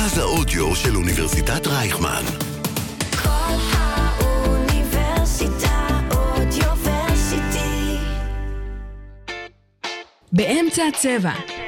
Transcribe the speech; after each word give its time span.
מרכז 0.00 0.18
האודיו 0.18 0.76
של 0.76 0.96
אוניברסיטת 0.96 1.66
רייכמן. 1.66 2.22
כל 3.22 3.56
האוניברסיטה 3.72 4.78
אודיוורסיטי. 6.10 7.96
באמצע 10.32 10.82
הצבע. 10.86 11.59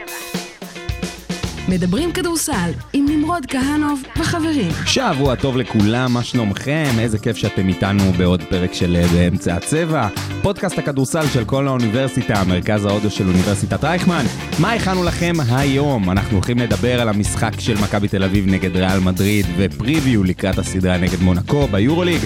מדברים 1.73 2.13
כדורסל 2.13 2.71
עם 2.93 3.07
נמרוד 3.09 3.47
כהנוב 3.49 4.03
וחברים. 4.21 4.71
שבוע 4.87 5.35
טוב 5.35 5.57
לכולם, 5.57 6.13
מה 6.13 6.23
שלומכם? 6.23 6.91
איזה 6.99 7.19
כיף 7.19 7.37
שאתם 7.37 7.69
איתנו 7.69 8.13
בעוד 8.13 8.43
פרק 8.43 8.73
של 8.73 8.97
אה, 8.97 9.09
באמצע 9.09 9.55
הצבע. 9.55 10.09
פודקאסט 10.43 10.79
הכדורסל 10.79 11.27
של 11.27 11.45
כל 11.45 11.69
האוניברסיטה, 11.69 12.45
מרכז 12.45 12.85
ההודו 12.85 13.11
של 13.11 13.29
אוניברסיטת 13.29 13.85
רייכמן. 13.85 14.25
מה 14.59 14.73
הכנו 14.73 15.05
לכם 15.05 15.33
היום? 15.49 16.11
אנחנו 16.11 16.37
הולכים 16.37 16.59
לדבר 16.59 17.01
על 17.01 17.09
המשחק 17.09 17.53
של 17.59 17.75
מכבי 17.83 18.09
תל 18.09 18.25
אביב 18.25 18.47
נגד 18.47 18.77
ריאל 18.77 19.01
מדריד 19.01 19.47
ופריוויו 19.57 20.25
לקראת 20.25 20.59
הסדרה 20.59 20.99
נגד 20.99 21.21
מונקו 21.21 21.67
ביורוליג. 21.67 22.21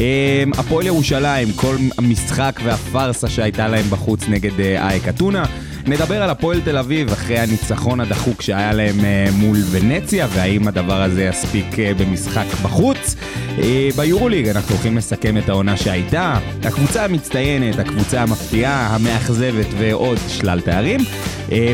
אמ, 0.00 0.52
הפועל 0.58 0.86
ירושלים, 0.86 1.52
כל 1.56 1.76
המשחק 1.98 2.60
והפארסה 2.64 3.28
שהייתה 3.28 3.68
להם 3.68 3.84
בחוץ 3.90 4.28
נגד 4.28 4.60
אה, 4.60 4.88
אייק 4.88 5.08
אתונה. 5.08 5.44
נדבר 5.86 6.22
על 6.22 6.30
הפועל 6.30 6.60
תל 6.60 6.76
אביב 6.76 7.12
אחרי 7.12 7.38
הניצחון 7.38 8.00
הדחוק 8.00 8.42
שהיה 8.42 8.72
להם 8.72 9.04
אה, 9.04 9.26
מול 9.32 9.56
ונציה, 9.70 10.26
והאם 10.30 10.68
הדבר 10.68 11.02
הזה 11.02 11.24
יספיק 11.24 11.78
אה, 11.78 11.92
במשחק 11.94 12.46
בחוץ. 12.62 13.16
אה, 13.58 13.88
ביורוליג 13.96 14.48
אנחנו 14.48 14.74
הולכים 14.74 14.96
לסכם 14.96 15.36
את 15.38 15.48
העונה 15.48 15.76
שהייתה, 15.76 16.38
הקבוצה 16.62 17.04
המצטיינת, 17.04 17.78
הקבוצה 17.78 18.22
המפתיעה, 18.22 18.94
המאכזבת 18.94 19.66
ועוד 19.78 20.18
שלל 20.28 20.60
תארים. 20.60 21.00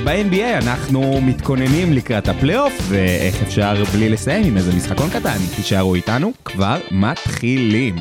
ב-NBA 0.04 0.62
אנחנו 0.62 1.20
מתכוננים 1.20 1.92
לקראת 1.92 2.28
הפלייאוף, 2.28 2.72
ואיך 2.88 3.42
אפשר 3.42 3.84
בלי 3.94 4.08
לסיים 4.08 4.46
עם 4.46 4.56
איזה 4.56 4.72
משחקון 4.76 5.10
קטן. 5.10 5.38
תישארו 5.56 5.94
איתנו, 5.94 6.32
כבר 6.44 6.78
מתחילים. 6.90 7.96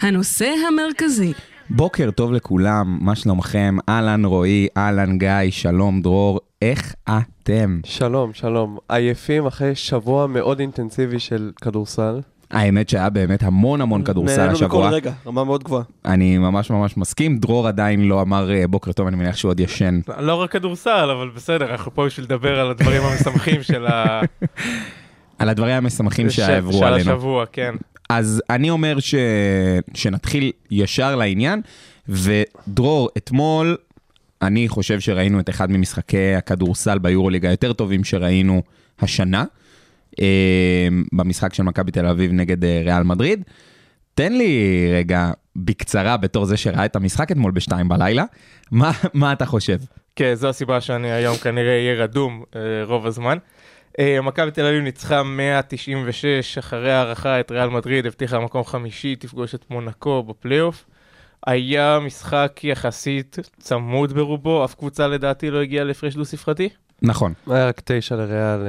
הנושא 0.00 0.52
המרכזי, 0.68 1.32
בוקר 1.70 2.10
טוב 2.10 2.32
לכולם, 2.32 2.98
מה 3.00 3.14
שלומכם? 3.14 3.76
אהלן 3.88 4.24
רועי, 4.24 4.66
אהלן 4.76 5.18
גיא, 5.18 5.30
שלום 5.50 6.02
דרור, 6.02 6.40
איך 6.62 6.94
אתם? 7.04 7.80
שלום, 7.84 8.30
שלום. 8.34 8.76
עייפים 8.88 9.46
אחרי 9.46 9.74
שבוע 9.74 10.26
מאוד 10.26 10.60
אינטנסיבי 10.60 11.18
של 11.18 11.50
כדורסל. 11.62 12.20
האמת 12.50 12.88
שהיה 12.88 13.10
באמת 13.10 13.42
המון 13.42 13.80
המון 13.80 14.02
כדורסל 14.04 14.36
נהנינו 14.36 14.52
השבוע. 14.52 14.86
מכל 14.86 14.94
רגע, 14.94 15.12
רמה 15.26 15.44
מאוד 15.44 15.64
גבוהה. 15.64 15.82
אני 16.04 16.38
ממש 16.38 16.70
ממש 16.70 16.96
מסכים, 16.96 17.38
דרור 17.38 17.68
עדיין 17.68 18.08
לא 18.08 18.22
אמר 18.22 18.50
אה, 18.54 18.66
בוקר 18.66 18.92
טוב, 18.92 19.06
אני 19.06 19.16
מניח 19.16 19.36
שהוא 19.36 19.50
עוד 19.50 19.60
ישן. 19.60 20.00
לא 20.18 20.34
רק 20.34 20.50
כדורסל, 20.50 21.10
אבל 21.10 21.30
בסדר, 21.36 21.70
אנחנו 21.72 21.94
פה 21.94 22.06
בשביל 22.06 22.26
לדבר 22.26 22.60
על 22.60 22.70
הדברים 22.70 23.02
המשמחים 23.02 23.62
של 23.62 23.86
ה- 23.86 24.20
על 25.38 25.48
הדברים 25.48 25.74
המשמחים 25.74 26.30
שעברו 26.30 26.72
של 26.72 26.84
עלינו. 26.84 27.10
השבוע, 27.10 27.44
כן. 27.52 27.74
אז 28.08 28.42
אני 28.50 28.70
אומר 28.70 29.00
ש... 29.00 29.14
שנתחיל 29.94 30.52
ישר 30.70 31.16
לעניין, 31.16 31.60
ודרור, 32.08 33.08
אתמול 33.16 33.76
אני 34.42 34.68
חושב 34.68 35.00
שראינו 35.00 35.40
את 35.40 35.48
אחד 35.48 35.70
ממשחקי 35.70 36.34
הכדורסל 36.34 36.98
ביורוליג 36.98 37.46
היותר 37.46 37.72
טובים 37.72 38.04
שראינו 38.04 38.62
השנה, 39.00 39.44
אה, 40.20 40.88
במשחק 41.12 41.54
של 41.54 41.62
מכבי 41.62 41.92
תל 41.92 42.06
אביב 42.06 42.32
נגד 42.32 42.64
אה, 42.64 42.82
ריאל 42.84 43.02
מדריד. 43.02 43.42
תן 44.14 44.32
לי 44.32 44.88
רגע, 44.94 45.30
בקצרה, 45.56 46.16
בתור 46.16 46.44
זה 46.44 46.56
שראה 46.56 46.84
את 46.84 46.96
המשחק 46.96 47.32
אתמול 47.32 47.52
בשתיים 47.52 47.88
בלילה, 47.88 48.24
מה, 48.70 48.90
מה 49.14 49.32
אתה 49.32 49.46
חושב? 49.46 49.78
כן, 50.16 50.34
זו 50.34 50.48
הסיבה 50.48 50.80
שאני 50.80 51.12
היום 51.12 51.36
כנראה 51.36 51.72
אהיה 51.72 52.02
רדום 52.02 52.42
אה, 52.56 52.60
רוב 52.84 53.06
הזמן. 53.06 53.38
אה, 53.98 54.20
מכבי 54.20 54.50
תל 54.50 54.66
אביב 54.66 54.82
ניצחה 54.82 55.22
196 55.22 56.58
אחרי 56.58 56.92
הערכה 56.92 57.40
את 57.40 57.50
ריאל 57.50 57.68
מדריד, 57.68 58.06
הבטיחה 58.06 58.40
מקום 58.40 58.64
חמישי, 58.64 59.16
תפגוש 59.16 59.54
את 59.54 59.64
מונקו 59.70 60.22
בפלייאוף. 60.22 60.84
היה 61.46 61.98
משחק 62.02 62.60
יחסית 62.64 63.36
צמוד 63.58 64.12
ברובו, 64.12 64.64
אף 64.64 64.74
קבוצה 64.74 65.08
לדעתי 65.08 65.50
לא 65.50 65.62
הגיעה 65.62 65.84
להפרש 65.84 66.14
דו 66.14 66.24
ספרתי. 66.24 66.68
נכון, 67.02 67.32
היה 67.46 67.68
רק 67.68 67.80
תשע 67.84 68.16
לריאל. 68.16 68.66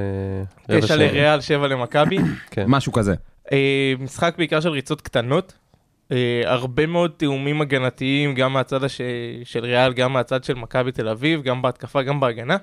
אה, 0.69 0.81
תשע. 0.81 0.95
לריאל, 0.95 1.41
שבע 1.41 1.67
למכבי. 1.67 2.17
כן. 2.51 2.65
משהו 2.67 2.91
כזה. 2.91 3.15
אה, 3.51 3.93
משחק 3.99 4.35
בעיקר 4.37 4.59
של 4.59 4.69
ריצות 4.69 5.01
קטנות. 5.01 5.53
הרבה 6.45 6.85
מאוד 6.85 7.11
תיאומים 7.17 7.61
הגנתיים, 7.61 8.35
גם 8.35 8.53
מהצד 8.53 8.83
הש... 8.83 9.01
של 9.43 9.65
ריאל, 9.65 9.93
גם 9.93 10.13
מהצד 10.13 10.43
של 10.43 10.53
מכבי 10.53 10.91
תל 10.91 11.09
אביב, 11.09 11.41
גם 11.41 11.61
בהתקפה, 11.61 12.01
גם 12.01 12.19
בהגנה. 12.19 12.57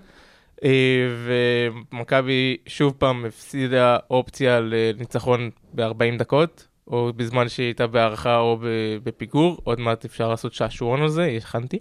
אה, 0.65 1.09
ומכבי 1.25 2.57
שוב 2.67 2.95
פעם 2.99 3.25
הפסידה 3.25 3.97
אופציה 4.11 4.61
לניצחון 4.61 5.51
ב-40 5.75 6.19
דקות, 6.19 6.67
או 6.87 7.13
בזמן 7.17 7.49
שהיא 7.49 7.67
הייתה 7.67 7.87
בהערכה 7.87 8.39
או 8.39 8.59
בפיגור. 9.03 9.59
עוד 9.65 9.81
מעט 9.81 10.05
אפשר 10.05 10.29
לעשות 10.29 10.53
שעשועון 10.53 11.03
על 11.03 11.09
זה, 11.09 11.25
הכנתי. 11.37 11.79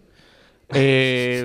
אה, 0.76 1.44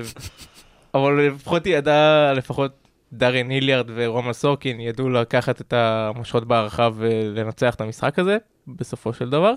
אבל 0.94 1.28
לפחות 1.28 1.64
היא 1.64 1.76
ידעה, 1.76 2.32
לפחות 2.32 2.72
דארין 3.12 3.50
היליארד 3.50 3.90
ורומא 3.94 4.32
סורקין 4.32 4.80
ידעו 4.80 5.10
לקחת 5.10 5.60
את 5.60 5.72
המושכות 5.72 6.44
בהערכה 6.44 6.88
ולנצח 6.94 7.74
את 7.74 7.80
המשחק 7.80 8.18
הזה, 8.18 8.36
בסופו 8.66 9.12
של 9.12 9.30
דבר. 9.30 9.54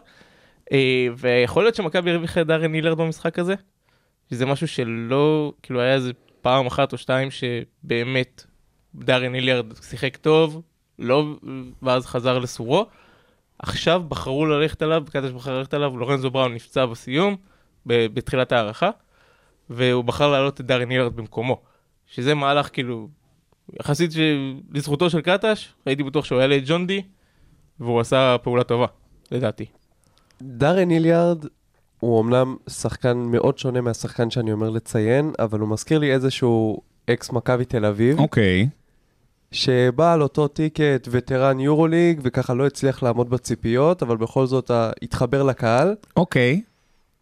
אה, 0.71 1.07
ויכול 1.17 1.63
להיות 1.63 1.75
שמכבי 1.75 2.11
הרוויחה 2.11 2.41
את 2.41 2.47
דארין 2.47 2.73
היליארד 2.73 2.97
במשחק 2.97 3.39
הזה, 3.39 3.55
שזה 4.29 4.45
משהו 4.45 4.67
שלא, 4.67 5.53
כאילו 5.63 5.81
היה 5.81 5.93
איזה 5.93 6.11
פעם 6.41 6.65
אחת 6.65 6.93
או 6.93 6.97
שתיים 6.97 7.29
שבאמת 7.31 8.45
דארין 8.95 9.33
היליארד 9.33 9.65
שיחק 9.81 10.17
טוב, 10.17 10.61
לא, 10.99 11.25
ואז 11.81 12.05
חזר 12.05 12.39
לסורו. 12.39 12.85
עכשיו 13.59 14.03
בחרו 14.07 14.45
ללכת 14.45 14.81
עליו, 14.81 15.03
קטש 15.09 15.31
בחר 15.31 15.57
ללכת 15.57 15.73
עליו, 15.73 15.97
לורנזו 15.97 16.31
בראון 16.31 16.53
נפצע 16.53 16.85
בסיום, 16.85 17.35
בתחילת 17.85 18.51
ההערכה, 18.51 18.89
והוא 19.69 20.03
בחר 20.03 20.31
להעלות 20.31 20.61
את 20.61 20.65
דארן 20.65 20.89
היליארד 20.89 21.15
במקומו. 21.15 21.61
שזה 22.05 22.35
מהלך 22.35 22.69
כאילו, 22.73 23.09
יחסית. 23.79 24.11
לזכותו 24.71 25.09
של 25.09 25.21
קטש, 25.21 25.73
הייתי 25.85 26.03
בטוח 26.03 26.25
שהוא 26.25 26.41
יעלה 26.41 26.57
את 26.57 26.63
ג'ון 26.65 26.87
די, 26.87 27.01
והוא 27.79 27.99
עשה 27.99 28.35
פעולה 28.43 28.63
טובה, 28.63 28.85
לדעתי. 29.31 29.65
דארן 30.41 30.89
היליארד 30.89 31.45
הוא 32.01 32.21
אמנם 32.21 32.55
שחקן 32.69 33.17
מאוד 33.17 33.57
שונה 33.57 33.81
מהשחקן 33.81 34.29
שאני 34.29 34.51
אומר 34.51 34.69
לציין, 34.69 35.31
אבל 35.39 35.59
הוא 35.59 35.69
מזכיר 35.69 35.99
לי 35.99 36.13
איזשהו 36.13 36.81
אקס 37.09 37.31
מכבי 37.31 37.65
תל 37.65 37.85
אביב, 37.85 38.19
אוקיי. 38.19 38.69
שבא 39.51 40.13
על 40.13 40.21
אותו 40.21 40.47
טיקט 40.47 41.07
veteran 41.11 41.59
יורוליג, 41.59 42.19
וככה 42.23 42.53
לא 42.53 42.67
הצליח 42.67 43.03
לעמוד 43.03 43.29
בציפיות, 43.29 44.03
אבל 44.03 44.17
בכל 44.17 44.45
זאת 44.45 44.71
התחבר 45.01 45.43
לקהל. 45.43 45.95
אוקיי. 46.17 46.61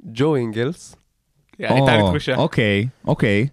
ג'ו 0.05 0.35
אינגלס. 0.35 0.95
הייתה 1.59 1.97
לי 1.97 2.03
תחושה. 2.09 2.35
אוקיי, 2.35 2.87
אוקיי. 3.07 3.47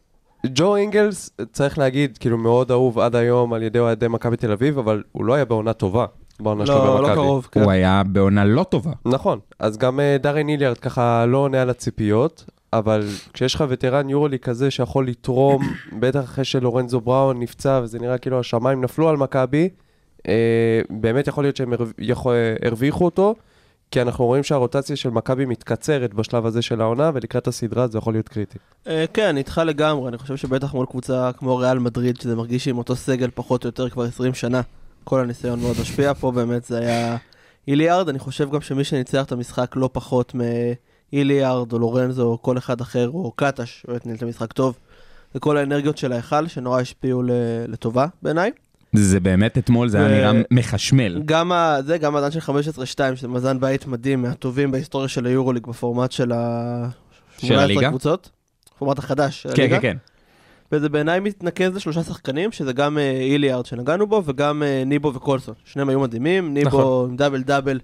ג'ו 0.47 0.77
אינגלס, 0.77 1.31
צריך 1.53 1.79
להגיד, 1.79 2.19
כאילו 2.19 2.39
מאוד 2.39 2.71
אהוב 2.71 2.99
עד 2.99 3.17
היום 3.17 3.53
על 3.53 3.63
ידי 3.63 3.79
אוהדי 3.79 4.09
מכבי 4.09 4.37
תל 4.37 4.53
אביב, 4.53 4.79
אבל 4.79 5.03
הוא 5.13 5.25
לא 5.25 5.35
היה 5.35 5.45
בעונה 5.45 5.73
טובה. 5.73 6.07
בעונה 6.41 6.67
שלו 6.67 6.75
לא, 6.75 6.97
במכבי. 6.97 7.09
לא 7.11 7.15
קרוב, 7.15 7.49
כן. 7.53 7.63
הוא 7.63 7.71
היה 7.71 8.03
בעונה 8.07 8.45
לא 8.45 8.63
טובה. 8.63 8.93
נכון, 9.05 9.39
אז 9.59 9.79
גם 9.79 10.01
אה, 10.01 10.17
דארן 10.21 10.49
היליארד 10.49 10.79
ככה 10.79 11.27
לא 11.27 11.39
עונה 11.39 11.63
על 11.63 11.71
הציפיות, 11.71 12.45
אבל 12.73 13.03
כשיש 13.33 13.55
לך 13.55 13.65
וטרן 13.69 14.11
יורולי 14.11 14.39
כזה 14.39 14.71
שיכול 14.71 15.09
לתרום, 15.09 15.63
בטח 16.01 16.25
אחרי 16.25 16.45
שלורנזו 16.45 17.01
בראון 17.01 17.41
נפצע 17.41 17.81
וזה 17.83 17.99
נראה 17.99 18.19
כאילו 18.19 18.41
השמיים 18.41 18.85
נפלו 18.85 19.09
על 19.09 19.17
מכבי, 19.17 19.69
אה, 20.29 20.81
באמת 20.91 21.27
יכול 21.27 21.45
להיות 21.45 21.57
שהם 21.57 21.73
אה, 21.73 21.79
הרוויחו 22.63 23.05
אותו, 23.05 23.35
כי 23.91 24.03
אנחנו 24.03 24.25
רואים 24.25 24.43
שהרוטציה 24.43 24.97
של 24.97 25.11
מכבי 25.11 25.45
מתקצרת 25.45 26.15
בשלב 26.15 26.47
הזה 26.47 26.63
של 26.63 26.81
העונה, 26.81 27.11
ולקראת 27.15 27.47
הסדרה 27.47 27.87
זה 27.87 27.99
יכול 27.99 28.15
להיות 28.15 28.29
קריטי. 28.29 28.59
אה, 28.87 29.05
כן, 29.13 29.29
אני 29.29 29.39
איתך 29.39 29.61
לגמרי, 29.67 30.09
אני 30.09 30.19
חושב 30.19 30.37
שבטח 30.37 30.75
מול 30.75 30.87
קבוצה 30.87 31.31
כמו 31.39 31.57
ריאל 31.57 31.79
מדריד, 31.79 32.21
שזה 32.21 32.37
מרגיש 32.37 32.65
שעם 32.65 32.79
אותו 32.79 32.97
סגל 32.97 33.31
פחות 33.35 33.65
או 33.65 33.69
יותר 33.69 33.89
כבר 33.89 34.03
20 34.03 34.35
שנה, 34.35 34.61
כל 35.09 35.21
הניסיון 35.21 35.61
מאוד 35.61 35.77
משפיע, 35.81 36.15
פה 36.15 36.33
באמת 36.33 36.65
זה 36.65 36.79
היה 36.79 37.17
איליארד, 37.69 38.09
אני 38.09 38.19
חושב 38.19 38.51
גם 38.51 38.61
שמי 38.61 38.85
שניצח 38.85 39.25
את 39.25 39.33
המשחק 39.33 39.73
לא 39.77 39.91
פחות 39.93 40.33
מאיליארד 41.13 41.73
או 41.73 41.79
לורנזו 41.79 42.23
או 42.27 42.43
כל 42.43 42.59
אחד 42.59 42.81
אחר, 42.81 43.09
או 43.09 43.33
קטש, 43.37 43.85
באמת 43.89 44.07
ניהל 44.07 44.17
את 44.19 44.23
המשחק 44.23 44.53
טוב, 44.53 44.79
זה 45.35 45.41
כל 45.41 45.57
האנרגיות 45.57 45.99
של 45.99 46.13
ההיכל 46.13 46.47
שנורא 46.47 46.81
השפיעו 46.81 47.23
לטובה 47.69 48.07
בעיניי. 48.23 48.51
זה 48.93 49.21
באמת 49.21 49.59
אתמול, 49.59 49.89
זה 49.89 49.99
היה 50.07 50.33
נראה 50.33 50.43
מחשמל. 50.51 51.23
גם 51.25 51.53
ה- 51.53 51.77
זה, 51.87 51.99
גם 51.99 52.13
מאזן 52.13 52.31
של 52.31 52.41
15-2, 52.41 52.53
שזה 53.17 53.29
מאזן 53.29 53.61
בית 53.61 53.87
מדהים, 53.87 54.23
מהטובים 54.23 54.71
בהיסטוריה 54.71 55.09
של 55.09 55.27
היורוליג 55.27 55.67
בפורמט 55.67 56.13
של 56.13 56.33
ה... 56.33 56.89
של 57.39 57.47
18 57.47 57.65
הליגה? 57.65 57.89
קבוצות. 57.89 58.31
פורמט 58.79 58.99
החדש 58.99 59.43
של 59.43 59.49
כן, 59.55 59.63
הליגה. 59.63 59.81
כן, 59.81 59.93
כן. 59.93 59.97
וזה 60.73 60.89
בעיניי 60.89 61.21
מתנקז 61.21 61.77
לשלושה 61.77 62.03
שחקנים, 62.03 62.53
שזה 62.53 62.73
גם 62.73 62.99
אה, 62.99 63.11
איליארד 63.11 63.67
שנגענו 63.67 64.07
בו, 64.07 64.23
וגם 64.25 64.63
אה, 64.63 64.83
ניבו 64.87 65.15
וקולסון. 65.15 65.55
שניהם 65.65 65.89
היו 65.89 66.01
מדהימים, 66.01 66.55
ניבו 66.55 66.69
נכון. 66.69 67.11
עם 67.11 67.17
דאבל 67.17 67.43
דאבל, 67.43 67.81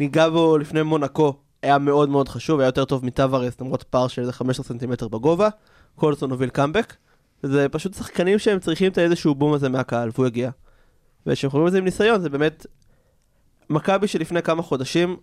ניגע 0.00 0.28
בו 0.28 0.58
לפני 0.58 0.82
מונקו, 0.82 1.34
היה 1.62 1.78
מאוד 1.78 2.08
מאוד 2.08 2.28
חשוב, 2.28 2.60
היה 2.60 2.68
יותר 2.68 2.84
טוב 2.84 3.04
מטווארס, 3.04 3.60
למרות 3.60 3.82
פער 3.82 4.08
של 4.08 4.22
איזה 4.22 4.32
15 4.32 4.64
סנטימטר 4.64 5.08
בגובה. 5.08 5.48
קולסון 5.96 6.30
הוביל 6.30 6.48
קאמבק, 6.48 6.96
זה 7.42 7.68
פשוט 7.68 7.94
שחקנים 7.94 8.38
שהם 8.38 8.58
צריכים 8.58 8.92
את 8.92 8.98
האיזשהו 8.98 9.34
בום 9.34 9.52
הזה 9.52 9.68
מהקהל, 9.68 10.10
והוא 10.14 10.26
הגיע. 10.26 10.50
וכשהם 11.26 11.50
חושבים 11.50 11.64
על 11.64 11.70
זה 11.70 11.78
עם 11.78 11.84
ניסיון, 11.84 12.20
זה 12.20 12.28
באמת... 12.28 12.66
מכבי 13.70 14.08
שלפני 14.08 14.42
כמה 14.42 14.62
חודשים, 14.62 15.16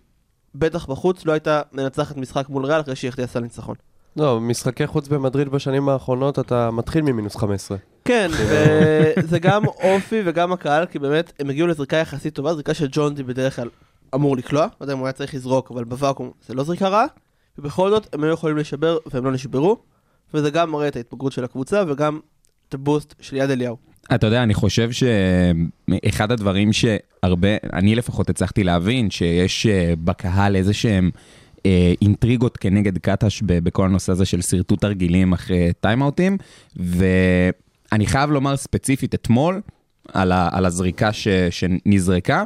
בטח 0.54 0.86
בחוץ, 0.86 1.26
לא 1.26 1.32
הייתה 1.32 1.62
מנצחת 1.72 2.16
משחק 2.16 2.48
מול 2.48 2.66
ריאל 2.66 2.80
אחרי 2.80 2.96
שהיא 2.96 3.08
החטיאה 3.08 3.26
סל 3.26 3.40
ניצחון. 3.40 3.74
לא, 4.16 4.40
משחקי 4.40 4.86
חוץ 4.86 5.08
במדריד 5.08 5.48
בשנים 5.48 5.88
האחרונות, 5.88 6.38
אתה 6.38 6.70
מתחיל 6.70 7.02
ממינוס 7.02 7.36
15. 7.36 7.78
כן, 8.04 8.30
וזה 9.18 9.38
גם 9.38 9.66
אופי 9.66 10.22
וגם 10.24 10.52
הקהל, 10.52 10.86
כי 10.86 10.98
באמת, 10.98 11.32
הם 11.40 11.50
הגיעו 11.50 11.66
לזריקה 11.66 11.96
יחסית 11.96 12.34
טובה, 12.34 12.54
זריקה 12.54 12.74
של 12.74 12.88
ג'ונדי 12.92 13.22
בדרך 13.22 13.56
כלל 13.56 13.68
אמור 14.14 14.36
לקלוע, 14.36 14.62
לא 14.62 14.84
יודע 14.84 14.92
אם 14.92 14.98
הוא 14.98 15.06
היה 15.06 15.12
צריך 15.12 15.34
לזרוק, 15.34 15.70
אבל 15.70 15.84
בוואקום 15.84 16.30
זה 16.46 16.54
לא 16.54 16.64
זריקה 16.64 16.88
רעה, 16.88 17.06
ובכל 17.58 17.90
זאת 17.90 18.14
הם 18.14 18.24
היו 18.24 18.32
יכולים 18.32 18.56
לשבר 18.56 18.98
והם 19.06 19.24
לא 19.24 19.32
נשברו, 19.32 19.76
וזה 20.34 20.50
גם 20.50 20.70
מראה 20.70 20.88
את 20.88 20.96
ההתבגרות 20.96 21.32
של 21.32 21.44
הקבוצה 21.44 21.82
וגם 21.88 22.20
את 22.68 22.74
הבוסט 22.74 23.14
של 23.20 23.36
יד 23.36 23.50
אליהו. 23.50 23.76
אתה 24.14 24.26
יודע, 24.26 24.42
אני 24.42 24.54
חושב 24.54 24.90
שאחד 24.92 26.32
הדברים 26.32 26.72
שהרבה, 26.72 27.48
אני 27.72 27.94
לפחות 27.94 28.30
הצלחתי 28.30 28.64
להבין, 28.64 29.10
שיש 29.10 29.66
אה, 29.66 29.94
בקהל 30.04 30.56
איזה 30.56 30.74
שהם 30.74 31.10
אה, 31.14 31.39
אינטריגות 32.02 32.56
כנגד 32.56 32.98
קטש 32.98 33.42
בכל 33.42 33.86
הנושא 33.86 34.12
הזה 34.12 34.24
של 34.24 34.42
שרטוט 34.42 34.80
תרגילים 34.80 35.32
אחרי 35.32 35.72
טיימאוטים, 35.80 36.36
ואני 36.76 38.06
חייב 38.06 38.30
לומר 38.30 38.56
ספציפית 38.56 39.14
אתמול, 39.14 39.60
על, 40.12 40.32
ה, 40.32 40.48
על 40.52 40.66
הזריקה 40.66 41.12
ש, 41.12 41.28
שנזרקה, 41.50 42.44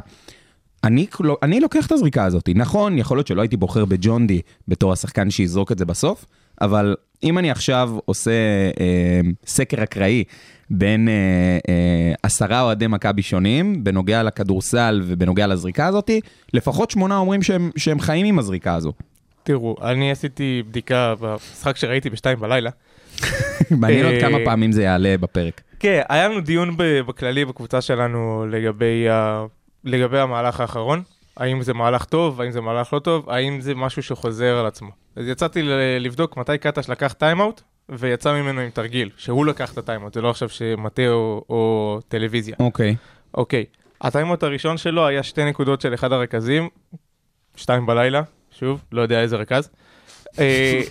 אני, 0.83 1.05
לא- 1.19 1.37
אני 1.43 1.59
לוקח 1.59 1.87
את 1.87 1.91
הזריקה 1.91 2.25
הזאת. 2.25 2.49
נכון, 2.55 2.97
יכול 2.97 3.17
להיות 3.17 3.27
שלא 3.27 3.41
הייתי 3.41 3.57
בוחר 3.57 3.85
בג'ון 3.85 4.27
די 4.27 4.41
בתור 4.67 4.93
השחקן 4.93 5.29
שיזרוק 5.29 5.71
את 5.71 5.77
זה 5.77 5.85
בסוף, 5.85 6.25
אבל 6.61 6.95
אם 7.23 7.37
אני 7.37 7.51
עכשיו 7.51 7.97
עושה 8.05 8.31
אה, 8.79 9.21
סקר 9.47 9.83
אקראי 9.83 10.23
בין 10.69 11.09
אה, 11.09 11.13
אה, 11.69 12.04
עשרה 12.25 12.61
אוהדי 12.61 12.87
מכבי 12.87 13.21
שונים, 13.21 13.83
בנוגע 13.83 14.23
לכדורסל 14.23 15.01
ובנוגע 15.05 15.47
לזריקה 15.47 15.87
הזאת, 15.87 16.11
לפחות 16.53 16.91
שמונה 16.91 17.17
אומרים 17.17 17.41
שהם, 17.41 17.71
שהם 17.77 17.99
חיים 17.99 18.25
עם 18.25 18.39
הזריקה 18.39 18.75
הזו. 18.75 18.93
תראו, 19.43 19.75
אני 19.81 20.11
עשיתי 20.11 20.63
בדיקה 20.67 21.13
במשחק 21.19 21.77
שראיתי 21.77 22.09
בשתיים 22.09 22.39
בלילה. 22.39 22.69
מעניין 23.71 24.05
עוד 24.05 24.13
אה, 24.13 24.21
כמה 24.21 24.37
פעמים 24.45 24.71
זה 24.71 24.83
יעלה 24.83 25.17
בפרק. 25.17 25.61
כן, 25.79 26.01
היה 26.09 26.27
לנו 26.27 26.41
דיון 26.41 26.75
בכללי 26.77 27.45
בקבוצה 27.45 27.81
שלנו 27.81 28.45
לגבי, 28.49 29.09
ה... 29.09 29.45
לגבי 29.83 30.19
המהלך 30.19 30.59
האחרון. 30.59 31.03
האם 31.37 31.61
זה 31.61 31.73
מהלך 31.73 32.05
טוב, 32.05 32.41
האם 32.41 32.51
זה 32.51 32.61
מהלך 32.61 32.93
לא 32.93 32.99
טוב, 32.99 33.29
האם 33.29 33.61
זה 33.61 33.75
משהו 33.75 34.03
שחוזר 34.03 34.57
על 34.57 34.65
עצמו. 34.65 34.89
אז 35.15 35.27
יצאתי 35.27 35.61
לבדוק 35.99 36.37
מתי 36.37 36.57
קטש 36.57 36.89
לקח 36.89 37.13
טיימאוט, 37.13 37.61
ויצא 37.89 38.33
ממנו 38.33 38.61
עם 38.61 38.69
תרגיל, 38.69 39.09
שהוא 39.17 39.45
לקח 39.45 39.73
את 39.73 39.77
הטיימאוט, 39.77 40.13
זה 40.13 40.21
לא 40.21 40.29
עכשיו 40.29 40.49
שמאטה 40.49 41.07
או, 41.07 41.99
טלוויזיה. 42.07 42.55
אוקיי. 42.59 42.95
אוקיי, 43.33 43.65
הטיימאוט 44.01 44.43
הראשון 44.43 44.77
שלו 44.77 45.07
היה 45.07 45.23
שתי 45.23 45.45
נקודות 45.45 45.81
של 45.81 45.93
אחד 45.93 46.11
הרכזים, 46.11 46.69
שתיים 47.55 47.85
בלילה, 47.85 48.21
שוב, 48.51 48.83
לא 48.91 49.01
יודע 49.01 49.21
איזה 49.21 49.35
רכז. 49.35 49.69
אה, 50.39 50.81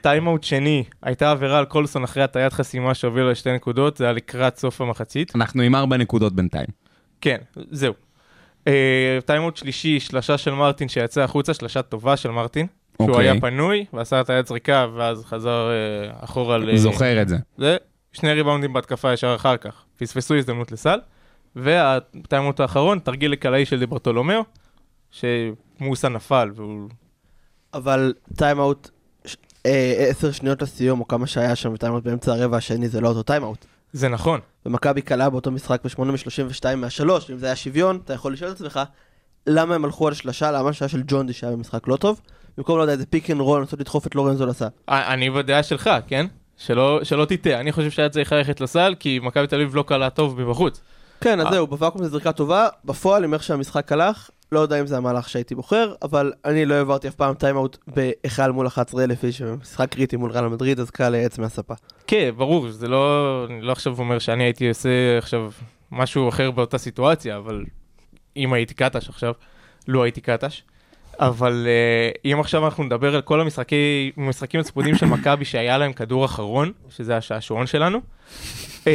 טיימאוט 0.00 0.44
שני, 0.44 0.84
הייתה 1.02 1.30
עבירה 1.30 1.58
על 1.58 1.64
קולסון 1.64 2.04
אחרי 2.04 2.22
הטיית 2.22 2.52
חסימה 2.52 2.94
שהובילה 2.94 3.30
לשתי 3.30 3.52
נקודות, 3.52 3.96
זה 3.96 4.04
היה 4.04 4.12
לקראת 4.12 4.56
סוף 4.56 4.80
המחצית. 4.80 5.36
אנחנו 5.36 5.62
עם 5.62 5.74
ארבע 5.74 5.96
נקודות 5.96 6.32
בינתיים. 6.32 6.66
כן, 7.20 7.38
זהו. 7.70 7.94
אה, 8.66 9.18
טיימאוט 9.26 9.56
שלישי, 9.56 10.00
שלשה 10.00 10.38
של 10.38 10.50
מרטין 10.50 10.88
שיצא 10.88 11.20
החוצה, 11.20 11.54
שלשה 11.54 11.82
טובה 11.82 12.16
של 12.16 12.30
מרטין. 12.30 12.66
שהוא 13.04 13.14
אוקיי. 13.16 13.30
היה 13.30 13.40
פנוי, 13.40 13.84
ועשה 13.92 14.20
את 14.20 14.30
היד 14.30 14.46
זריקה, 14.46 14.86
ואז 14.94 15.24
חזר 15.24 15.70
אה, 15.70 16.24
אחורה 16.24 16.58
ל... 16.58 16.76
זוכר 16.76 17.22
את 17.22 17.28
זה. 17.28 17.36
זה 17.58 17.76
שני 18.12 18.32
ריבאונדים 18.32 18.72
בהתקפה 18.72 19.12
ישר 19.12 19.34
אחר 19.34 19.56
כך. 19.56 19.84
פספסו 19.98 20.34
הזדמנות 20.34 20.72
לסל. 20.72 20.98
והטיימאוט 21.56 22.60
האחרון, 22.60 22.98
תרגיל 22.98 23.32
לקלעי 23.32 23.66
של 23.66 23.78
דיברתולומיאו, 23.78 24.42
שמוסה 25.10 26.08
נפל, 26.08 26.50
והוא... 26.54 26.88
אבל 27.74 28.14
טיימאוט, 28.36 28.90
אה, 29.66 30.06
עשר 30.08 30.32
שניות 30.32 30.62
לסיום, 30.62 31.00
או 31.00 31.08
כמה 31.08 31.26
שהיה 31.26 31.56
שם 31.56 31.76
טיימאוט 31.76 32.04
באמצע 32.04 32.32
הרבע 32.32 32.56
השני, 32.56 32.88
זה 32.88 33.00
לא 33.00 33.08
אותו 33.08 33.22
טיימאוט. 33.22 33.66
זה 33.92 34.08
נכון. 34.08 34.40
ומכבי 34.66 35.02
קלעה 35.02 35.30
באותו 35.30 35.50
משחק 35.50 35.84
ב-8 35.84 36.04
מ-32 36.04 36.76
מהשלוש, 36.76 37.30
אם 37.30 37.38
זה 37.38 37.46
היה 37.46 37.56
שוויון, 37.56 38.00
אתה 38.04 38.14
יכול 38.14 38.32
לשאול 38.32 38.50
את 38.50 38.56
עצמך, 38.56 38.80
למה 39.46 39.74
הם 39.74 39.84
הלכו 39.84 40.08
על 40.08 40.14
שלשה, 40.14 40.52
למה 40.52 40.68
השלשה 40.68 40.88
של 40.88 41.02
ג'ונדי 41.06 41.32
שהיה 41.32 41.52
במשחק 41.52 41.88
לא 41.88 41.96
טוב, 41.96 42.20
במקום, 42.58 42.76
לא 42.76 42.82
יודע, 42.82 42.92
איזה 42.92 43.06
pick 43.06 43.30
and 43.30 43.40
roll, 43.40 43.60
לנסות 43.60 43.80
לדחוף 43.80 44.06
את 44.06 44.14
לורנזו 44.14 44.46
לסל. 44.46 44.66
אה, 44.88 45.14
אני 45.14 45.30
בדעה 45.30 45.62
שלך, 45.62 45.90
כן? 46.06 46.26
שלא, 46.56 47.00
שלא 47.02 47.24
תטעה, 47.24 47.60
אני 47.60 47.72
חושב 47.72 47.90
שהיה 47.90 48.08
צריך 48.08 48.32
ללכת 48.32 48.60
לסל, 48.60 48.94
כי 49.00 49.20
מכבי 49.22 49.46
תל 49.46 49.56
אביב 49.56 49.76
לא 49.76 49.82
קלעה 49.82 50.10
טוב 50.10 50.40
מבחוץ. 50.40 50.80
כן, 51.20 51.40
אז 51.40 51.46
אה. 51.46 51.52
זהו, 51.52 51.66
בוואקום 51.66 52.02
זו 52.02 52.08
זריקה 52.08 52.32
טובה, 52.32 52.68
בפועל, 52.84 53.24
עם 53.24 53.34
איך 53.34 53.42
שהמשחק 53.42 53.92
הלך, 53.92 54.30
לא 54.52 54.60
יודע 54.60 54.80
אם 54.80 54.86
זה 54.86 54.96
המהלך 54.96 55.28
שהייתי 55.28 55.54
בוחר, 55.54 55.94
אבל 56.02 56.32
אני 56.44 56.64
לא 56.64 56.74
העברתי 56.74 57.08
אף 57.08 57.14
פעם 57.14 57.34
טיימאוט 57.34 57.76
בהיכל 57.86 58.50
מול 58.50 58.66
11,000 58.66 59.24
איש, 59.24 59.42
משחק 59.42 59.94
קריטי 59.94 60.16
מול 60.16 60.30
ריאל 60.30 60.48
מדריד, 60.48 60.80
אז 60.80 60.90
קל 60.90 61.08
לייעץ 61.08 61.38
מהספה. 61.38 61.74
כן, 62.06 62.30
ברור, 62.36 62.70
זה 62.70 62.88
לא... 62.88 63.46
אני 63.50 63.60
לא 63.60 63.72
עכשיו 63.72 63.98
אומר 63.98 64.18
שאני 64.18 64.44
הייתי 64.44 64.68
עושה 64.68 65.18
עכשיו 65.18 65.50
משהו 65.92 66.28
אחר 66.28 66.50
באותה 66.50 66.78
סיטואציה, 66.78 67.36
אבל 67.36 67.64
אם 68.36 68.52
הייתי 68.52 68.74
קטש 68.74 69.08
עכשיו, 69.08 69.32
לא 69.88 70.02
הייתי 70.02 70.20
קטש. 70.20 70.62
אבל 71.20 71.66
uh, 71.66 72.18
אם 72.32 72.40
עכשיו 72.40 72.64
אנחנו 72.64 72.84
נדבר 72.84 73.14
על 73.14 73.22
כל 73.22 73.40
המשחקי, 73.40 74.12
המשחקים 74.16 74.60
הצמודים 74.60 74.94
של 74.94 75.06
מכבי 75.06 75.44
שהיה 75.44 75.78
להם 75.78 75.92
כדור 75.92 76.24
אחרון, 76.24 76.72
שזה 76.90 77.16
השעשועון 77.16 77.66
שלנו, 77.66 77.98
uh, 77.98 78.86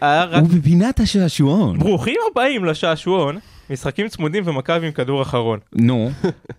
היה 0.00 0.24
רק... 0.24 0.42
ובפינת 0.44 1.00
השעשועון. 1.00 1.78
ברוכים 1.78 2.16
הבאים 2.30 2.64
לשעשועון, 2.64 3.38
משחקים 3.70 4.08
צמודים 4.08 4.42
ומכבי 4.46 4.86
עם 4.86 4.92
כדור 4.92 5.22
אחרון. 5.22 5.58
נו, 5.72 6.10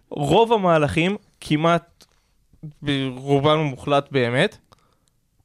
רוב 0.10 0.54
המהלכים, 0.54 1.16
כמעט 1.42 2.06
ברובם 2.82 3.60
המוחלט 3.60 4.12
באמת, 4.12 4.58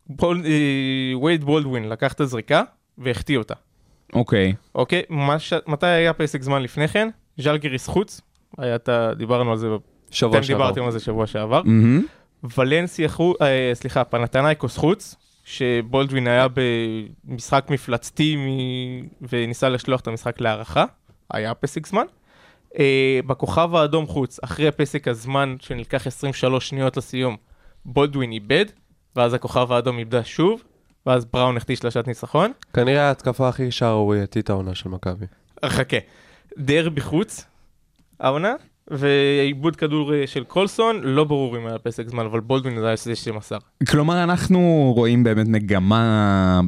בול, 0.07 0.43
אה, 0.47 1.19
וייד 1.19 1.45
בולדווין 1.45 1.89
לקח 1.89 2.13
את 2.13 2.21
הזריקה 2.21 2.63
והחטיא 2.99 3.39
אותה. 3.39 3.55
אוקיי. 4.13 4.55
אוקיי? 4.75 5.03
מתי 5.67 5.87
היה 5.87 6.13
פסק 6.13 6.43
זמן 6.43 6.63
לפני 6.63 6.89
כן? 6.89 7.09
ז'לגיריס 7.39 7.87
חוץ, 7.87 8.21
היה 8.61 8.75
את 8.77 8.89
ה... 8.89 9.11
דיברנו 9.17 9.51
על 9.51 9.57
זה, 9.57 9.69
שבוע 10.11 10.39
אתם 10.39 10.43
שעבר. 10.43 10.59
דיברתם 10.59 10.85
על 10.85 10.91
זה 10.91 11.01
שבוע 11.01 11.27
שעבר. 11.27 11.63
מהמם. 11.65 12.07
ולנסיה 12.57 13.09
חוץ, 13.09 13.37
אה, 13.43 13.71
סליחה, 13.75 14.05
פנתנייקוס 14.05 14.77
חוץ, 14.77 15.17
שבולדווין 15.45 16.27
היה 16.27 16.47
במשחק 17.25 17.67
מפלצתי 17.71 18.37
מ... 18.37 18.49
וניסה 19.29 19.69
לשלוח 19.69 20.01
את 20.01 20.07
המשחק 20.07 20.41
להערכה, 20.41 20.85
היה 21.31 21.55
פסק 21.55 21.87
זמן. 21.87 22.05
אה, 22.79 23.21
בכוכב 23.27 23.75
האדום 23.75 24.07
חוץ, 24.07 24.39
אחרי 24.45 24.71
פסק 24.71 25.09
הזמן 25.09 25.57
שנלקח 25.61 26.07
23 26.07 26.69
שניות 26.69 26.97
לסיום, 26.97 27.37
בולדווין 27.85 28.33
איבד, 28.33 28.65
ואז 29.17 29.35
הכוכב 29.35 29.73
האדום 29.73 29.99
איבדה 29.99 30.25
שוב, 30.25 30.63
ואז 31.07 31.25
בראון 31.25 31.57
החטיא 31.57 31.77
שלשת 31.77 32.07
ניצחון. 32.07 32.53
כנראה 32.73 33.09
ההתקפה 33.09 33.49
הכי 33.49 33.71
שערורייתית 33.71 34.51
העונה 34.51 34.75
של 34.75 34.89
מכבי. 34.89 35.27
חכה. 35.65 35.97
דרבי 36.59 37.01
חוץ, 37.01 37.45
העונה, 38.21 38.55
ועיבוד 38.91 39.77
כדור 39.77 40.15
אה, 40.15 40.27
של 40.27 40.45
קולסון, 40.45 41.01
לא 41.03 41.25
ברור 41.25 41.57
אם 41.57 41.67
היה 41.67 41.79
פסק 41.79 42.09
זמן, 42.09 42.25
אבל 42.25 42.41
בולדווין 42.41 42.81
זה 42.81 42.87
היה 42.87 42.97
זה 42.97 43.17
שמסר. 43.17 43.59
כלומר, 43.91 44.23
אנחנו 44.23 44.93
רואים 44.97 45.25
באמת 45.25 45.49
מגמה 45.49 46.61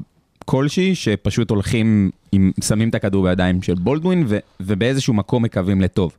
כלשהי, 0.44 0.94
שפשוט 0.94 1.50
הולכים, 1.50 2.10
עם, 2.32 2.52
שמים 2.64 2.88
את 2.88 2.94
הכדור 2.94 3.22
בידיים 3.24 3.62
של 3.62 3.74
בולדווין, 3.74 4.24
ו, 4.28 4.38
ובאיזשהו 4.60 5.14
מקום 5.14 5.42
מקווים 5.42 5.80
לטוב, 5.80 6.16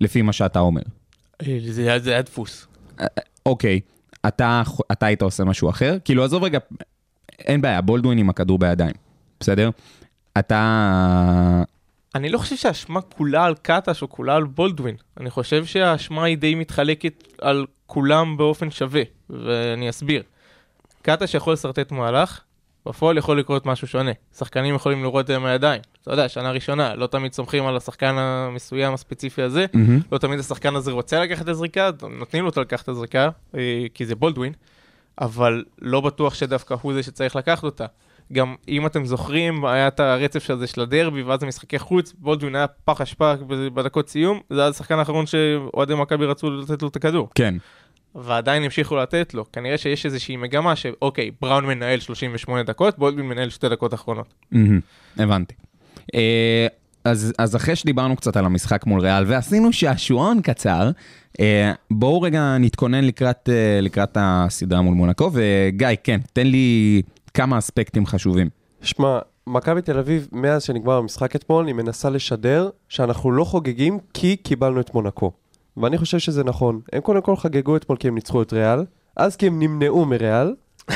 לפי 0.00 0.22
מה 0.22 0.32
שאתה 0.32 0.58
אומר. 0.60 0.82
אה, 1.42 1.58
זה 1.66 1.82
היה- 1.82 1.98
זה 1.98 2.10
היה 2.10 2.22
דפוס. 2.22 2.66
אוקיי, 3.46 3.80
אתה, 4.28 4.62
אתה 4.92 5.06
היית 5.06 5.22
עושה 5.22 5.44
משהו 5.44 5.70
אחר? 5.70 5.96
כאילו, 6.04 6.24
עזוב 6.24 6.44
רגע, 6.44 6.58
אין 7.38 7.60
בעיה, 7.60 7.80
בולדווין 7.80 8.18
עם 8.18 8.30
הכדור 8.30 8.58
בידיים, 8.58 8.94
בסדר? 9.40 9.70
אתה... 10.38 11.62
אני 12.14 12.28
לא 12.28 12.38
חושב 12.38 12.56
שהאשמה 12.56 13.00
כולה 13.00 13.44
על 13.44 13.54
קטש 13.62 14.02
או 14.02 14.08
כולה 14.08 14.36
על 14.36 14.44
בולדווין. 14.44 14.96
אני 15.20 15.30
חושב 15.30 15.64
שהאשמה 15.64 16.24
היא 16.24 16.38
די 16.38 16.54
מתחלקת 16.54 17.24
על 17.40 17.66
כולם 17.86 18.36
באופן 18.36 18.70
שווה, 18.70 19.02
ואני 19.30 19.90
אסביר. 19.90 20.22
קטש 21.02 21.34
יכול 21.34 21.52
לשרטט 21.52 21.92
מהלך, 21.92 22.40
בפועל 22.86 23.18
יכול 23.18 23.38
לקרות 23.38 23.66
משהו 23.66 23.86
שונה. 23.86 24.10
שחקנים 24.38 24.74
יכולים 24.74 25.02
לראות 25.02 25.20
את 25.20 25.26
זה 25.26 25.36
עם 25.36 25.44
הידיים. 25.44 25.80
אתה 26.02 26.10
יודע, 26.10 26.28
שנה 26.28 26.50
ראשונה, 26.50 26.94
לא 26.94 27.06
תמיד 27.06 27.32
סומכים 27.32 27.66
על 27.66 27.76
השחקן 27.76 28.14
המסוים 28.18 28.94
הספציפי 28.94 29.42
הזה. 29.42 29.66
מהמם. 29.74 30.00
לא 30.12 30.18
תמיד 30.18 30.38
השחקן 30.38 30.76
הזה 30.76 30.92
רוצה 30.92 31.20
לקחת 31.20 31.42
את 31.42 31.48
הזריקה, 31.48 31.90
נותנים 32.18 32.44
לו 32.44 32.50
לקחת 32.56 32.84
את 32.84 32.88
הזריקה, 32.88 33.28
אה, 33.54 33.86
כי 33.94 34.06
זה 34.06 34.14
בולדווין, 34.14 34.52
אבל 35.20 35.64
לא 35.78 36.00
בטוח 36.00 36.34
שדווקא 36.34 36.74
הוא 36.82 36.92
זה 36.92 37.02
שצריך 37.02 37.36
לקחת 37.36 37.64
אותה. 37.64 37.86
גם 38.32 38.54
אם 38.68 38.86
אתם 38.86 39.04
זוכרים, 39.04 39.64
היה 39.64 39.88
את 39.88 40.00
הרצף 40.00 40.50
הזה 40.50 40.66
של 40.66 40.80
הדרבי, 40.80 41.22
ואז 41.22 41.42
המשחקי 41.42 41.78
חוץ, 41.78 42.12
בולדווין 42.18 42.56
היה 42.56 42.66
פח 42.66 43.00
אשפה 43.00 43.34
בדקות 43.74 44.08
סיום, 44.08 44.40
זה 44.50 44.60
היה 44.60 44.68
השחקן 44.68 44.98
האחרון 44.98 45.26
שאוהדי 45.26 45.94
מכבי 45.94 46.26
רצו 46.26 46.50
לתת 46.50 46.82
לו 46.82 46.88
את 46.88 46.96
הכדור. 46.96 47.28
כן. 47.34 47.54
ועדיין 48.14 48.62
המשיכו 48.62 48.96
לתת 48.96 49.34
לו. 49.34 49.44
כנראה 49.52 49.78
שיש 49.78 50.06
איזושהי 50.06 50.36
מגמה 50.36 50.76
שאוקיי, 50.76 51.30
בראון 51.40 51.66
מנהל 51.66 52.00
38 52.00 52.62
דקות, 52.62 52.98
בולדווין 52.98 53.26
מנהל 53.26 53.50
שתי 53.50 53.68
דקות 53.68 53.94
אחרונות. 53.94 54.34
הבנתי. 55.16 55.54
אה, 56.14 56.66
אז, 57.04 57.32
אז 57.38 57.56
אחרי 57.56 57.76
שדיברנו 57.76 58.16
קצת 58.16 58.36
על 58.36 58.44
המשחק 58.44 58.86
מול 58.86 59.00
ריאל 59.00 59.24
ועשינו 59.26 59.72
שעשועון 59.72 60.40
קצר, 60.42 60.90
אה, 61.40 61.72
בואו 61.90 62.22
רגע 62.22 62.56
נתכונן 62.60 63.04
לקראת, 63.04 63.48
אה, 63.52 63.80
לקראת 63.80 64.16
הסדרה 64.20 64.82
מול 64.82 64.94
מונקו, 64.94 65.30
וגיא, 65.32 65.88
כן, 66.04 66.20
תן 66.32 66.46
לי 66.46 67.02
כמה 67.40 67.58
אספקטים 67.58 68.06
חשובים. 68.06 68.48
שמע, 68.82 69.18
מכבי 69.46 69.82
תל 69.82 69.98
אביב, 69.98 70.28
מאז 70.32 70.62
שנגמר 70.62 70.92
המשחק 70.96 71.36
אתמול, 71.36 71.66
היא 71.66 71.74
מנסה 71.74 72.10
לשדר 72.10 72.68
שאנחנו 72.88 73.32
לא 73.32 73.44
חוגגים 73.44 73.98
כי 74.14 74.36
קיבלנו 74.36 74.80
את 74.80 74.94
מונקו. 74.94 75.32
ואני 75.76 75.98
חושב 75.98 76.18
שזה 76.18 76.44
נכון. 76.44 76.80
הם 76.92 77.00
קודם 77.00 77.20
כל 77.22 77.36
חגגו 77.36 77.76
אתמול 77.76 77.98
כי 77.98 78.08
הם 78.08 78.14
ניצחו 78.14 78.42
את 78.42 78.52
ריאל, 78.52 78.84
אז 79.16 79.36
כי 79.36 79.46
הם 79.46 79.58
נמנעו 79.62 80.04
מריאל, 80.04 80.54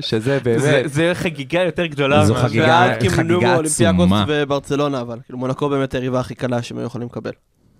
שזה 0.00 0.38
באמת... 0.44 0.60
זה, 0.60 0.82
זה 0.84 1.10
חגיגה 1.14 1.60
יותר 1.60 1.86
גדולה. 1.86 2.24
זו 2.26 2.34
חגיגה- 2.34 2.64
ועד 2.66 3.00
כי 3.00 3.08
הם 3.08 3.20
נמנעו 3.20 3.40
מאולימפיאקוס 3.40 4.00
עצומה. 4.04 4.24
וברצלונה, 4.28 5.00
אבל 5.00 5.18
כאילו 5.24 5.38
מונקו 5.38 5.68
באמת 5.68 5.94
היריבה 5.94 6.20
הכי 6.20 6.34
קלה 6.34 6.62
שהם 6.62 6.78
היו 6.78 6.86
יכולים 6.86 7.08
לקבל. 7.08 7.32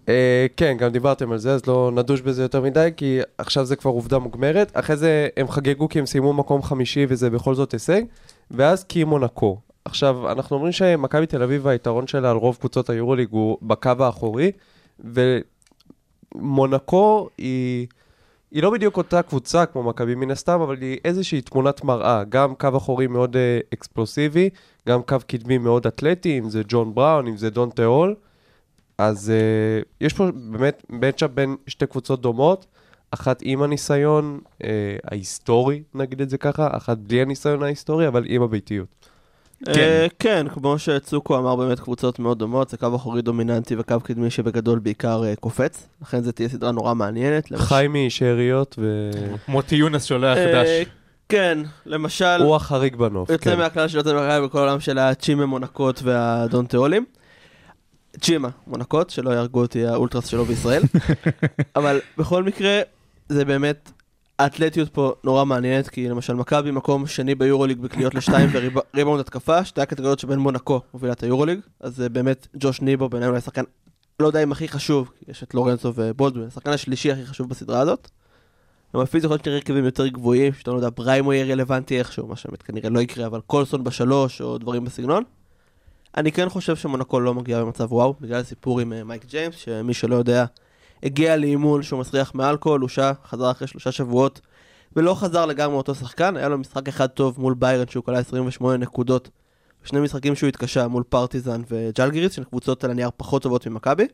אה, 0.09 0.47
כן, 0.57 0.77
גם 0.77 0.91
דיברתם 0.91 1.33
על 1.33 1.38
זה, 1.38 1.55
אז 1.55 1.67
לא 1.67 1.91
נדוש 1.95 2.21
בזה 2.21 2.43
יותר 2.43 2.61
מדי, 2.61 2.91
כי 2.97 3.21
עכשיו 3.38 3.65
זה 3.65 3.77
כבר 3.77 3.91
עובדה 3.91 4.19
מוגמרת. 4.19 4.71
אחרי 4.75 4.97
זה 4.97 5.29
הם 5.37 5.49
חגגו 5.49 5.88
כי 5.88 5.99
הם 5.99 6.07
סיימו 6.07 6.33
מקום 6.33 6.62
חמישי 6.62 7.07
וזה 7.09 7.31
בכל 7.31 7.55
זאת 7.55 7.73
הישג, 7.73 8.03
ואז 8.50 8.85
כי 8.85 9.05
מונקו. 9.05 9.61
עכשיו, 9.85 10.33
אנחנו 10.33 10.57
אומרים 10.57 10.73
שמכבי 10.73 11.27
תל 11.27 11.43
אביב, 11.43 11.67
היתרון 11.67 12.07
שלה 12.07 12.31
על 12.31 12.37
רוב 12.37 12.57
קבוצות 12.61 12.91
היורוליג 12.91 13.29
הוא 13.31 13.59
בקו 13.62 13.93
האחורי, 13.99 14.53
ומונקו 16.35 17.29
היא... 17.38 17.87
היא 18.50 18.62
לא 18.62 18.71
בדיוק 18.71 18.97
אותה 18.97 19.23
קבוצה 19.23 19.67
כמו 19.67 19.83
מכבי 19.83 20.15
מן 20.15 20.31
הסתם, 20.31 20.61
אבל 20.61 20.77
היא 20.81 20.99
איזושהי 21.05 21.41
תמונת 21.41 21.85
מראה. 21.85 22.25
גם 22.29 22.55
קו 22.55 22.69
אחורי 22.77 23.07
מאוד 23.07 23.37
אה, 23.37 23.59
אקספלוסיבי, 23.75 24.50
גם 24.88 25.03
קו 25.03 25.17
קדמי 25.27 25.59
מאוד 25.59 25.87
אתלטי, 25.87 26.38
אם 26.38 26.50
זה 26.50 26.62
ג'ון 26.69 26.95
בראון, 26.95 27.27
אם 27.27 27.37
זה 27.37 27.50
דון 27.50 27.71
תיאול. 27.71 28.15
אז 28.99 29.33
uh, 29.81 29.85
יש 30.00 30.12
פה 30.12 30.26
באמת 30.35 30.83
מצ'אפ 30.90 31.31
בין 31.31 31.57
שתי 31.67 31.87
קבוצות 31.87 32.21
דומות, 32.23 32.67
אחת 33.11 33.38
עם 33.43 33.62
הניסיון 33.62 34.40
uh, 34.45 34.64
ההיסטורי, 35.05 35.83
נגיד 35.95 36.21
את 36.21 36.31
זה 36.31 36.38
ככה, 36.38 36.69
אחת 36.76 36.99
בלי 36.99 37.23
הניסיון 37.23 37.62
ההיסטורי, 37.62 38.09
אבל 38.09 38.25
עם 38.26 38.43
הביתיות. 38.43 38.87
כן. 39.64 40.07
כן, 40.19 40.47
כמו 40.55 40.78
שצוקו 40.78 41.38
אמר, 41.38 41.57
באמת 41.57 41.81
קבוצות 41.81 42.19
מאוד 42.19 42.38
דומות, 42.38 42.69
זה 42.71 42.76
קו 42.76 42.97
אחורי 42.97 43.23
דומיננטי 43.23 43.76
וקו 43.78 44.00
קדמי 44.02 44.31
שבגדול 44.31 44.78
בעיקר 44.78 45.25
אה, 45.25 45.37
קופץ, 45.37 45.88
לכן 46.02 46.23
זו 46.23 46.33
תהיה 46.33 46.49
סדרה 46.49 46.73
נורא 46.73 46.95
מעניינת. 46.95 47.50
למשל- 47.50 47.64
חי 47.64 47.87
משאריות, 47.88 48.78
מוטי 49.49 49.76
יונס 49.76 50.05
שולח 50.05 50.38
אה, 50.38 50.62
דש. 50.62 50.87
כן, 51.28 51.59
למשל, 51.87 52.37
והוא 52.40 52.57
החריג 52.57 52.97
בנוף. 52.97 53.31
יוצא 53.31 53.50
כן. 53.50 53.59
מהכלל 53.59 53.88
של 53.88 53.97
יוצא 53.99 54.12
מהכלל 54.14 54.45
בכל 54.45 54.59
העולם 54.59 54.81
של 54.81 54.99
הצ'ימה 54.99 55.47
מונקות 55.47 56.00
והדון 56.02 56.67
תיאולים. 56.67 57.05
צ'ימה 58.19 58.49
מונקות, 58.67 59.11
שלא 59.11 59.31
יהרגו 59.31 59.61
אותי 59.61 59.87
האולטרס 59.87 60.27
שלו 60.27 60.45
בישראל. 60.45 60.83
אבל 61.77 62.01
בכל 62.19 62.45
מקרה, 62.45 62.81
זה 63.29 63.45
באמת, 63.45 63.91
האתלטיות 64.39 64.89
פה 64.89 65.13
נורא 65.25 65.45
מעניינת, 65.45 65.89
כי 65.89 66.09
למשל 66.09 66.35
מכבי 66.35 66.71
מקום 66.71 67.07
שני 67.07 67.35
ביורוליג 67.35 67.81
בקליעות 67.81 68.15
לשתיים 68.15 68.51
וריבאונד 68.53 69.21
התקפה, 69.21 69.65
שתי 69.65 69.81
הקטגוריות 69.81 70.19
שבין 70.19 70.39
מונקו 70.39 70.81
מובילה 70.95 71.13
את 71.13 71.23
היורוליג, 71.23 71.61
אז 71.81 71.97
זה 71.97 72.09
באמת 72.09 72.47
ג'וש 72.57 72.81
ניבו 72.81 73.09
בעיניי 73.09 73.29
אולי 73.29 73.39
השחקן, 73.39 73.63
לא 74.21 74.27
יודע 74.27 74.43
אם 74.43 74.53
הכי 74.53 74.69
חשוב, 74.69 75.11
יש 75.29 75.43
את 75.43 75.55
לורנצו 75.55 75.93
ובולדווין, 75.95 76.49
השחקן 76.49 76.71
השלישי 76.71 77.13
הכי 77.13 77.27
חשוב 77.27 77.49
בסדרה 77.49 77.81
הזאת. 77.81 78.11
גם 78.95 79.01
אפילו 79.01 79.25
יכול 79.25 79.35
להיות 79.35 79.47
הרכבים 79.47 79.85
יותר 79.85 80.09
גבוהים, 80.09 80.53
שאתה 80.53 80.71
לא 80.71 80.77
יודע, 80.77 80.89
בריימו 80.97 81.33
יהיה 81.33 81.45
רלוונטי 81.45 81.99
איכשהו, 81.99 82.27
מה 82.27 82.37
שבאמת 82.37 82.63
כנראה 82.63 82.91
לא 82.91 83.01
יקרה, 83.01 83.27
אבל 83.27 83.41
קולסון 83.41 83.85
בשלוש 83.85 84.41
או 84.41 84.59
דברים 84.59 84.85
בסגנון. 84.85 85.23
אני 86.17 86.33
כן 86.33 86.49
חושב 86.49 86.77
שמונקו 86.77 87.21
לא 87.21 87.35
מגיעה 87.35 87.65
במצב 87.65 87.93
וואו, 87.93 88.15
בגלל 88.21 88.41
הסיפור 88.41 88.81
עם 88.81 88.93
אה, 88.93 89.05
מייק 89.05 89.25
ג'יימס, 89.25 89.55
שמי 89.55 89.95
שלא 89.95 90.17
יודע, 90.17 90.45
הגיע 91.03 91.37
לאימון 91.37 91.83
שהוא 91.83 92.00
מסריח 92.00 92.35
מאלכוהול, 92.35 92.81
הושע, 92.81 93.12
חזר 93.25 93.50
אחרי 93.50 93.67
שלושה 93.67 93.93
שבועות, 93.93 94.41
ולא 94.97 95.15
חזר 95.15 95.47
לגמרי 95.47 95.77
אותו 95.77 95.95
שחקן, 95.95 96.37
היה 96.37 96.49
לו 96.49 96.59
משחק 96.59 96.88
אחד 96.88 97.07
טוב 97.07 97.41
מול 97.41 97.55
ביירן 97.55 97.88
שהוא 97.88 98.05
כלל 98.05 98.17
28 98.17 98.77
נקודות, 98.77 99.31
שני 99.85 100.00
משחקים 100.00 100.35
שהוא 100.35 100.49
התקשה 100.49 100.88
מול 100.88 101.03
פרטיזן 101.03 101.62
וז'לגיריס, 101.71 102.33
שהן 102.33 102.45
קבוצות 102.45 102.85
על 102.85 102.91
הנייר 102.91 103.11
פחות 103.17 103.43
טובות 103.43 103.67
ממכבי. 103.67 104.07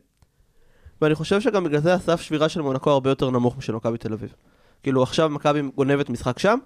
ואני 1.03 1.15
חושב 1.15 1.41
שגם 1.41 1.65
בגלל 1.65 1.81
זה 1.81 1.95
הסף 1.95 2.21
שבירה 2.21 2.49
של 2.49 2.61
מונקו 2.61 2.91
הרבה 2.91 3.11
יותר 3.11 3.31
נמוך 3.31 3.57
משל 3.57 3.73
מכבי 3.73 3.99
תל 3.99 4.13
אביב. 4.13 4.35
כאילו 4.83 5.03
עכשיו 5.03 5.29
מכבי 5.29 5.63
גונבת 5.75 6.11
משחק 6.11 6.39
שם, 6.39 6.59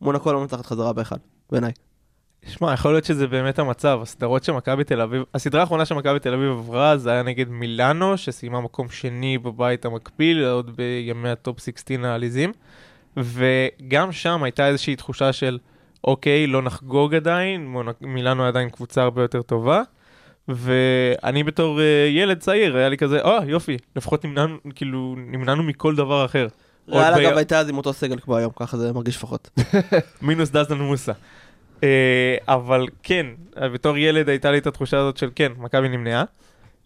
מונקו 0.00 0.32
לא 0.32 0.40
מנצחת 0.40 0.66
חזרה 0.66 0.92
באחד, 0.92 1.18
בעיניי. 1.50 1.72
שמע, 2.46 2.72
יכול 2.72 2.92
להיות 2.92 3.04
שזה 3.04 3.26
באמת 3.26 3.58
המצב, 3.58 3.98
הסדרות 4.02 4.44
של 4.44 4.52
מכבי 4.52 4.84
תל 4.84 5.00
אביב, 5.00 5.22
הסדרה 5.34 5.60
האחרונה 5.60 5.84
שמכבי 5.84 6.18
תל 6.18 6.34
אביב 6.34 6.50
עברה 6.50 6.96
זה 6.96 7.10
היה 7.10 7.22
נגד 7.22 7.48
מילאנו, 7.48 8.16
שסיימה 8.16 8.60
מקום 8.60 8.88
שני 8.88 9.38
בבית 9.38 9.84
המקביל, 9.84 10.44
עוד 10.44 10.76
בימי 10.76 11.28
הטופ 11.28 11.60
16 11.60 12.10
העליזים, 12.10 12.52
וגם 13.16 14.12
שם 14.12 14.42
הייתה 14.42 14.68
איזושהי 14.68 14.96
תחושה 14.96 15.32
של, 15.32 15.58
אוקיי, 16.04 16.46
לא 16.46 16.62
נחגוג 16.62 17.14
עדיין, 17.14 17.74
מילאנו 18.00 18.46
עדיין 18.46 18.70
קבוצה 18.70 19.02
הרבה 19.02 19.22
יותר 19.22 19.42
טובה, 19.42 19.82
ואני 20.48 21.44
בתור 21.44 21.78
uh, 21.78 21.82
ילד 22.10 22.38
צעיר, 22.38 22.76
היה 22.76 22.88
לי 22.88 22.96
כזה, 22.96 23.20
אה, 23.20 23.38
יופי, 23.46 23.76
לפחות 23.96 24.24
נמנענו, 24.24 24.56
כאילו, 24.74 25.14
נמנענו 25.18 25.62
מכל 25.62 25.96
דבר 25.96 26.24
אחר. 26.24 26.46
ריאל 26.88 27.14
ב- 27.14 27.16
אגב 27.16 27.36
הייתה 27.36 27.58
אז 27.58 27.68
עם 27.68 27.76
אותו 27.76 27.92
סגל 27.92 28.18
כמו 28.18 28.36
היום, 28.36 28.52
ככה 28.56 28.76
זה 28.76 28.92
מרגיש 28.92 29.16
לפחות. 29.16 29.50
מינוס 30.22 30.50
דזן 30.50 30.78
מוסה. 30.78 31.12
אה, 31.82 32.36
אבל 32.48 32.86
כן, 33.02 33.26
בתור 33.56 33.98
ילד 33.98 34.28
הייתה 34.28 34.50
לי 34.50 34.58
את 34.58 34.66
התחושה 34.66 34.98
הזאת 34.98 35.16
של 35.16 35.30
כן, 35.34 35.52
מכבי 35.58 35.88
נמנעה. 35.88 36.24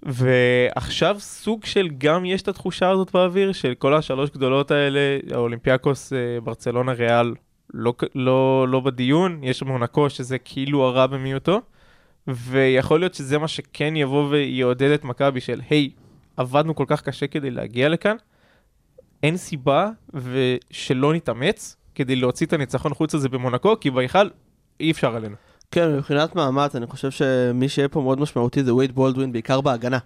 ועכשיו 0.02 1.16
סוג 1.20 1.64
של 1.64 1.88
גם 1.98 2.24
יש 2.24 2.42
את 2.42 2.48
התחושה 2.48 2.90
הזאת 2.90 3.12
באוויר 3.12 3.52
של 3.52 3.74
כל 3.74 3.94
השלוש 3.94 4.30
גדולות 4.30 4.70
האלה, 4.70 5.18
האולימפיאקוס, 5.34 6.12
אה, 6.12 6.18
ברצלונה, 6.44 6.92
ריאל, 6.92 7.34
לא, 7.74 7.94
לא, 8.14 8.66
לא 8.68 8.80
בדיון, 8.80 9.44
יש 9.44 9.62
מונקו 9.62 10.10
שזה 10.10 10.38
כאילו 10.38 10.84
הרע 10.84 11.06
במיעוטו, 11.06 11.60
ויכול 12.28 13.00
להיות 13.00 13.14
שזה 13.14 13.38
מה 13.38 13.48
שכן 13.48 13.96
יבוא 13.96 14.28
ויעודד 14.30 14.90
את 14.90 15.04
מכבי 15.04 15.40
של 15.40 15.60
היי, 15.70 15.90
עבדנו 16.36 16.74
כל 16.74 16.84
כך 16.86 17.02
קשה 17.02 17.26
כדי 17.26 17.50
להגיע 17.50 17.88
לכאן, 17.88 18.16
אין 19.22 19.36
סיבה 19.36 19.90
ושלא 20.14 21.14
נתאמץ 21.14 21.76
כדי 21.94 22.16
להוציא 22.16 22.46
את 22.46 22.52
הניצחון 22.52 22.94
חוץ 22.94 23.14
הזה 23.14 23.28
במונקו, 23.28 23.80
כי 23.80 23.90
בהיכל 23.90 24.28
אי 24.80 24.90
אפשר 24.90 25.16
עלינו. 25.16 25.36
כן, 25.70 25.96
מבחינת 25.96 26.36
מאמץ, 26.36 26.76
אני 26.76 26.86
חושב 26.86 27.10
שמי 27.10 27.68
שיהיה 27.68 27.88
פה 27.88 28.00
מאוד 28.00 28.20
משמעותי 28.20 28.64
זה 28.64 28.74
וייד 28.74 28.94
בולדווין, 28.94 29.32
בעיקר 29.32 29.60
בהגנה. 29.60 29.98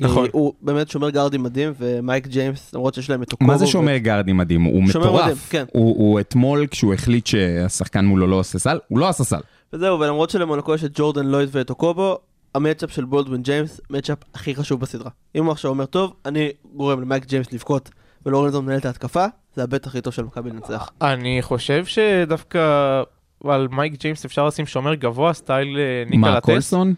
נכון. 0.00 0.24
כי 0.24 0.30
הוא 0.32 0.52
באמת 0.62 0.88
שומר 0.88 1.10
גארדים 1.10 1.42
מדהים, 1.42 1.72
ומייק 1.78 2.26
ג'יימס, 2.26 2.74
למרות 2.74 2.94
שיש 2.94 3.10
להם 3.10 3.22
את 3.22 3.32
אוקובו. 3.32 3.50
מה 3.50 3.58
זה 3.58 3.64
ו- 3.64 3.68
שומר 3.68 3.96
גארד 3.96 4.32
מדהים? 4.32 4.62
הוא 4.62 4.86
שומר 4.88 5.12
מדהים, 5.12 5.24
מטורף. 5.24 5.50
כן. 5.50 5.64
הוא 5.72 5.96
הוא 5.96 6.20
אתמול, 6.20 6.66
כשהוא 6.66 6.94
החליט 6.94 7.26
שהשחקן 7.26 8.04
מולו 8.04 8.26
לא 8.26 8.36
עושה 8.36 8.58
סל, 8.58 8.78
הוא 8.88 8.98
לא 8.98 9.08
עשה 9.08 9.24
סל. 9.24 9.40
וזהו, 9.72 10.00
ולמרות 10.00 10.30
שלמונקו 10.30 10.74
יש 10.74 10.84
את 10.84 10.90
ג'ורדן 10.94 11.26
לויד 11.26 11.48
ואת 11.52 11.70
אוקובו, 11.70 12.18
ה 12.54 12.59
matchup 12.59 12.90
של 12.90 13.04
בולדווין 13.04 13.42
ג'יימס, 13.42 13.80
matchup 13.90 14.18
הכי 14.34 14.54
חשוב 14.54 14.80
בסדרה. 14.80 15.10
אם 15.34 15.44
הוא 15.44 15.52
עכשיו 15.52 15.70
אומר, 15.70 15.86
טוב, 15.86 16.14
אני 16.26 16.48
גורם 16.74 17.00
למייק 17.00 17.26
ג'יימס 17.26 17.52
לבכות, 17.52 17.90
ולורנזו 18.26 18.62
מנהל 18.62 18.78
את 18.78 18.84
ההתקפה, 18.84 19.24
זה 19.56 19.62
ה 19.62 19.68
bet 19.68 19.86
הכי 19.86 20.00
טוב 20.00 20.12
של 20.12 20.22
מכבי 20.22 20.50
לנצח. 20.50 20.90
אני 21.02 21.42
חושב 21.42 21.84
שדווקא 21.84 23.02
על 23.50 23.68
מייק 23.70 23.92
ג'יימס 24.00 24.24
אפשר 24.24 24.46
לשים 24.46 24.66
שומר 24.66 24.94
גבוה, 24.94 25.32
style 25.32 25.78
אה, 25.78 26.02
ניקה 26.06 26.16
מה, 26.18 26.36
לטס. 26.36 26.44
קולסון? 26.46 26.94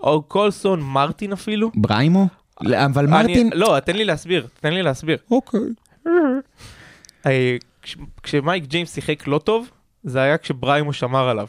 או 0.00 0.22
קולסון, 0.22 0.80
מרטין 0.82 1.32
אפילו. 1.32 1.70
בריימו? 1.74 2.26
לא, 2.60 2.84
אבל 2.84 3.06
מרטין... 3.06 3.50
לא, 3.54 3.80
תן 3.84 3.96
לי 3.96 4.04
להסביר, 4.04 4.46
תן 4.60 4.72
לי 4.72 4.82
להסביר. 4.82 5.18
אוקיי. 5.30 5.60
אה, 7.26 7.56
כש- 7.82 7.96
כשמייק 8.22 8.64
ג'יימס 8.64 8.94
שיחק 8.94 9.26
לא 9.26 9.38
טוב, 9.38 9.70
זה 10.04 10.20
היה 10.22 10.38
כשבריימו 10.38 10.92
שמר 10.92 11.28
עליו. 11.28 11.46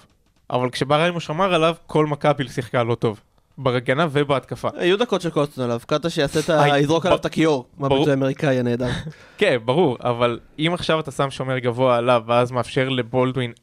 אבל 0.49 0.69
כשבריימו 0.69 1.19
שמר 1.19 1.53
עליו, 1.53 1.75
כל 1.87 2.05
מכבי 2.05 2.47
שיחקה 2.49 2.83
לא 2.83 2.95
טוב. 2.95 3.19
בהגנה 3.57 4.07
ובהתקפה. 4.11 4.69
היו 4.75 4.97
דקות 4.97 5.25
קולסון 5.33 5.63
עליו, 5.63 5.79
קאטה 5.85 6.09
שיעשה 6.09 6.39
את 6.39 6.49
ה... 6.49 6.79
יזרוק 6.79 7.05
עליו 7.05 7.17
את 7.17 7.25
הכיור. 7.25 7.65
ביטוי 7.77 8.09
האמריקאי 8.09 8.59
הנהדר. 8.59 8.89
כן, 9.37 9.57
ברור, 9.65 9.97
אבל 9.99 10.39
אם 10.59 10.71
עכשיו 10.73 10.99
אתה 10.99 11.11
שם 11.11 11.29
שומר 11.29 11.59
גבוה 11.59 11.97
עליו, 11.97 12.23
ואז 12.27 12.51
מאפשר 12.51 12.89
לבולדווין 12.89 13.53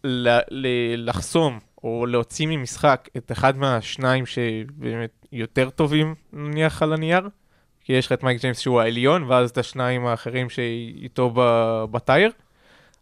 לחסום, 0.97 1.59
או 1.85 2.07
להוציא 2.07 2.47
ממשחק 2.47 3.09
את 3.17 3.33
אחד 3.33 3.57
מהשניים 3.57 4.27
שבאמת 4.27 5.27
יותר 5.33 5.71
טובים, 5.71 6.15
נניח 6.33 6.83
על 6.83 6.93
הנייר, 6.93 7.29
כי 7.85 7.93
יש 7.93 8.07
לך 8.07 8.13
את 8.13 8.23
מייק 8.23 8.41
ג'יימס 8.41 8.59
שהוא 8.59 8.81
העליון, 8.81 9.25
ואז 9.29 9.51
את 9.51 9.59
השניים 9.59 10.07
האחרים 10.07 10.51
שאיתו 10.51 11.33
בטייר, 11.91 12.31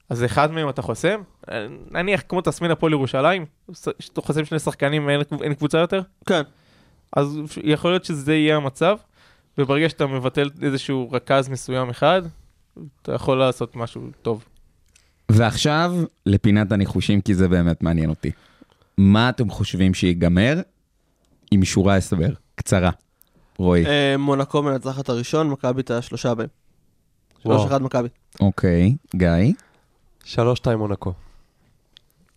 אז 0.09 0.25
אחד 0.25 0.53
מהם 0.53 0.69
אתה 0.69 0.83
חוסם, 0.83 1.23
אה, 1.51 1.67
נניח 1.91 2.23
כמו 2.29 2.41
תסמין 2.41 2.71
הפועל 2.71 2.93
ירושלים, 2.93 3.47
שאתה 3.99 4.21
חוסם 4.21 4.45
שני 4.45 4.59
שחקנים, 4.59 5.09
אין, 5.09 5.21
אין 5.43 5.55
קבוצה 5.55 5.79
יותר, 5.79 6.01
כן. 6.27 6.43
אז 7.17 7.39
יכול 7.65 7.91
להיות 7.91 8.05
שזה 8.05 8.35
יהיה 8.35 8.57
המצב, 8.57 8.97
וברגע 9.59 9.89
שאתה 9.89 10.07
מבטל 10.07 10.51
איזשהו 10.63 11.09
רכז 11.13 11.49
מסוים 11.49 11.91
אחד, 11.91 12.23
אתה 13.03 13.15
יכול 13.15 13.39
לעשות 13.39 13.77
משהו 13.77 14.03
טוב. 14.23 14.45
ועכשיו 15.29 15.95
לפינת 16.27 16.73
הניחושים, 16.73 17.21
כי 17.21 17.35
זה 17.35 17.49
באמת 17.49 17.83
מעניין 17.83 18.11
אותי. 18.11 18.31
מה 18.99 19.29
אתם 19.29 19.51
חושבים 19.51 19.95
שיגמר 19.95 20.61
עם 21.51 21.65
שורה 21.65 21.97
הסבר? 21.97 22.29
קצרה. 22.55 22.91
רועי. 23.59 23.87
אה, 23.87 24.17
מונקו 24.19 24.63
מנצחת 24.63 25.09
הראשון, 25.09 25.51
מכבי 25.51 25.81
את 25.81 25.91
השלושה 25.91 26.31
הבאים. 26.31 26.49
שלוש. 27.43 27.67
אחד 27.67 27.83
מכבי. 27.83 28.09
אוקיי, 28.41 28.95
גיא, 29.17 29.53
שלוש 30.25 30.59
שתיים 30.59 30.79
מונקו. 30.79 31.13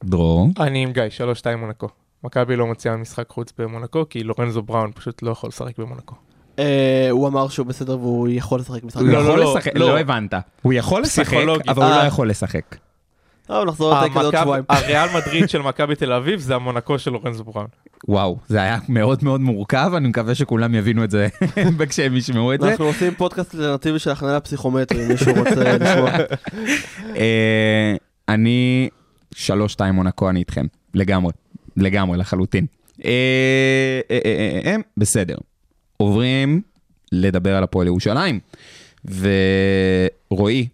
דרור. 0.03 0.49
אני 0.59 0.83
עם 0.83 0.91
גיא, 0.91 1.03
3-2 1.43 1.55
מונקו. 1.57 1.87
מכבי 2.23 2.55
לא 2.55 2.67
מוציאה 2.67 2.97
משחק 2.97 3.29
חוץ 3.29 3.53
במונקו, 3.57 4.05
כי 4.09 4.23
לורנזו 4.23 4.61
בראון 4.61 4.91
פשוט 4.95 5.21
לא 5.21 5.31
יכול 5.31 5.47
לשחק 5.47 5.77
במונקו. 5.77 6.15
אה, 6.59 7.07
הוא 7.11 7.27
אמר 7.27 7.47
שהוא 7.47 7.65
בסדר 7.67 7.99
והוא 7.99 8.27
יכול 8.31 8.59
לשחק 8.59 8.83
משחק. 8.83 9.01
לא, 9.01 9.17
יכול 9.17 9.39
לא, 9.39 9.55
לשחק, 9.55 9.75
לא. 9.75 9.87
לא 9.87 9.99
הבנת. 9.99 10.33
הוא 10.61 10.73
יכול 10.73 11.01
לשחק. 11.01 11.33
אבל 11.67 11.83
הוא 11.83 11.89
לא 11.91 12.01
אה. 12.01 12.07
יכול 12.07 12.29
לשחק. 12.29 12.75
טוב, 13.47 13.67
נחזור 13.67 13.93
לטקס 13.93 14.15
עוד 14.15 14.25
המכב- 14.25 14.41
שבועיים. 14.41 14.63
הריאל 14.69 15.07
מדריד 15.15 15.49
של 15.49 15.61
מכבי 15.61 15.95
תל 15.95 16.11
אביב 16.13 16.39
זה 16.39 16.55
המונקו 16.55 16.99
של 16.99 17.11
לורנזו 17.11 17.43
בראון. 17.43 17.67
וואו, 18.07 18.37
זה 18.47 18.61
היה 18.61 18.77
מאוד 18.89 19.23
מאוד 19.23 19.41
מורכב, 19.41 19.91
אני 19.97 20.07
מקווה 20.07 20.35
שכולם 20.35 20.75
יבינו 20.75 21.03
את 21.03 21.11
זה 21.11 21.27
כשהם 21.89 22.15
ישמעו 22.15 22.53
את 22.53 22.61
זה. 22.61 22.71
אנחנו 22.71 22.85
עושים 22.85 23.13
פודקאסט 23.15 23.55
אלטרנטיבי 23.55 23.99
של 23.99 24.09
הכנה 24.09 24.35
לפסיכומטרי, 24.37 25.03
אם 25.03 25.07
מישהו 25.11 25.33
רוצה 25.35 25.77
לשמוע. 25.77 26.09
אה, 27.15 27.95
אני 28.29 28.89
שלוש 29.35 29.71
שתיים 29.71 29.95
מונקו, 29.95 30.29
אני 30.29 30.39
איתכם. 30.39 30.65
לגמרי. 30.93 31.31
לגמרי, 31.77 32.17
לחלוטין. 32.17 32.65
אה, 33.05 33.11
אה, 34.11 34.19
אה, 34.65 34.75
בסדר. 34.97 35.35
עוברים 35.97 36.61
לדבר 37.11 37.55
על 37.55 37.63
הפועל 37.63 37.87
ירושלים. 37.87 38.39
ורועי, 40.31 40.67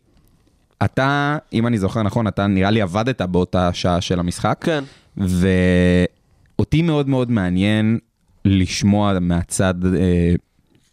אתה, 0.86 1.38
אם 1.54 1.68
אני 1.68 1.78
זוכר 1.78 2.04
נכון, 2.04 2.28
אתה 2.28 2.48
נראה 2.48 2.72
לי 2.72 2.82
עבדת 2.82 3.22
באותה 3.22 3.74
שעה 3.74 4.02
של 4.02 4.20
המשחק. 4.20 4.58
כן. 4.62 4.84
ואותי 5.18 6.82
מאוד 6.82 7.10
מאוד 7.10 7.32
מעניין 7.32 8.00
לשמוע 8.46 9.20
מהצד, 9.20 9.74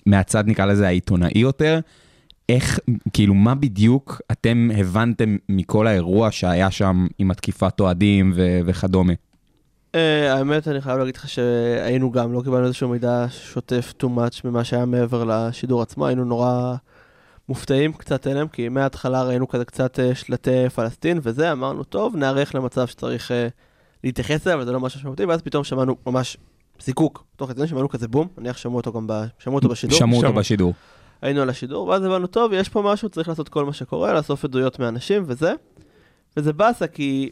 מהצד 0.06 0.44
נקרא 0.46 0.66
לזה 0.66 0.86
העיתונאי 0.86 1.38
יותר, 1.38 1.80
איך, 2.48 2.78
כאילו 3.12 3.34
מה 3.34 3.54
בדיוק 3.54 4.20
אתם 4.32 4.70
הבנתם 4.76 5.36
מכל 5.48 5.86
האירוע 5.86 6.30
שהיה 6.30 6.70
שם 6.70 7.06
עם 7.18 7.30
התקיפת 7.30 7.80
אוהדים 7.80 8.32
וכדומה. 8.36 9.12
אה, 9.94 10.34
האמת, 10.34 10.68
אני 10.68 10.80
חייב 10.80 10.98
להגיד 10.98 11.16
לך 11.16 11.28
שהיינו 11.28 12.12
גם, 12.12 12.32
לא 12.32 12.42
קיבלנו 12.42 12.66
איזשהו 12.66 12.88
מידע 12.88 13.26
שוטף 13.30 13.92
too 14.02 14.06
much 14.06 14.40
ממה 14.44 14.64
שהיה 14.64 14.84
מעבר 14.84 15.24
לשידור 15.24 15.82
עצמו, 15.82 16.06
היינו 16.06 16.24
נורא 16.24 16.74
מופתעים 17.48 17.92
קצת 17.92 18.26
אליהם, 18.26 18.48
כי 18.48 18.68
מההתחלה 18.68 19.22
ראינו 19.22 19.48
כזה 19.48 19.64
קצת 19.64 20.00
אה, 20.00 20.14
שלטי 20.14 20.68
פלסטין 20.74 21.18
וזה, 21.22 21.52
אמרנו, 21.52 21.84
טוב, 21.84 22.16
נערך 22.16 22.54
למצב 22.54 22.86
שצריך 22.86 23.30
אה, 23.30 23.48
להתייחס 24.04 24.46
אליו, 24.46 24.56
אבל 24.58 24.66
זה 24.66 24.72
לא 24.72 24.80
משהו 24.80 25.00
משמעותי, 25.00 25.24
ואז 25.24 25.42
פתאום 25.42 25.64
שמענו 25.64 25.96
ממש 26.06 26.36
זיקוק, 26.80 27.24
תוך 27.36 27.50
כדי 27.50 27.66
שמענו 27.66 27.88
כזה 27.88 28.08
בום, 28.08 28.28
נניח 28.38 28.56
שמעו 28.56 28.76
אותו 28.76 28.92
גם 28.92 29.06
ב... 29.06 29.24
שמעו 29.38 29.56
אותו 29.56 29.68
בשידור. 29.68 29.98
שמעו 29.98 30.16
אותו. 30.16 30.32
בשידור. 30.32 30.74
היינו 31.22 31.42
על 31.42 31.50
השידור, 31.50 31.88
ואז 31.88 32.04
הבנו, 32.04 32.26
טוב, 32.26 32.52
יש 32.52 32.68
פה 32.68 32.82
משהו, 32.82 33.08
צריך 33.08 33.28
לעשות 33.28 33.48
כל 33.48 33.64
מה 33.64 33.72
שקורה, 33.72 34.12
לאסוף 34.12 34.44
עדויות 34.44 34.78
מאנשים 34.78 35.24
וזה. 35.26 35.52
וזה 36.36 36.52
באסה, 36.52 36.86
כי 36.86 37.30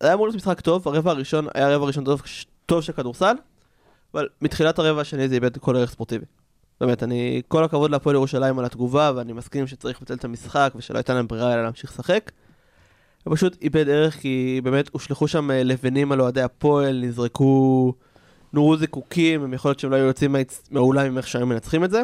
היה 0.00 0.14
אמור 0.14 0.26
להיות 0.26 0.36
משחק 0.36 0.60
טוב, 0.60 0.88
הרבע 0.88 1.10
הראשון 1.10 1.46
היה 1.54 1.76
רבע 1.76 1.86
ראשון 1.86 2.04
טוב, 2.04 2.22
טוב 2.66 2.82
של 2.82 2.92
כדורסל, 2.92 3.34
אבל 4.14 4.28
מתחילת 4.42 4.78
הרבע 4.78 5.00
השני 5.00 5.28
זה 5.28 5.34
איבד 5.34 5.58
כל 5.58 5.76
ערך 5.76 5.90
ספורטיבי. 5.90 6.24
באמת, 6.80 7.02
אני, 7.02 7.42
כל 7.48 7.64
הכבוד 7.64 7.90
להפועל 7.90 8.16
ירושלים 8.16 8.58
על 8.58 8.64
התגובה, 8.64 9.12
ואני 9.16 9.32
מסכים 9.32 9.66
שצריך 9.66 10.00
לבטל 10.00 10.14
את 10.14 10.24
המשחק, 10.24 10.72
ושלא 10.76 10.98
הייתה 10.98 11.14
להם 11.14 11.26
ברירה 11.26 11.54
אלא 11.54 11.62
להמשיך 11.62 11.90
לשחק. 11.90 12.30
הוא 13.24 13.36
פשוט 13.36 13.56
איבד 13.62 13.88
ערך, 13.88 14.14
כי 14.14 14.60
באמת 14.64 14.90
הושלכו 14.92 15.28
שם 15.28 15.50
אה, 15.50 15.62
לבנים 15.62 16.12
על 16.12 16.20
אוהדי 16.20 16.42
הפועל, 16.42 17.00
נזרקו, 17.04 17.94
נורו 18.52 18.76
זיקוקים, 18.76 19.44
הם 19.44 19.54
יכול 19.54 19.68
להיות 19.68 19.80
שהם 19.80 19.90
לא 19.90 19.96
היו 19.96 20.04
יוצאים 20.04 20.36
מהאולם 20.70 21.06
עם 21.06 21.18
איך 21.18 21.28
שהיו 21.28 21.46
מנצחים 21.46 21.84
את 21.84 21.90
זה. 21.90 22.02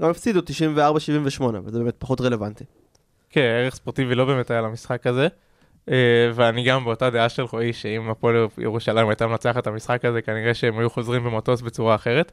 גם 0.00 0.10
הפסידו 0.10 0.40
94-78, 0.40 1.42
וזה 1.64 1.78
באמת 1.78 1.94
פחות 1.98 2.20
רלוונטי. 2.20 2.64
כן, 3.30 3.40
ערך 3.40 3.74
ספורטיבי 3.74 4.14
לא 4.14 4.24
באמת 4.24 4.50
היה 4.50 4.60
למשחק 4.60 5.06
הזה. 5.06 5.28
אה, 5.88 6.30
ואני 6.34 6.64
גם 6.64 6.84
באותה 6.84 7.10
דעה 7.10 7.28
של 7.28 7.42
רועי, 7.42 7.72
שאם 7.72 8.10
הפועל 8.10 8.36
ירושלים 8.58 9.08
הייתה 9.08 9.26
מנצחת 9.26 9.62
את 9.62 9.66
המשחק 9.66 10.04
הזה, 10.04 10.22
כנראה 10.22 10.54
שהם 10.54 10.78
היו 10.78 10.90
חוזרים 10.90 11.24
במטוס 11.24 11.60
בצורה 11.60 11.94
אחרת. 11.94 12.32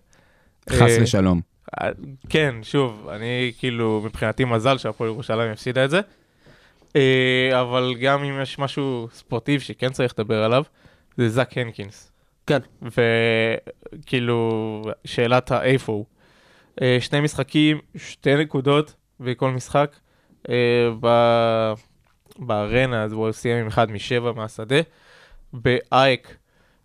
חס 0.70 0.82
אה, 0.82 0.98
ושלום. 1.02 1.42
אה, 1.82 1.90
כן, 2.30 2.56
שוב, 2.62 3.08
אני 3.12 3.52
כאילו, 3.58 4.02
מבחינתי 4.06 4.46
מזל 4.46 4.78
שהפועל 4.78 5.10
ירושלים 5.10 5.52
הפסידה 5.52 5.86
את 5.86 5.90
זה. 5.90 6.02
אבל 7.62 7.96
גם 8.02 8.24
אם 8.24 8.42
יש 8.42 8.60
משהו 8.60 9.08
ספורטיבי 9.14 9.64
שכן 9.64 9.90
צריך 9.90 10.14
לדבר 10.20 10.44
עליו, 10.44 10.64
זה 11.18 11.30
זאק 11.30 11.58
הנקינס. 11.58 12.12
כן. 12.48 12.60
וכאילו, 12.82 14.82
שאלת 15.06 15.52
האיפה 15.52 15.92
הוא. 15.92 16.06
שני 17.00 17.22
משחקים, 17.22 17.80
שתי 17.96 18.36
נקודות 18.36 18.94
בכל 19.20 19.52
משחק. 19.52 19.96
ב- 21.00 21.74
בארנה 22.40 23.04
אז 23.04 23.12
הוא 23.12 23.32
סיים 23.32 23.58
עם 23.58 23.68
אחד 23.68 23.92
משבע 23.92 24.32
מהשדה. 24.32 24.82
באייק 25.54 26.36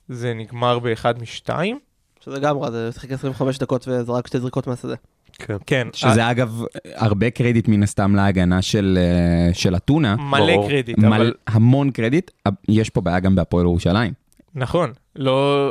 זה 0.09 0.35
נגמר 0.35 0.79
באחד 0.79 1.23
משתיים. 1.23 1.79
שזה 2.21 2.41
גם 2.41 2.59
רע, 2.59 2.71
זה 2.71 2.93
שיחק 2.93 3.13
25 3.13 3.59
דקות 3.59 3.89
וזרק 3.89 4.27
שתי 4.27 4.41
זריקות 4.41 4.67
מהשדה. 4.67 4.95
כן. 5.39 5.57
כן, 5.67 5.89
שזה 5.93 6.31
אגב 6.31 6.63
הרבה 6.95 7.31
קרדיט 7.31 7.69
מן 7.69 7.83
הסתם 7.83 8.15
להגנה 8.15 8.63
של, 8.63 8.99
אה, 9.01 9.55
של 9.55 9.77
אתונה. 9.77 10.17
מלא 10.17 10.55
ברור. 10.55 10.69
קרדיט, 10.69 10.99
מל, 10.99 11.07
אבל 11.07 11.35
המון 11.47 11.91
קרדיט, 11.91 12.31
יש 12.69 12.91
פה 12.91 13.01
בעיה 13.01 13.21
גם 13.21 13.35
בהפועל 13.35 13.65
ירושלים. 13.65 14.13
נכון, 14.55 14.93
לא, 15.17 15.71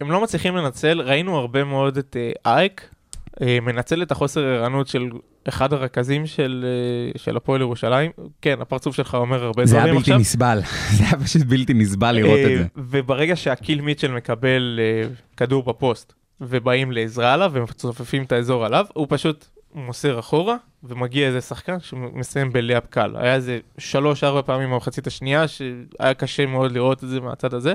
הם 0.00 0.10
לא 0.10 0.22
מצליחים 0.22 0.56
לנצל, 0.56 1.00
ראינו 1.00 1.36
הרבה 1.36 1.64
מאוד 1.64 1.98
את 1.98 2.16
אה, 2.16 2.52
אייק, 2.52 2.80
אה, 2.82 2.95
מנצל 3.42 4.02
את 4.02 4.10
החוסר 4.10 4.40
ערנות 4.44 4.88
של 4.88 5.10
אחד 5.48 5.72
הרכזים 5.72 6.26
של, 6.26 6.64
אה, 6.66 7.18
של 7.20 7.36
הפועל 7.36 7.60
ירושלים. 7.60 8.10
כן, 8.42 8.60
הפרצוף 8.60 8.96
שלך 8.96 9.14
אומר 9.14 9.44
הרבה 9.44 9.66
זה 9.66 9.76
היה 9.76 9.84
דברים 9.84 9.96
בלתי 9.96 10.10
עכשיו. 10.10 10.20
נסבל, 10.20 10.60
זה 10.96 11.04
היה 11.04 11.24
פשוט 11.24 11.42
בלתי 11.42 11.74
נסבל 11.74 12.12
לראות 12.12 12.38
אה, 12.38 12.52
את 12.52 12.58
זה. 12.58 12.66
וברגע 12.76 13.36
שהקיל 13.36 13.80
מיטשל 13.80 14.12
מקבל 14.12 14.80
אה, 14.82 15.08
כדור 15.36 15.62
בפוסט, 15.62 16.12
ובאים 16.40 16.92
לעזרה 16.92 17.34
עליו, 17.34 17.50
ומצופפים 17.54 18.22
את 18.22 18.32
האזור 18.32 18.66
עליו, 18.66 18.86
הוא 18.94 19.06
פשוט 19.10 19.46
מוסר 19.74 20.18
אחורה, 20.18 20.56
ומגיע 20.84 21.26
איזה 21.26 21.40
שחקן 21.40 21.80
שמסיים 21.80 22.52
בלאפ 22.52 22.86
קל. 22.90 23.16
היה 23.16 23.34
איזה 23.34 23.58
שלוש-ארבע 23.78 24.42
פעמים 24.42 24.70
במחצית 24.70 25.06
השנייה, 25.06 25.48
שהיה 25.48 26.14
קשה 26.16 26.46
מאוד 26.46 26.72
לראות 26.72 27.04
את 27.04 27.08
זה 27.08 27.20
מהצד 27.20 27.54
הזה, 27.54 27.74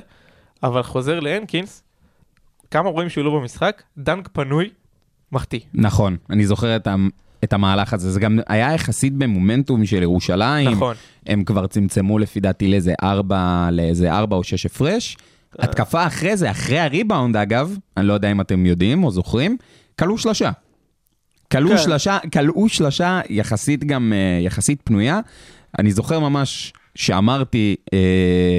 אבל 0.63 0.84
חוזר 0.84 1.19
להנקינס, 1.19 1.84
כמה 2.71 2.89
רואים 2.89 3.10
שהוא 3.10 3.26
לא 3.26 3.32
במשחק, 3.32 3.84
דנק 3.97 4.30
פנוי, 4.34 4.69
מחטיא. 5.32 5.60
נכון, 5.74 6.17
אני 6.30 6.46
זוכר 6.46 6.76
את, 6.76 6.88
המ- 6.88 7.10
את 7.44 7.54
המהלך 7.54 7.94
הזה, 7.94 8.12
זה 8.12 8.20
גם 8.20 8.39
היה 8.48 8.74
יחסית 8.74 9.13
במומנטום 9.13 9.86
של 9.86 10.02
ירושלים, 10.02 10.70
נכון. 10.70 10.96
הם 11.28 11.44
כבר 11.44 11.67
צמצמו 11.67 12.20
לפי 12.20 12.39
דעתי 12.39 12.67
לאיזה 12.67 12.94
ארבע, 13.04 13.70
לאיזה 13.72 14.12
ארבע 14.13 14.36
או 14.36 14.44
שש 14.44 14.65
הפרש. 14.65 15.17
כן. 15.58 15.63
התקפה 15.63 16.08
אחרי 16.08 16.38
זה, 16.38 16.52
אחרי 16.52 16.80
הריבאונד 16.80 17.38
אגב, 17.38 17.78
אני 17.98 18.08
לא 18.08 18.13
יודע 18.13 18.32
אם 18.32 18.41
אתם 18.41 18.65
יודעים 18.65 19.04
או 19.04 19.12
זוכרים, 19.12 19.58
כלאו 20.00 20.17
שלושה. 20.17 20.52
כלאו 21.52 21.70
כן. 21.70 21.78
שלושה, 21.78 22.17
כלאו 22.34 22.70
שלושה 22.70 23.22
יחסית 23.30 23.84
גם, 23.84 24.13
אה, 24.15 24.44
יחסית 24.46 24.82
פנויה. 24.84 25.20
אני 25.80 25.91
זוכר 25.91 26.20
ממש 26.20 26.74
שאמרתי 26.96 27.76
אה, 27.94 28.00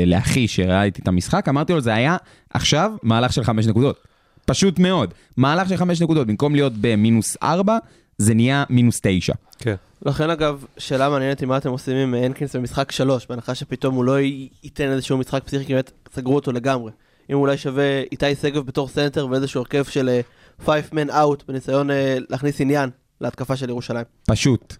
לאחי 0.06 0.48
שראה 0.48 0.82
איתי 0.84 1.02
את 1.02 1.08
המשחק, 1.08 1.48
אמרתי 1.48 1.72
לו, 1.72 1.80
זה 1.80 1.94
היה 1.94 2.16
עכשיו 2.54 2.92
מהלך 3.02 3.32
של 3.32 3.44
חמש 3.44 3.66
נקודות. 3.66 4.11
פשוט 4.52 4.78
מאוד. 4.78 5.14
מהלך 5.36 5.68
של 5.68 5.76
חמש 5.76 6.02
נקודות, 6.02 6.26
במקום 6.26 6.54
להיות 6.54 6.72
במינוס 6.80 7.36
ארבע, 7.42 7.78
זה 8.18 8.34
נהיה 8.34 8.64
מינוס 8.70 9.00
תשע. 9.02 9.32
כן. 9.58 9.74
לכן 10.06 10.30
אגב, 10.30 10.64
שאלה 10.78 11.08
מעניינת 11.08 11.40
היא 11.40 11.48
מה 11.48 11.56
אתם 11.56 11.70
עושים 11.70 11.96
עם 11.96 12.14
הנקינס 12.14 12.56
במשחק 12.56 12.92
שלוש, 12.92 13.26
בהנחה 13.26 13.54
שפתאום 13.54 13.94
הוא 13.94 14.04
לא 14.04 14.20
ייתן 14.62 14.90
איזשהו 14.90 15.18
משחק 15.18 15.44
פסיכי, 15.44 15.64
כי 15.64 15.72
באמת 15.72 15.92
סגרו 16.14 16.34
אותו 16.34 16.52
לגמרי. 16.52 16.92
אם 17.30 17.36
אולי 17.36 17.56
שווה 17.56 18.00
איתי 18.12 18.34
שגב 18.34 18.66
בתור 18.66 18.88
סנטר 18.88 19.26
ואיזשהו 19.30 19.60
הרכב 19.60 19.84
של 19.84 20.20
5 20.66 20.84
man 20.90 21.10
out 21.10 21.44
בניסיון 21.48 21.90
אה, 21.90 22.16
להכניס 22.30 22.60
עניין 22.60 22.90
להתקפה 23.20 23.56
של 23.56 23.68
ירושלים. 23.68 24.04
פשוט. 24.26 24.76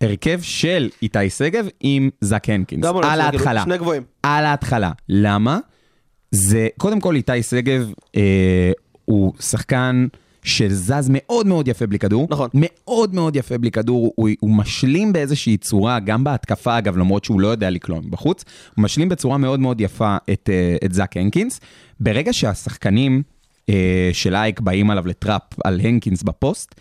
הרכב 0.00 0.40
של 0.42 0.88
איתי 1.02 1.30
שגב 1.30 1.66
עם 1.80 2.10
זאק 2.20 2.48
הנקינס. 2.48 2.84
גם 2.84 2.96
על 2.96 3.20
ההתחלה. 3.20 3.62
שני 3.64 3.78
גבוהים. 3.78 4.02
על 4.22 4.46
ההתחלה. 4.46 4.90
למה? 5.08 5.58
זה, 6.30 6.68
קודם 6.78 7.00
כל 7.00 7.16
איתי 7.16 7.42
שגב 7.42 7.92
אה, 8.16 8.72
הוא 9.04 9.32
שחקן 9.40 10.06
שזז 10.44 11.08
מאוד 11.10 11.46
מאוד 11.46 11.68
יפה 11.68 11.86
בלי 11.86 11.98
כדור. 11.98 12.26
נכון. 12.30 12.48
מאוד 12.54 13.14
מאוד 13.14 13.36
יפה 13.36 13.58
בלי 13.58 13.70
כדור, 13.70 14.12
הוא, 14.16 14.28
הוא 14.40 14.50
משלים 14.50 15.12
באיזושהי 15.12 15.56
צורה, 15.56 16.00
גם 16.00 16.24
בהתקפה 16.24 16.78
אגב, 16.78 16.96
למרות 16.96 17.24
שהוא 17.24 17.40
לא 17.40 17.48
יודע 17.48 17.70
לקלוע 17.70 18.00
מבחוץ, 18.00 18.44
הוא 18.76 18.82
משלים 18.82 19.08
בצורה 19.08 19.38
מאוד 19.38 19.60
מאוד 19.60 19.80
יפה 19.80 20.16
את, 20.32 20.50
אה, 20.52 20.76
את 20.84 20.92
זאק 20.92 21.16
הנקינס. 21.16 21.60
ברגע 22.00 22.32
שהשחקנים 22.32 23.22
אה, 23.68 24.10
של 24.12 24.34
איך 24.34 24.60
באים 24.60 24.90
עליו 24.90 25.06
ל 25.06 25.13
trap 25.13 25.42
על 25.64 25.80
הנקינס 25.84 26.22
בפוסט, 26.22 26.74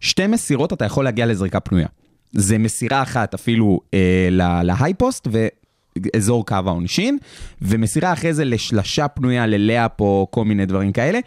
שתי 0.00 0.26
מסירות 0.26 0.72
אתה 0.72 0.84
יכול 0.84 1.04
להגיע 1.04 1.26
לזריקה 1.26 1.60
פנויה. 1.60 1.86
זה 2.32 2.58
מסירה 2.58 3.02
אחת 3.02 3.34
אפילו 3.34 3.80
אה, 3.94 4.28
ל- 4.30 4.62
ל 4.62 4.69
high 4.69 4.99
post 4.99 5.28
ואזור 5.96 6.46
קו 6.46 6.56
העונשין, 6.66 7.18
ומסירה 7.62 8.12
אחרי 8.12 8.34
זה 8.34 8.44
לשלשה 8.44 9.08
פנויה 9.08 9.46
ל 9.46 9.55
layup 9.55 10.00
או 10.00 10.28
כל 10.30 10.44
מיני 10.44 10.66
דברים 10.66 10.92
כאלה. 10.92 11.18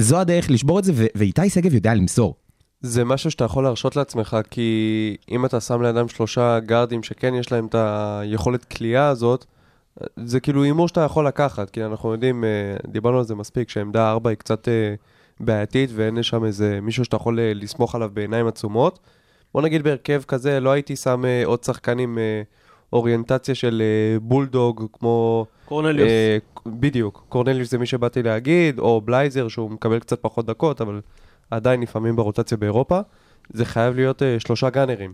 זו 0.00 0.18
הדרך 0.18 0.50
לשבור 0.50 0.78
את 0.78 0.84
זה, 0.84 0.92
ואיתי 1.14 1.50
שגב 1.50 1.74
יודע 1.74 1.94
למסור. 1.94 2.34
זה 2.80 3.04
משהו 3.04 3.30
שאתה 3.30 3.44
יכול 3.44 3.64
להרשות 3.64 3.96
לעצמך, 3.96 4.36
כי 4.50 5.16
אם 5.30 5.44
אתה 5.44 5.60
שם 5.60 5.82
לידם 5.82 6.08
שלושה 6.08 6.60
גארדים 6.60 7.02
שכן 7.02 7.34
יש 7.34 7.52
להם 7.52 7.66
את 7.66 7.74
היכולת 7.78 8.64
קליעה 8.64 9.08
הזאת, 9.08 9.44
זה 10.16 10.40
כאילו 10.40 10.62
הימור 10.62 10.88
שאתה 10.88 11.00
יכול 11.00 11.26
לקחת, 11.26 11.70
כי 11.70 11.84
אנחנו 11.84 12.12
יודעים, 12.12 12.44
אה, 12.44 12.48
דיברנו 12.88 13.18
על 13.18 13.24
זה 13.24 13.34
מספיק, 13.34 13.68
שעמדה 13.68 14.10
4 14.10 14.30
היא 14.30 14.36
קצת 14.36 14.68
אה, 14.68 14.94
בעייתית 15.40 15.90
ואין 15.94 16.22
שם 16.22 16.44
איזה 16.44 16.78
מישהו 16.82 17.04
שאתה 17.04 17.16
יכול 17.16 17.40
אה, 17.40 17.52
לסמוך 17.54 17.94
עליו 17.94 18.10
בעיניים 18.14 18.46
עצומות. 18.46 18.98
בוא 19.54 19.62
נגיד 19.62 19.82
בהרכב 19.82 20.22
כזה, 20.28 20.60
לא 20.60 20.70
הייתי 20.70 20.96
שם 20.96 21.24
עוד 21.44 21.58
אה, 22.18 22.42
אוריינטציה 22.92 23.54
של 23.54 23.82
אה, 23.84 24.20
בולדוג, 24.20 24.86
כמו... 24.92 25.46
קורנליוס. 25.64 26.08
אה, 26.08 26.38
בדיוק, 26.66 27.24
קורנליוס 27.28 27.70
זה 27.70 27.78
מי 27.78 27.86
שבאתי 27.86 28.22
להגיד, 28.22 28.78
או 28.78 29.00
בלייזר 29.00 29.48
שהוא 29.48 29.70
מקבל 29.70 29.98
קצת 29.98 30.22
פחות 30.22 30.46
דקות, 30.46 30.80
אבל 30.80 31.00
עדיין 31.50 31.80
לפעמים 31.80 32.16
ברוטציה 32.16 32.56
באירופה. 32.56 33.00
זה 33.52 33.64
חייב 33.64 33.96
להיות 33.96 34.22
אה, 34.22 34.40
שלושה 34.40 34.70
גאנרים, 34.70 35.12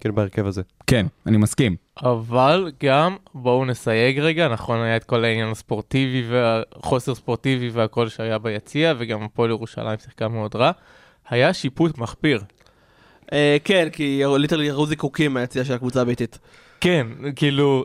כאילו 0.00 0.14
בהרכב 0.14 0.46
הזה. 0.46 0.62
כן, 0.86 1.06
אני 1.26 1.36
מסכים. 1.36 1.76
אבל 2.02 2.72
גם, 2.82 3.16
בואו 3.34 3.64
נסייג 3.64 4.18
רגע, 4.18 4.48
נכון 4.48 4.80
היה 4.80 4.96
את 4.96 5.04
כל 5.04 5.24
העניין 5.24 5.48
הספורטיבי 5.48 6.24
והחוסר 6.30 7.14
ספורטיבי 7.14 7.70
והכל 7.70 8.08
שהיה 8.08 8.38
ביציע, 8.38 8.94
וגם 8.98 9.22
הפועל 9.22 9.50
ירושלים 9.50 9.98
שיחקה 9.98 10.28
מאוד 10.28 10.56
רע. 10.56 10.70
היה 11.28 11.52
שיפוט 11.52 11.98
מחפיר. 11.98 12.42
אה, 13.32 13.56
כן, 13.64 13.88
כי 13.92 14.22
literally 14.38 14.66
ירו 14.66 14.86
זיקוקים 14.86 15.34
מהיציאה 15.34 15.64
של 15.64 15.72
הקבוצה 15.72 16.00
הביתית. 16.00 16.38
כן, 16.80 17.06
כאילו, 17.36 17.84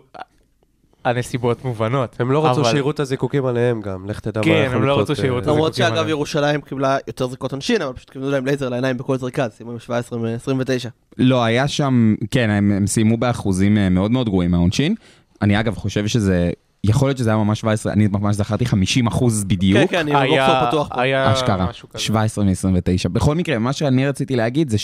הנסיבות 1.05 1.65
מובנות. 1.65 2.15
הם 2.19 2.31
לא 2.31 2.45
רצו 2.45 2.61
אבל- 2.61 2.71
שיראו 2.71 2.91
את 2.91 2.99
הזיקוקים 2.99 3.45
עליהם 3.45 3.81
גם, 3.81 4.05
לך 4.09 4.19
תדע 4.19 4.39
מה 4.39 4.45
כן, 4.45 4.63
יכול 4.65 4.75
הם 4.77 4.83
לא 4.83 4.93
לקרות, 4.93 5.09
רצו 5.09 5.21
שיראו 5.21 5.33
אה, 5.35 5.39
את 5.39 5.43
זה. 5.43 5.51
למרות 5.51 5.73
שאגב 5.73 5.91
עליהם. 5.91 6.09
ירושלים 6.09 6.61
קיבלה 6.61 6.97
יותר 7.07 7.27
זריקות 7.27 7.51
עונשין, 7.51 7.81
אבל 7.81 7.93
פשוט 7.93 8.09
כיוונו 8.09 8.31
להם 8.31 8.45
לייזר 8.45 8.69
לעיניים 8.69 8.97
בכל 8.97 9.17
זריקה, 9.17 9.47
סיימו 9.49 9.71
עם 9.71 9.79
17 9.79 10.19
מ-29. 10.19 10.89
לא, 11.17 11.43
היה 11.43 11.67
שם, 11.67 12.15
כן, 12.31 12.49
הם, 12.49 12.71
הם 12.71 12.87
סיימו 12.87 13.17
באחוזים 13.17 13.77
אה, 13.77 13.89
מאוד 13.89 14.11
מאוד 14.11 14.29
גרועים 14.29 14.51
מהעונשין. 14.51 14.95
אני 15.41 15.59
אגב 15.59 15.75
חושב 15.75 16.07
שזה, 16.07 16.51
יכול 16.83 17.07
להיות 17.07 17.17
שזה 17.17 17.29
היה 17.29 17.37
ממש 17.37 17.59
17, 17.59 17.93
אני 17.93 18.07
ממש 18.07 18.35
זכרתי 18.35 18.65
50 18.65 19.07
אחוז 19.07 19.43
בדיוק. 19.43 19.79
כן, 19.79 19.87
כן, 19.87 19.97
אני 19.99 20.15
היה- 20.15 20.63
לא 20.63 20.67
פתוח 20.69 20.87
פה. 20.95 21.01
היה 21.01 21.33
אשכרה, 21.33 21.69
משהו 21.69 21.89
כזה. 21.89 21.99
17 22.03 22.45
מ-29. 22.45 23.09
בכל 23.11 23.35
מקרה, 23.35 23.59
מה 23.59 23.73
שאני 23.73 24.07
רציתי 24.07 24.35
להגיד 24.35 24.69
זה 24.69 24.77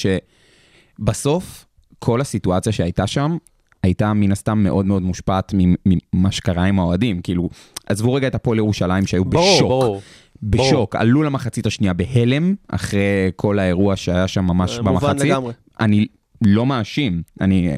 שבסוף, 0.99 1.65
כל 1.99 2.21
הסיטואציה 2.21 2.71
שהייתה 2.71 3.07
שם, 3.07 3.37
הייתה 3.83 4.13
מן 4.13 4.31
הסתם 4.31 4.63
מאוד 4.63 4.85
מאוד 4.85 5.01
מושפעת 5.01 5.53
ממ- 5.57 5.75
ממה 6.13 6.31
שקרה 6.31 6.63
עם 6.63 6.79
האוהדים. 6.79 7.21
כאילו, 7.21 7.49
עזבו 7.85 8.13
רגע 8.13 8.27
את 8.27 8.35
הפועל 8.35 8.57
ירושלים 8.57 9.05
שהיו 9.07 9.25
ברור, 9.25 9.55
בשוק. 9.55 9.69
ברור. 9.69 10.01
בשוק, 10.43 10.95
עלו 10.95 11.23
למחצית 11.23 11.65
השנייה 11.65 11.93
בהלם, 11.93 12.55
אחרי 12.67 12.99
כל 13.35 13.59
האירוע 13.59 13.95
שהיה 13.95 14.27
שם 14.27 14.45
ממש 14.45 14.77
אה, 14.77 14.81
מובן 14.81 14.93
במחצית. 14.93 15.21
לגמרי. 15.31 15.53
אני 15.79 16.05
לא 16.41 16.65
מאשים, 16.65 17.21
אני, 17.41 17.69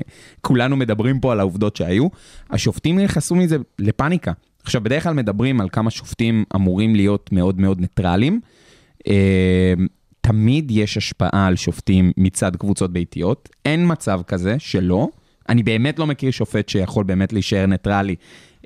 כולנו 0.42 0.76
מדברים 0.76 1.20
פה 1.20 1.32
על 1.32 1.40
העובדות 1.40 1.76
שהיו. 1.76 2.08
השופטים 2.50 3.00
נכנסו 3.00 3.36
מזה 3.36 3.58
לפאניקה. 3.80 4.32
עכשיו, 4.64 4.84
בדרך 4.84 5.04
כלל 5.04 5.14
מדברים 5.14 5.62
על 5.62 5.70
כמה 5.70 5.90
שופטים 5.92 6.44
אמורים 6.56 6.96
להיות 6.96 7.30
מאוד 7.32 7.60
מאוד 7.60 7.80
ניטרלים. 7.82 8.40
אה, 9.08 9.74
תמיד 10.22 10.72
יש 10.72 10.98
השפעה 10.98 11.48
על 11.48 11.56
שופטים 11.56 12.12
מצד 12.18 12.56
קבוצות 12.56 12.94
ביתיות, 12.94 13.50
אין 13.66 13.92
מצב 13.92 14.22
כזה 14.28 14.56
שלא. 14.60 15.08
אני 15.50 15.64
באמת 15.64 16.00
לא 16.00 16.08
מכיר 16.08 16.32
שופט 16.32 16.70
שיכול 16.70 17.04
באמת 17.04 17.34
להישאר 17.34 17.66
ניטרלי 17.66 18.16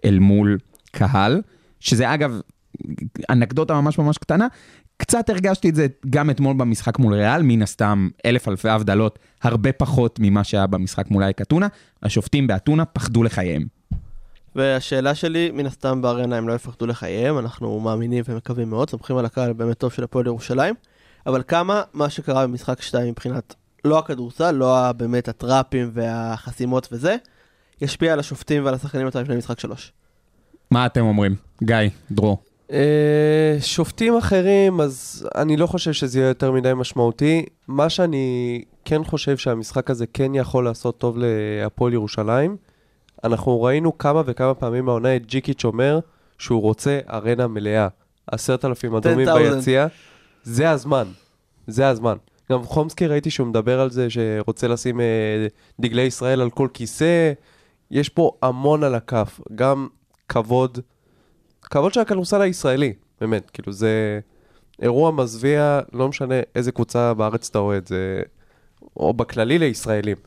אל 0.06 0.20
מול 0.20 0.58
קהל, 0.92 1.42
שזה 1.80 2.14
אגב, 2.14 2.40
אנקדוטה 3.30 3.82
ממש 3.82 4.00
ממש 4.00 4.18
קטנה, 4.18 4.48
קצת 4.98 5.30
הרגשתי 5.30 5.70
את 5.70 5.76
זה 5.76 5.88
גם 6.10 6.30
אתמול 6.30 6.56
במשחק 6.58 7.00
מול 7.00 7.14
ריאל, 7.14 7.42
מן 7.42 7.62
הסתם 7.62 8.10
אלף 8.26 8.48
אלפי 8.48 8.70
הבדלות, 8.70 9.20
הרבה 9.44 9.72
פחות 9.72 10.20
ממה 10.22 10.44
שהיה 10.44 10.68
במשחק 10.68 11.12
מול 11.12 11.24
אייק 11.24 11.42
אתונה. 11.42 11.68
השופטים 12.04 12.48
באתונה 12.48 12.86
פחדו 12.86 13.24
לחייהם. 13.24 13.66
והשאלה 14.56 15.16
שלי, 15.16 15.52
מן 15.54 15.66
הסתם 15.66 16.02
בארנה 16.02 16.38
הם 16.38 16.48
לא 16.48 16.54
יפחדו 16.54 16.88
לחייהם, 16.88 17.40
אנחנו 17.40 17.80
מאמינים 17.80 18.24
ומקווים 18.28 18.70
מאוד, 18.70 18.90
סומכים 18.90 19.18
על 19.18 19.26
הקהל 19.26 19.54
באמת 19.54 19.78
טוב 19.78 19.94
של 19.94 20.04
הפועל 20.04 20.26
ירושלים, 20.26 20.76
אבל 21.26 21.44
כמה 21.48 21.82
מה 21.94 22.10
שקרה 22.10 22.48
במשחק 22.48 22.82
2 22.82 23.10
מבחינת 23.10 23.56
לא 23.86 24.00
הכדורסל, 24.00 24.52
לא 24.52 24.92
באמת 24.92 25.28
הטראפים 25.28 25.92
והחסימות 25.94 26.88
וזה, 26.92 27.16
ישפיע 27.82 28.14
על 28.14 28.20
השופטים 28.20 28.66
ועל 28.66 28.74
השחקנים 28.74 29.06
אותם 29.06 29.22
לפני 29.22 29.36
משחק 29.36 29.60
3. 29.60 29.92
מה 30.72 30.86
אתם 30.86 31.02
אומרים? 31.02 31.36
גיא, 31.64 31.76
דרור. 32.12 32.38
אה, 32.72 33.58
שופטים 33.62 34.18
אחרים, 34.18 34.82
אז 34.82 35.28
אני 35.36 35.58
לא 35.58 35.68
חושב 35.68 35.92
שזה 35.92 36.20
יהיה 36.20 36.28
יותר 36.28 36.52
מדי 36.52 36.74
משמעותי. 36.74 37.46
מה 37.68 37.90
שאני 37.90 38.64
כן 38.86 39.04
חושב 39.04 39.38
שהמשחק 39.38 39.90
הזה 39.90 40.06
כן 40.14 40.36
יכול 40.36 40.66
לעשות 40.66 40.98
טוב 40.98 41.18
להפועל 41.18 41.94
ירושלים, 41.94 42.58
אנחנו 43.24 43.62
ראינו 43.62 43.98
כמה 43.98 44.22
וכמה 44.26 44.54
פעמים 44.54 44.90
העונה 44.90 45.16
את 45.16 45.26
ג'יקיץ' 45.26 45.66
אומר 45.66 46.00
שהוא 46.38 46.62
רוצה 46.62 47.00
ארנה 47.10 47.48
מלאה. 47.48 47.88
עשרת 48.28 48.66
אלפים 48.66 48.96
אדומים 48.96 49.28
10,000. 49.28 49.54
ביציע, 49.54 49.88
זה 50.44 50.70
הזמן, 50.70 51.08
זה 51.68 51.88
הזמן. 51.88 52.16
גם 52.52 52.64
חומסקי 52.64 53.08
ראיתי 53.08 53.32
שהוא 53.32 53.48
מדבר 53.48 53.80
על 53.80 53.92
זה 53.92 54.08
שרוצה 54.10 54.68
לשים 54.68 55.02
אה, 55.02 55.48
דגלי 55.80 56.02
ישראל 56.02 56.42
על 56.42 56.50
כל 56.50 56.68
כיסא. 56.74 57.34
יש 57.92 58.10
פה 58.10 58.32
המון 58.42 58.84
על 58.84 58.96
הכף, 58.96 59.40
גם 59.56 59.88
כבוד, 60.30 60.80
כבוד 61.62 61.94
של 61.94 62.00
הכדורסל 62.00 62.42
הישראלי, 62.42 62.94
באמת, 63.22 63.50
כאילו 63.50 63.72
זה 63.72 64.20
אירוע 64.82 65.12
מזוויע, 65.12 65.80
לא 65.94 66.10
משנה 66.10 66.36
איזה 66.56 66.72
קבוצה 66.72 67.14
בארץ 67.14 67.50
אתה 67.50 67.60
אוהד, 67.60 67.88
זה... 67.88 68.22
או 68.98 69.14
בכללי 69.14 69.58
לישראלים. 69.58 70.18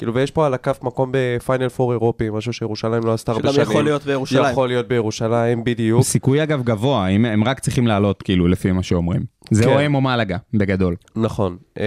כאילו, 0.00 0.14
ויש 0.14 0.30
פה 0.30 0.46
על 0.46 0.54
הכף 0.54 0.78
מקום 0.82 1.10
בפיינל 1.12 1.68
פור 1.68 1.92
אירופי, 1.92 2.30
משהו 2.30 2.52
שירושלים 2.52 3.04
לא 3.04 3.12
עשתה 3.12 3.32
הרבה 3.32 3.42
שגם 3.42 3.52
שנים. 3.52 3.70
יכול 3.70 3.84
להיות 3.84 4.04
בירושלים. 4.04 4.52
יכול 4.52 4.68
להיות 4.68 4.88
בירושלים, 4.88 5.64
בדיוק. 5.64 6.02
סיכוי 6.02 6.42
אגב 6.42 6.62
גבוה, 6.62 7.08
הם, 7.08 7.24
הם 7.24 7.44
רק 7.44 7.60
צריכים 7.60 7.86
לעלות 7.86 8.22
כאילו 8.22 8.48
לפי 8.48 8.72
מה 8.72 8.82
שאומרים. 8.82 9.22
זה 9.50 9.64
כן. 9.64 9.70
או 9.70 9.78
הם 9.78 9.94
או 9.94 10.00
מלאגה, 10.00 10.36
בגדול. 10.54 10.96
נכון. 11.16 11.56
אה, 11.78 11.84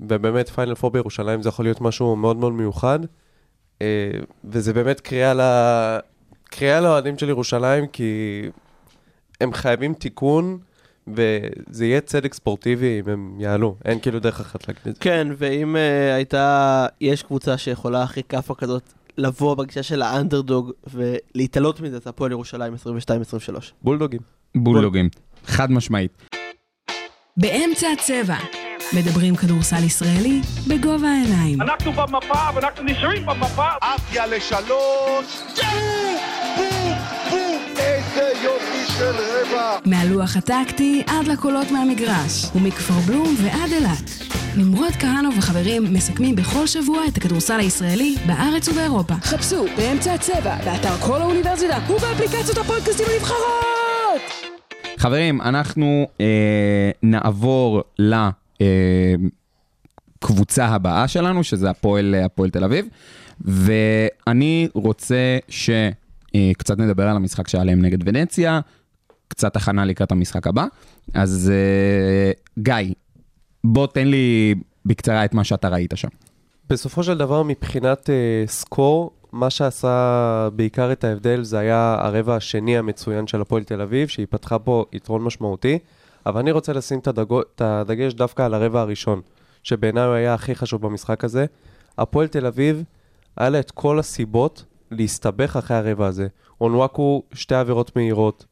ובאמת 0.00 0.48
פיינל 0.48 0.74
פור 0.74 0.90
בירושלים 0.90 1.42
זה 1.42 1.48
יכול 1.48 1.64
להיות 1.64 1.80
משהו 1.80 2.16
מאוד 2.16 2.36
מאוד 2.36 2.52
מיוחד. 2.52 2.98
אה, 3.82 3.86
וזה 4.44 4.72
באמת 4.72 5.00
קריאה 5.00 5.34
ל... 5.34 5.40
קריאה 6.44 6.80
לאוהדים 6.80 7.18
של 7.18 7.28
ירושלים, 7.28 7.86
כי 7.86 8.42
הם 9.40 9.52
חייבים 9.52 9.94
תיקון, 9.94 10.58
וזה 11.08 11.86
יהיה 11.86 12.00
צדק 12.00 12.34
ספורטיבי 12.34 13.00
אם 13.00 13.12
הם 13.12 13.36
יעלו. 13.40 13.76
אין 13.84 14.00
כאילו 14.00 14.20
דרך 14.20 14.40
אחת 14.40 14.68
להגיד 14.68 14.82
את 14.86 14.94
זה. 14.94 15.00
כן, 15.00 15.28
ואם 15.38 15.76
uh, 15.76 16.14
הייתה, 16.14 16.86
יש 17.00 17.22
קבוצה 17.22 17.58
שיכולה 17.58 18.04
אחרי 18.04 18.22
כאפה 18.28 18.54
כזאת 18.54 18.82
לבוא 19.18 19.54
בגישה 19.54 19.82
של 19.82 20.02
האנדרדוג 20.02 20.72
ולהתעלות 20.94 21.80
מזה, 21.80 21.98
זה 21.98 22.10
הפועל 22.10 22.30
ירושלים 22.30 22.74
22-23. 22.74 22.76
בולדוגים. 23.82 24.20
בולדוגים. 24.54 25.08
חד 25.46 25.70
משמעית. 25.70 26.10
באמצע 27.36 27.86
הצבע. 27.92 28.36
מדברים 28.92 29.36
כדורסל 29.36 29.84
ישראלי 29.84 30.40
בגובה 30.68 31.08
העיניים. 31.08 31.62
אנחנו 31.62 31.92
במפה 31.92 32.48
ואנחנו 32.54 32.84
נשארים 32.84 33.26
במפה. 33.26 33.68
עפיה 33.80 34.26
לשלוש, 34.26 35.42
בום, 36.56 36.73
מהלוח 39.84 40.36
הטקטי 40.36 41.02
עד 41.06 41.26
לקולות 41.26 41.70
מהמגרש, 41.70 42.46
ומכפר 42.54 42.94
בלום 43.06 43.34
ועד 43.42 43.72
אילת. 43.72 44.10
נמרוד 44.56 44.92
כהנוב 44.92 45.34
וחברים 45.38 45.92
מסכמים 45.92 46.36
בכל 46.36 46.66
שבוע 46.66 47.06
את 47.08 47.16
הכדורסל 47.16 47.60
הישראלי 47.60 48.14
בארץ 48.26 48.68
ובאירופה. 48.68 49.14
חפשו 49.14 49.64
באמצע 49.76 50.14
הצבע, 50.14 50.56
באתר 50.64 50.96
כל 51.00 51.20
האוניברסיטה 51.20 51.78
ובאפליקציות 51.90 52.58
הפודקאסטים 52.58 53.06
הנבחרות! 53.12 54.22
חברים, 54.96 55.40
אנחנו 55.40 56.08
אה, 56.20 56.90
נעבור 57.02 57.82
לקבוצה 60.22 60.66
הבאה 60.66 61.08
שלנו, 61.08 61.44
שזה 61.44 61.70
הפועל, 61.70 62.14
הפועל 62.14 62.50
תל 62.50 62.64
אביב, 62.64 62.86
ואני 63.40 64.68
רוצה 64.74 65.38
שקצת 65.48 66.78
נדבר 66.78 67.08
על 67.08 67.16
המשחק 67.16 67.48
שהיה 67.48 67.64
להם 67.64 67.82
נגד 67.82 68.08
ונציה, 68.08 68.60
קצת 69.28 69.56
הכנה 69.56 69.84
לקראת 69.84 70.12
המשחק 70.12 70.46
הבא. 70.46 70.66
אז 71.14 71.52
אה, 71.54 72.32
גיא, 72.58 72.94
בוא 73.64 73.86
תן 73.86 74.06
לי 74.06 74.54
בקצרה 74.86 75.24
את 75.24 75.34
מה 75.34 75.44
שאתה 75.44 75.68
ראית 75.68 75.92
שם. 75.94 76.08
בסופו 76.70 77.02
של 77.02 77.18
דבר, 77.18 77.42
מבחינת 77.42 78.10
uh, 78.10 78.50
סקור, 78.50 79.10
מה 79.32 79.50
שעשה 79.50 80.48
בעיקר 80.52 80.92
את 80.92 81.04
ההבדל 81.04 81.42
זה 81.42 81.58
היה 81.58 81.96
הרבע 82.00 82.36
השני 82.36 82.78
המצוין 82.78 83.26
של 83.26 83.40
הפועל 83.40 83.64
תל 83.64 83.80
אביב, 83.80 84.08
שהיא 84.08 84.26
פתחה 84.30 84.58
פה 84.58 84.84
יתרון 84.92 85.22
משמעותי, 85.22 85.78
אבל 86.26 86.40
אני 86.40 86.50
רוצה 86.50 86.72
לשים 86.72 86.98
את, 86.98 87.06
הדגו, 87.06 87.40
את 87.40 87.60
הדגש 87.60 88.14
דווקא 88.14 88.42
על 88.42 88.54
הרבע 88.54 88.80
הראשון, 88.80 89.20
שבעיניי 89.62 90.04
הוא 90.04 90.14
היה 90.14 90.34
הכי 90.34 90.54
חשוב 90.54 90.82
במשחק 90.82 91.24
הזה. 91.24 91.46
הפועל 91.98 92.26
תל 92.26 92.46
אביב, 92.46 92.82
היה 93.36 93.50
לה 93.50 93.60
את 93.60 93.70
כל 93.70 93.98
הסיבות 93.98 94.64
להסתבך 94.90 95.56
אחרי 95.56 95.76
הרבע 95.76 96.06
הזה. 96.06 96.26
אונוואקו, 96.60 97.22
שתי 97.32 97.54
עבירות 97.54 97.96
מהירות. 97.96 98.44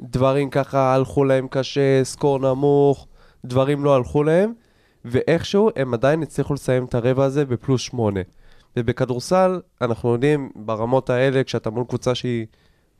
דברים 0.00 0.50
ככה 0.50 0.94
הלכו 0.94 1.24
להם 1.24 1.48
קשה, 1.50 2.04
סקור 2.04 2.38
נמוך, 2.38 3.06
דברים 3.44 3.84
לא 3.84 3.94
הלכו 3.96 4.22
להם, 4.22 4.52
ואיכשהו 5.04 5.70
הם 5.76 5.94
עדיין 5.94 6.22
הצליחו 6.22 6.54
לסיים 6.54 6.84
את 6.84 6.94
הרבע 6.94 7.24
הזה 7.24 7.44
בפלוס 7.44 7.80
שמונה. 7.80 8.20
ובכדורסל, 8.76 9.60
אנחנו 9.80 10.12
יודעים, 10.12 10.50
ברמות 10.56 11.10
האלה, 11.10 11.44
כשאתה 11.44 11.70
מול 11.70 11.84
קבוצה 11.88 12.14
שהיא 12.14 12.46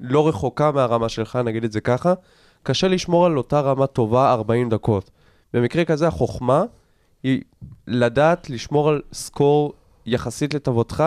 לא 0.00 0.28
רחוקה 0.28 0.72
מהרמה 0.72 1.08
שלך, 1.08 1.36
נגיד 1.36 1.64
את 1.64 1.72
זה 1.72 1.80
ככה, 1.80 2.14
קשה 2.62 2.88
לשמור 2.88 3.26
על 3.26 3.38
אותה 3.38 3.60
רמה 3.60 3.86
טובה 3.86 4.32
40 4.32 4.68
דקות. 4.68 5.10
במקרה 5.54 5.84
כזה 5.84 6.08
החוכמה 6.08 6.64
היא 7.22 7.42
לדעת 7.86 8.50
לשמור 8.50 8.88
על 8.88 9.02
סקור 9.12 9.72
יחסית 10.06 10.54
לטובתך, 10.54 11.04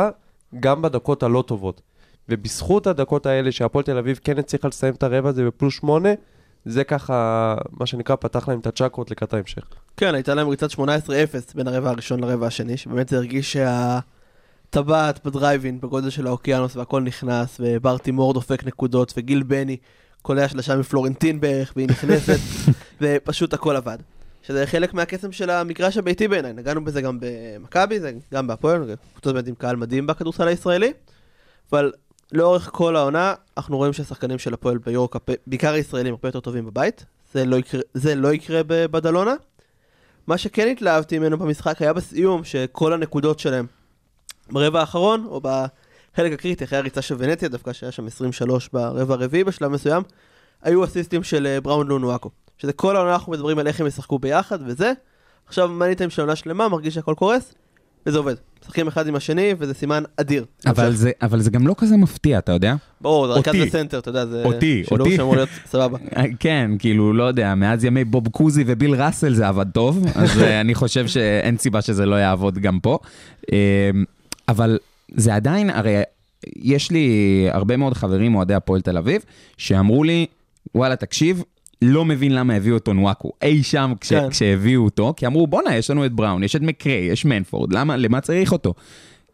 גם 0.60 0.82
בדקות 0.82 1.24
הלא 1.24 1.44
טובות. 1.48 1.82
ובזכות 2.30 2.88
הדקות 2.88 3.26
האלה 3.26 3.52
שהפועל 3.52 3.84
תל 3.84 3.98
אביב 3.98 4.20
כן 4.24 4.38
הצליחה 4.38 4.68
לסיים 4.68 4.94
את 4.94 5.04
הרבע 5.04 5.30
הזה 5.30 5.46
בפלוס 5.46 5.74
שמונה, 5.74 6.10
זה 6.66 6.84
ככה, 6.84 7.56
מה 7.72 7.86
שנקרא, 7.86 8.16
פתח 8.16 8.48
להם 8.48 8.60
את 8.60 8.68
הצ'קרות 8.68 9.12
לקראת 9.12 9.34
ההמשך. 9.34 9.64
כן, 9.98 10.16
הייתה 10.16 10.36
להם 10.36 10.48
ריצת 10.48 10.72
18-0 10.72 10.78
בין 11.56 11.68
הרבע 11.68 11.90
הראשון 11.90 12.20
לרבע 12.20 12.48
השני, 12.48 12.78
שבאמת 12.78 13.10
זה 13.10 13.18
הרגיש 13.18 13.58
שהטבעת 14.72 15.26
בדרייבין 15.26 15.82
בגודל 15.82 16.10
של 16.10 16.28
האוקיינוס 16.28 16.76
והכל 16.76 17.02
נכנס, 17.02 17.58
ובר 17.60 17.98
תימור 17.98 18.34
דופק 18.34 18.64
נקודות, 18.64 19.14
וגיל 19.18 19.44
בני 19.44 19.78
קולע 20.22 20.48
שלושה 20.48 20.76
מפלורנטין 20.76 21.40
בערך, 21.40 21.74
והיא 21.76 21.88
נכנסת, 21.88 22.40
ופשוט 23.02 23.54
הכל 23.54 23.76
עבד. 23.76 23.98
שזה 24.42 24.66
חלק 24.68 24.94
מהקסם 24.94 25.32
של 25.32 25.50
המגרש 25.50 25.98
הביתי 25.98 26.28
בעיניי, 26.28 26.54
נגענו 26.54 26.84
בזה 26.84 27.02
גם 27.02 27.18
במכבי, 27.22 28.00
גם 28.34 28.48
בהפועל, 28.48 28.96
קבוצות 29.14 29.34
באמת 29.34 29.48
עם 29.48 29.56
קהל 29.56 29.76
מדהים 29.76 30.08
בכדורסל 30.08 30.48
הישראלי, 30.48 30.94
אבל 31.72 31.92
לאורך 32.36 32.70
כל 32.74 32.96
העונה, 32.96 33.34
אנחנו 33.58 33.78
רואים 33.78 33.94
שהשחקנים 33.94 34.38
של 34.38 34.54
הפועל 34.54 34.78
ביורקאפ, 34.78 35.22
בעיקר 35.48 35.74
הישראלים, 35.74 36.14
הרבה 36.14 36.28
יותר 36.28 36.40
טובים 36.40 36.66
בבית, 36.66 37.06
זה 37.34 37.46
לא 37.46 37.56
יקרה, 37.56 37.82
זה 37.94 38.16
לא 38.16 38.34
יקרה 38.34 38.62
בבדלונה. 38.68 39.34
מה 40.28 40.38
שכן 40.38 40.68
התלהבתי 40.68 41.20
ממנו 41.20 41.38
במשחק 41.38 41.82
היה 41.82 41.94
בסיום, 41.94 42.44
שכל 42.44 42.94
הנקודות 42.94 43.40
שלהם 43.40 43.66
ברבע 44.52 44.80
האחרון, 44.80 45.26
או 45.26 45.42
בחלק 45.42 46.34
הקריטי, 46.34 46.64
אחרי 46.64 46.78
הריצה 46.78 47.02
של 47.02 47.16
ונציה, 47.18 47.50
דווקא 47.50 47.74
שהיה 47.74 47.92
שם 47.92 48.08
23 48.08 48.70
ברבע 48.74 49.14
הרביעי 49.14 49.44
בשלב 49.44 49.72
מסוים, 49.72 50.04
היו 50.62 50.84
אסיסטים 50.84 51.24
של 51.24 51.48
אה, 51.48 51.62
בראון 51.62 51.88
לונואקו. 51.88 52.30
שזה 52.58 52.74
כל 52.74 52.96
העונה 52.96 53.14
אנחנו 53.14 53.32
מדברים 53.32 53.60
על 53.60 53.68
איך 53.68 53.80
הם 53.80 53.88
ישחקו 53.88 54.20
ביחד 54.20 54.60
וזה. 54.66 54.92
עכשיו 55.46 55.70
מניתם 55.70 56.10
של 56.10 56.22
עונה 56.22 56.36
שלמה, 56.36 56.70
מרגיש 56.70 56.94
שהכל 56.94 57.14
קורס, 57.18 57.54
וזה 58.06 58.18
עובד. 58.18 58.36
משחקים 58.66 58.88
אחד 58.88 59.08
עם 59.08 59.16
השני, 59.16 59.54
וזה 59.60 59.74
סימן 59.74 60.04
אדיר. 60.18 60.46
אבל 60.66 60.94
זה, 60.94 61.12
אבל 61.22 61.42
זה 61.42 61.52
גם 61.52 61.68
לא 61.68 61.76
כזה 61.78 61.98
מפתיע, 61.98 62.38
אתה 62.38 62.52
יודע? 62.52 62.76
ברור, 63.02 63.28
זה 63.28 63.34
רכז 63.34 63.56
אותי. 63.56 63.66
בסנטר, 63.66 64.00
אתה 64.00 64.10
יודע, 64.10 64.26
זה 64.26 64.44
אותי, 64.46 64.84
שילוב 64.88 65.02
אותי. 65.02 65.16
שאמור 65.16 65.36
להיות 65.36 65.50
סבבה. 65.66 65.98
כן, 66.40 66.72
כאילו, 66.80 67.14
לא 67.14 67.24
יודע, 67.24 67.56
מאז 67.56 67.84
ימי 67.84 68.04
בוב 68.04 68.28
קוזי 68.28 68.64
וביל 68.68 68.96
ראסל 68.96 69.34
זה 69.34 69.48
עבד 69.48 69.72
טוב, 69.72 70.06
אז 70.16 70.42
אה, 70.42 70.62
אני 70.62 70.76
חושב 70.76 71.08
שאין 71.08 71.58
סיבה 71.58 71.82
שזה 71.82 72.06
לא 72.06 72.16
יעבוד 72.16 72.60
גם 72.60 72.80
פה. 72.80 73.00
אה, 73.54 73.90
אבל 74.50 74.78
זה 75.16 75.36
עדיין, 75.36 75.70
הרי 75.70 76.02
יש 76.56 76.92
לי 76.92 77.48
הרבה 77.52 77.78
מאוד 77.78 77.94
חברים 77.94 78.36
אוהדי 78.36 78.54
הפועל 78.54 78.82
תל 78.82 78.98
אביב, 78.98 79.22
שאמרו 79.58 80.04
לי, 80.04 80.26
וואלה, 80.76 80.96
תקשיב, 80.96 81.44
לא 81.82 82.06
מבין 82.06 82.36
למה 82.36 82.56
הביאו 82.56 82.78
את 82.78 82.88
אונוואקו. 82.88 83.32
אי 83.42 83.64
שם 83.64 83.94
כש, 84.02 84.14
כן. 84.14 84.30
כשהביאו 84.30 84.84
אותו, 84.84 85.14
כי 85.18 85.28
אמרו, 85.28 85.48
בואנה, 85.48 85.76
יש 85.76 85.90
לנו 85.90 86.06
את 86.06 86.12
בראון, 86.12 86.44
יש 86.44 86.56
את 86.56 86.62
מקריי, 86.62 87.06
יש 87.06 87.26
מנפורד, 87.26 87.74
למה, 87.74 87.98
למה 87.98 88.22
צריך 88.22 88.52
אותו? 88.52 88.74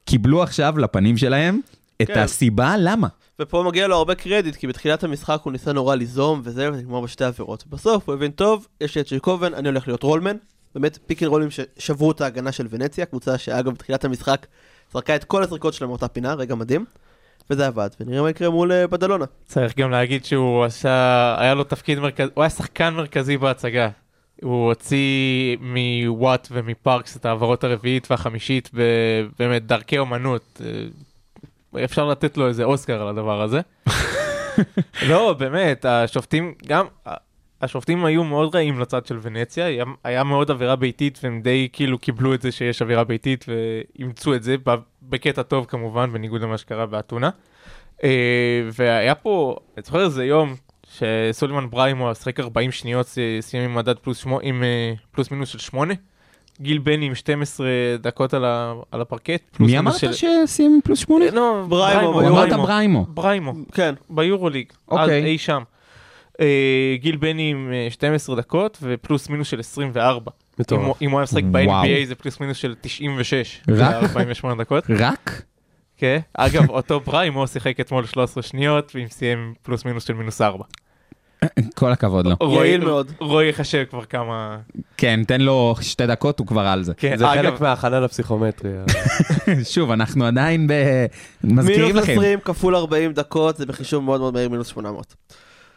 קיבלו 0.06 0.44
עכשיו 0.44 0.78
לפנים 0.78 1.18
שלהם 1.18 1.60
את 2.02 2.08
כן. 2.08 2.20
הסיבה 2.20 2.76
למה. 2.78 3.08
ופה 3.40 3.64
מגיע 3.68 3.88
לו 3.88 3.96
הרבה 3.96 4.16
קרדיט, 4.16 4.56
כי 4.56 4.68
בתחילת 4.68 5.04
המשחק 5.04 5.40
הוא 5.44 5.52
ניסה 5.52 5.74
נורא 5.74 5.96
ליזום 5.96 6.42
וזה, 6.44 6.72
וזה 6.72 6.82
נגמר 6.82 7.02
בשתי 7.02 7.24
עבירות. 7.24 7.68
בסוף 7.68 8.10
הוא 8.10 8.16
הבין, 8.16 8.32
טוב, 8.32 8.68
יש 8.82 8.96
לי 8.96 9.02
את 9.02 9.10
ג'ייקובן, 9.10 9.54
אני 9.54 9.70
הולך 9.70 9.88
להיות 9.88 10.04
roll 10.04 10.20
man. 10.20 10.36
באמת, 10.76 11.00
pick 11.06 11.24
and 11.24 11.30
roll 11.30 11.43
ים 11.43 11.50
ששברו 11.52 12.12
את 12.12 12.22
ההגנה 12.22 12.52
של 12.52 12.68
ונציה, 12.70 13.06
קבוצה 13.06 13.38
שאגב, 13.38 13.72
בתחילת 13.74 14.06
המשחק 14.06 14.46
זרקה 14.94 15.16
את 15.16 15.24
כל 15.24 15.44
הזריקות 15.44 15.74
שלהם 15.74 15.90
מאותה 15.90 16.08
פינה, 16.08 16.34
רגע 16.34 16.56
מדהים. 16.56 16.86
וזה 17.52 17.68
עבד, 17.68 17.90
ונראה 18.00 18.22
מה 18.22 18.30
יקרה 18.30 18.50
מול 18.50 18.72
אה, 18.72 18.88
בדלונה. 18.88 19.26
צריך 19.46 19.78
גם 19.78 19.92
להגיד 19.92 20.26
שהוא 20.26 20.64
עשה, 20.64 21.36
היה 21.40 21.54
לו 21.54 21.64
תפקיד 21.64 22.00
מרכזי, 22.00 22.32
הוא 22.34 22.44
היה 22.44 22.50
שחקן 22.50 22.94
מרכזי 22.94 23.38
בהצגה. 23.38 23.90
הוא 24.42 24.68
הוציא 24.68 25.58
מוואט 25.60 26.48
ומפארקס 26.52 27.18
את 27.18 27.26
העבירות 27.26 27.64
הרביעית 27.64 28.12
והחמישית 28.12 28.70
באמת 29.40 29.66
דרכי 29.66 29.98
אומנות. 29.98 30.62
אה, 30.66 31.84
אפשר 31.84 32.06
לתת 32.06 32.38
לו 32.38 32.48
איזה 32.48 32.64
אוסקר 32.64 33.02
על 33.02 33.08
הדבר 33.08 33.42
הזה. 33.42 33.62
לא, 35.10 35.36
באמת, 35.40 35.86
השופטים, 35.86 36.54
גם, 36.68 36.86
השופטים 37.62 38.06
היו 38.06 38.24
מאוד 38.24 38.56
רעים 38.56 38.80
לצד 38.80 39.06
של 39.06 39.20
ונציה, 39.22 39.66
היה, 39.66 39.86
היה 40.04 40.24
מאוד 40.24 40.52
עבירה 40.52 40.76
ביתית 40.76 41.20
והם 41.24 41.42
די 41.42 41.70
כאילו 41.74 41.98
קיבלו 41.98 42.34
את 42.34 42.42
זה 42.42 42.52
שיש 42.52 42.82
עבירה 42.82 43.04
ביתית 43.04 43.46
ואימצו 43.48 44.36
את 44.36 44.44
זה, 44.44 44.56
בקטע 45.04 45.42
טוב 45.42 45.66
כמובן, 45.66 46.14
בניגוד 46.14 46.42
למה 46.42 46.58
שקרה 46.58 46.86
באתונה. 46.86 47.30
אה, 48.04 48.70
והיה 48.74 49.16
פה, 49.16 49.56
אני 49.78 49.84
זוכר 49.86 50.06
איזה 50.06 50.26
יום 50.26 50.56
שסולימן 50.92 51.70
בריימו 51.70 52.16
שיחק 52.16 52.40
40 52.40 52.72
שניות, 52.72 53.08
סיים 53.42 53.64
עם 53.64 53.76
מדד 53.76 54.00
פלוס, 54.00 54.18
שמו, 54.18 54.40
עם 54.44 54.64
אה, 54.64 54.94
פלוס 55.12 55.32
מינוס 55.32 55.50
של 55.50 55.60
8. 55.60 55.94
גיל 56.62 56.78
בני 56.78 57.06
עם 57.06 57.16
12 57.16 57.68
דקות 58.00 58.34
על, 58.34 58.46
ה, 58.46 58.74
על 58.92 59.02
הפרקט. 59.02 59.60
מי 59.60 59.80
אמרת 59.80 59.96
שסיים 60.12 60.82
פלוס 60.84 61.00
שמונה? 61.00 61.26
לא, 61.32 61.66
בריימו, 61.70 62.14
בריימו, 62.14 62.38
אמרת 62.38 62.54
בריימו. 62.54 63.06
בריימו, 63.10 63.54
כן. 63.72 63.96
ביורוליג, 64.10 64.66
אז 64.92 65.00
אוקיי. 65.00 65.26
אי 65.26 65.38
שם. 65.38 65.64
אה, 66.42 66.46
גיל 67.02 67.16
בני 67.18 67.52
עם 67.52 67.70
אה, 67.74 67.88
12 67.90 68.36
דקות 68.36 68.78
ופלוס 68.82 69.30
מינוס 69.30 69.48
של 69.48 69.60
24. 69.60 70.32
אם 70.32 70.56
מטורף. 70.60 70.82
הוא- 70.86 70.96
אם 71.02 71.12
הוא 71.12 71.20
היה 71.20 71.24
משחק. 71.24 71.44
ב-NBA 71.52 72.06
זה 72.08 72.16
פלוס 72.16 72.40
מינוס 72.40 72.58
של 72.58 72.76
96. 72.82 73.62
רק? 73.72 73.96
48 74.04 74.64
דקות. 74.64 74.84
רק? 75.00 75.42
כן. 75.98 76.20
אגב, 76.34 76.70
אותו 76.70 77.00
בריימו 77.00 77.48
שיחק 77.48 77.80
אתמול 77.80 78.06
13 78.06 78.44
שניות 78.44 78.92
ועם 78.96 79.08
סיים 79.08 79.54
פלוס 79.62 79.86
מינוס 79.86 80.04
של 80.08 80.14
מינוס 80.14 80.42
4. 80.42 80.64
כל 81.76 81.92
הכבוד 81.92 82.26
לו. 82.28 82.36
יעיל 82.56 82.84
מאוד. 82.86 83.12
רועי 83.20 83.50
יחשב 83.50 83.84
כבר 83.90 84.06
כמה... 84.06 84.58
כן, 84.98 85.24
תן 85.28 85.42
לו 85.42 85.76
שתי 85.82 86.08
דקות, 86.08 86.40
הוא 86.40 86.48
כבר 86.48 86.62
על 86.62 86.84
זה. 86.84 86.94
כן, 86.98 87.18
זה 87.18 87.34
אגב, 87.34 87.44
חלק 87.52 87.62
מההכנה 87.62 88.00
לפסיכומטרי. 88.00 88.70
שוב, 89.74 89.92
אנחנו 89.92 90.26
עדיין 90.26 90.68
ב... 90.68 90.74
מזכירים 91.44 91.86
מינוס 91.86 92.04
לכם. 92.04 92.12
20 92.14 92.40
כפול 92.40 92.76
40 92.76 93.14
דקות, 93.14 93.58
זה 93.58 93.66
בחישוב 93.66 94.04
מאוד 94.04 94.20
מאוד 94.22 94.34
מהיר 94.34 94.50
מינוס 94.50 94.68
800. 94.68 95.16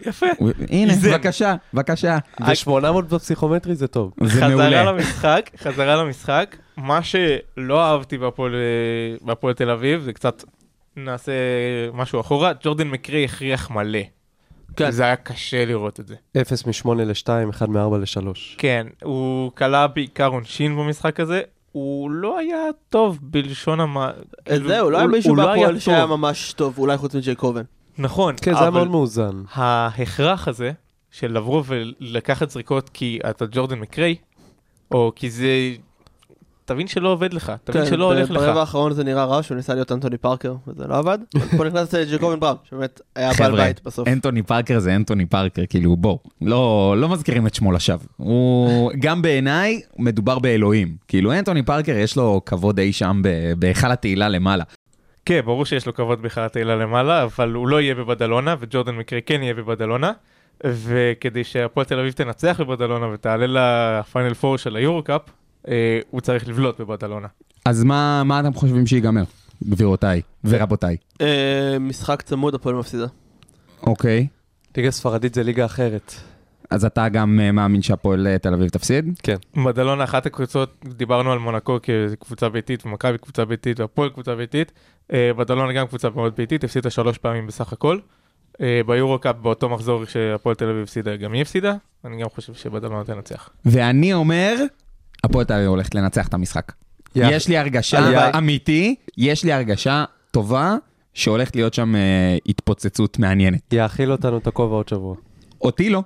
יפה. 0.07 0.27
הנה. 0.71 0.93
בבקשה, 1.05 1.55
בבקשה. 1.75 2.19
ו-800 2.41 3.03
בפסיכומטרי 3.03 3.75
זה 3.75 3.87
טוב. 3.87 4.13
זה 4.25 4.31
חזרה 4.31 4.49
מעולה. 4.49 4.85
למשחק, 4.85 5.51
חזרה 5.59 5.97
למשחק, 5.97 6.57
מה 6.77 7.01
שלא 7.03 7.83
אהבתי 7.85 8.19
בהפועל 8.19 9.55
תל 9.57 9.71
אביב, 9.71 10.01
זה 10.01 10.13
קצת 10.13 10.45
נעשה 10.97 11.33
משהו 11.93 12.21
אחורה, 12.21 12.53
ג'ורדן 12.63 12.89
מקרי 12.89 13.25
הכריח 13.25 13.71
מלא. 13.71 13.99
כן. 14.77 14.91
זה 14.91 15.05
היה 15.05 15.17
קשה 15.17 15.65
לראות 15.65 16.01
את 16.01 16.07
זה. 16.07 16.15
0 16.41 16.67
מ-8 16.67 16.95
ל-2, 16.95 17.51
1 17.51 17.69
מ-4 17.69 17.97
ל-3. 17.97 18.29
כן, 18.59 18.87
הוא 19.03 19.53
כלה 19.53 19.87
בעיקר 19.87 20.27
עונשין 20.27 20.77
במשחק 20.77 21.21
הזה, 21.21 21.41
הוא 21.73 22.11
לא 22.11 22.39
היה 22.39 22.59
טוב 22.89 23.19
בלשון 23.23 23.81
המ... 23.81 23.97
כאילו, 24.45 24.69
זהו, 24.69 24.91
לא 24.91 24.99
היה 24.99 25.07
מישהו 25.07 25.37
לא 25.37 25.47
בהפועל 25.47 25.79
שהיה. 25.79 26.07
ממש 26.07 26.53
טוב, 26.53 26.79
אולי 26.79 26.97
חוץ 26.97 27.15
מג'ייקובן. 27.15 27.63
נכון, 27.99 28.35
כן, 28.43 28.55
זה 28.55 28.61
היה 28.61 28.71
מאוד 28.71 28.89
מאוזן. 28.89 29.43
ההכרח 29.53 30.49
הזה 30.49 30.73
של 31.11 31.33
לבוא 31.33 31.63
ולקחת 31.67 32.51
זריקות 32.51 32.89
כי 32.89 33.19
אתה 33.31 33.45
ג'ורדן 33.53 33.79
מקרי, 33.79 34.17
או 34.91 35.13
כי 35.17 35.31
זה... 35.31 35.49
תבין 36.65 36.87
שלא 36.87 37.09
עובד 37.09 37.33
לך, 37.33 37.53
תבין 37.65 37.85
כן, 37.85 37.91
שלא 37.91 38.05
הולך 38.05 38.31
לך. 38.31 38.41
ברבע 38.41 38.61
האחרון 38.61 38.93
זה 38.93 39.05
נראה 39.05 39.25
רע 39.25 39.43
שהוא 39.43 39.57
ניסה 39.57 39.75
להיות 39.75 39.93
אנטוני 39.93 40.19
פארקר, 40.19 40.55
וזה 40.67 40.87
לא 40.87 40.99
עבד. 40.99 41.19
פה 41.57 41.65
נכנס 41.65 41.95
ג'ייקובן 41.95 42.41
בראון, 42.41 42.57
שבאמת 42.71 43.01
היה 43.17 43.31
בעל 43.39 43.57
בית 43.57 43.81
בסוף. 43.85 44.09
אנטוני 44.09 44.43
פארקר 44.43 44.79
זה 44.79 44.97
אנטוני 44.97 45.27
פארקר, 45.27 45.63
כאילו 45.69 45.97
בואו, 45.97 46.19
לא, 46.43 46.95
לא 46.99 47.09
מזכירים 47.09 47.47
את 47.47 47.55
שמו 47.55 47.73
לשווא. 47.73 48.07
הוא, 48.17 48.93
גם 48.99 49.23
בעיניי, 49.23 49.81
מדובר 49.99 50.39
באלוהים. 50.39 50.97
כאילו 51.09 51.33
אנטוני 51.33 51.63
פארקר 51.63 51.97
יש 51.97 52.17
לו 52.17 52.41
כבוד 52.47 52.79
אי 52.79 52.93
שם 52.93 53.23
בהיכל 53.59 53.93
התהילה 53.93 54.29
למעלה. 54.29 54.65
כן, 55.27 55.41
ברור 55.45 55.65
שיש 55.65 55.87
לו 55.87 55.95
כבוד 55.95 56.23
בכלל 56.23 56.45
התהילה 56.45 56.77
למעלה, 56.77 57.23
אבל 57.23 57.53
הוא 57.53 57.69
לא 57.69 57.81
יהיה 57.81 57.95
בבדלונה, 57.95 58.55
וג'ורדן 58.61 58.95
מקרי 58.95 59.23
כן 59.23 59.43
יהיה 59.43 59.55
בבדלונה. 59.55 60.13
וכדי 60.65 61.45
שהפועל 61.45 61.87
תל 61.87 61.99
אביב 61.99 62.13
תנצח 62.13 62.61
בבדלונה 62.61 63.07
ותעלה 63.07 63.47
לפיינל 63.47 64.35
פור 64.35 64.57
של 64.57 64.77
היורו-קאפ, 64.77 65.23
אה, 65.69 66.01
הוא 66.11 66.21
צריך 66.21 66.49
לבלוט 66.49 66.81
בבדלונה. 66.81 67.29
אז 67.65 67.85
מה, 67.85 68.23
מה 68.25 68.41
אתם 68.41 68.55
חושבים 68.55 68.87
שיגמר, 68.87 69.25
גבירותיי 69.65 70.21
ורבותיי? 70.45 70.97
אה, 71.21 71.77
משחק 71.81 72.23
צמוד, 72.23 72.55
הפועל 72.55 72.75
מפסידה. 72.75 73.07
אוקיי. 73.83 74.27
ליגה 74.77 74.91
ספרדית 74.91 75.35
זה 75.35 75.43
ליגה 75.43 75.65
אחרת. 75.65 76.15
אז 76.75 76.85
אתה 76.85 77.09
גם 77.09 77.41
אה, 77.41 77.53
מאמין 77.53 77.83
שהפועל 77.83 78.27
אה, 78.27 78.39
תל 78.39 78.55
אביב 78.55 78.69
תפסיד? 78.69 79.19
כן. 79.23 79.37
מדלונה 79.55 80.05
אחת 80.05 80.27
הקבוצות, 80.27 80.85
דיברנו 80.85 81.33
על 81.33 81.39
מונקו 81.39 81.79
כקבוצה 81.83 82.49
ביתית, 82.49 82.87
ומכבי 82.87 83.19
קבוצה 83.19 83.45
ביתית, 83.45 83.81
והפועל 83.81 84.09
קבוצה 84.09 84.35
ביתית. 84.35 84.73
אה, 85.13 85.31
בדלונה 85.37 85.73
גם 85.73 85.87
קבוצה 85.87 86.09
מאוד 86.15 86.37
ביתית, 86.37 86.65
הפסידה 86.65 86.91
שלוש 86.91 87.19
פעמים 87.19 87.47
בסך 87.47 87.73
הכל. 87.73 87.99
ביורו 88.87 89.19
קאפ 89.19 89.37
באותו 89.37 89.69
מחזור 89.69 90.05
שהפועל 90.05 90.55
תל 90.55 90.69
אביב 90.69 90.83
הפסידה, 90.83 91.17
גם 91.17 91.33
היא 91.33 91.43
הפסידה. 91.43 91.75
אני 92.05 92.23
גם 92.23 92.29
חושב 92.29 92.55
שבדלונה 92.55 93.05
תנצח. 93.05 93.51
ואני 93.65 94.13
אומר, 94.13 94.55
הפועל 95.25 95.45
תל 95.45 95.55
אביב 95.55 95.69
הולכת 95.69 95.95
לנצח 95.95 96.29
את 96.29 96.35
המשחק. 96.35 96.73
יש 97.15 97.49
לי 97.49 97.59
הרגשה. 97.59 98.31
אמיתי, 98.39 98.95
יש 99.17 99.45
לי 99.45 99.53
הרגשה 99.53 100.05
טובה 100.31 100.77
שהולכת 101.15 101.57
להיות 101.57 101.75
שם 101.75 101.97
אה, 101.97 102.37
התפוצצות 102.47 103.19
מעניינת. 103.19 103.73
יאכיל 103.73 104.13
אותנו 104.13 104.39
את 104.39 104.47
הכובע 104.47 104.77
עוד 104.77 104.89
שבוע. 104.89 105.17
אותי 105.61 105.91
לא. 105.91 106.03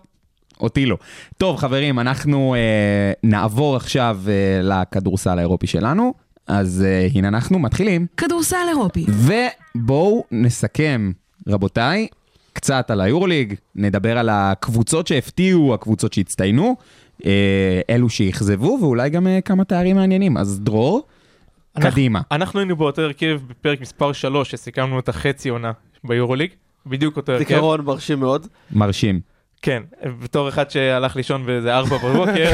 אותי 0.61 0.87
לא. 0.87 0.97
טוב, 1.39 1.57
חברים, 1.57 1.99
אנחנו 1.99 2.55
אה, 2.55 2.61
נעבור 3.23 3.77
עכשיו 3.77 4.19
אה, 4.29 4.33
לכדורסל 4.63 5.39
האירופי 5.39 5.67
שלנו, 5.67 6.15
אז 6.47 6.85
אה, 6.87 7.09
הנה 7.15 7.29
אנחנו 7.29 7.59
מתחילים. 7.59 8.07
כדורסל 8.17 8.57
אירופי. 8.69 9.07
ובואו 9.09 10.25
נסכם, 10.33 11.13
רבותיי, 11.49 12.07
קצת 12.53 12.91
על 12.91 13.01
היורליג, 13.01 13.55
נדבר 13.77 14.19
על 14.19 14.29
הקבוצות 14.33 15.07
שהפתיעו, 15.07 15.75
הקבוצות 15.75 16.13
שהצטיינו, 16.13 16.77
אה, 17.27 17.81
אלו 17.91 18.09
שאכזבו, 18.09 18.79
ואולי 18.81 19.11
גם 19.11 19.27
אה, 19.27 19.41
כמה 19.41 19.65
תארים 19.65 19.97
מעניינים. 19.97 20.37
אז 20.37 20.61
דרור, 20.61 21.03
אנחנו- 21.77 21.91
קדימה. 21.91 22.21
אנחנו 22.33 22.61
היינו 22.61 22.77
באותו 22.77 23.03
הרכב 23.03 23.41
בפרק 23.49 23.81
מספר 23.81 24.13
3, 24.13 24.51
שסיכמנו 24.51 24.99
את 24.99 25.09
החצי 25.09 25.49
עונה 25.49 25.73
ביורוליג. 26.05 26.51
בדיוק 26.87 27.17
אותו 27.17 27.33
הרכב. 27.33 27.49
זיכרון 27.49 27.81
מרשים 27.85 28.21
מאוד. 28.21 28.47
מרשים. 28.73 29.21
כן, 29.63 29.83
בתור 30.23 30.49
אחד 30.49 30.71
שהלך 30.71 31.17
לישון 31.17 31.47
באיזה 31.47 31.77
ארבע 31.77 31.97
בבוקר, 31.97 32.51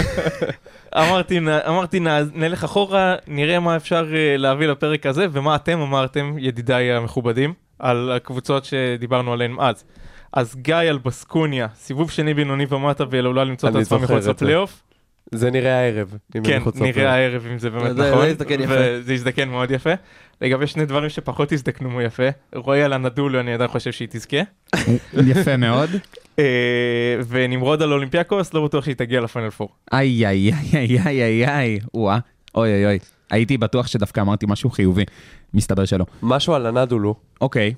אמרתי, 1.03 1.41
אמרתי 1.69 2.01
נלך 2.35 2.65
אחורה, 2.65 3.15
נראה 3.27 3.61
מה 3.61 3.77
אפשר 3.77 4.07
אה, 4.15 4.37
להביא 4.37 4.67
לפרק 4.67 5.07
הזה, 5.07 5.27
ומה 5.33 5.55
אתם 5.55 5.81
אמרתם, 5.81 6.35
ידידיי 6.39 6.93
המכובדים, 6.93 7.55
על 7.79 8.13
הקבוצות 8.17 8.65
שדיברנו 8.65 9.33
עליהן 9.33 9.57
אז. 9.59 9.85
אז 10.33 10.57
גיא 10.57 10.77
על 10.77 10.99
בסקוניה, 10.99 11.67
סיבוב 11.75 12.11
שני 12.11 12.35
בינוני 12.35 12.67
ומטה 12.69 13.05
ועלולה 13.11 13.45
למצוא 13.45 13.69
את 13.69 13.85
זוכר 13.85 13.99
מחוץ. 13.99 14.27
לפלייאוף. 14.27 14.83
זה 15.31 15.51
נראה 15.51 15.79
הערב. 15.81 16.15
כן. 16.45 16.63
נראה 16.81 17.15
הערב 17.15 17.47
אם 17.53 17.59
זה 17.59 17.71
באמת 17.71 17.97
זה- 17.97 18.11
נכון. 18.11 18.21
זה 18.25 18.31
הזדקן 18.31 18.61
יפה. 18.61 18.75
וזה 18.77 19.13
הזדקן 19.13 19.49
מאוד 19.49 19.71
יפה. 19.71 19.91
לגבי 20.41 20.67
שני 20.67 20.85
דברים 20.87 21.09
שפחות 21.11 21.53
הזדקנו 21.53 22.01
יפה, 22.03 22.23
רועי 22.55 22.83
על 22.83 22.93
הנדולו, 22.93 23.41
אני 23.41 23.55
עדיין 23.55 23.71
חושב 23.71 23.93
שהיא 23.93 24.09
תזכה. 24.11 24.37
יפה 25.27 25.57
מאוד. 25.57 25.91
אה, 26.39 26.45
ונמרוד 27.29 27.83
על 27.83 27.93
אולימפיאקוס, 27.93 28.55
לא 28.55 28.65
בטוח 28.65 28.85
שהיא 28.85 28.95
תגיע 28.97 29.21
לפיינל 29.21 29.51
פור. 29.51 29.69
איי, 29.93 30.27
איי, 30.27 30.51
איי, 30.75 30.99
איי, 31.07 31.23
איי, 31.23 31.49
איי, 31.49 31.79
וואה, 31.95 32.19
אוי, 32.55 32.73
אוי, 32.75 32.87
אוי. 32.87 32.99
הייתי 33.31 33.59
בטוח 33.59 33.87
שדווקא 33.87 34.21
אמרתי 34.21 34.47
משהו 34.49 34.71
חיובי. 34.71 35.05
מסתבר 35.55 35.85
שלא. 35.85 36.05
משהו 36.23 36.55
על 36.55 36.67
אנדולו. 36.67 37.15
אוקיי. 37.41 37.75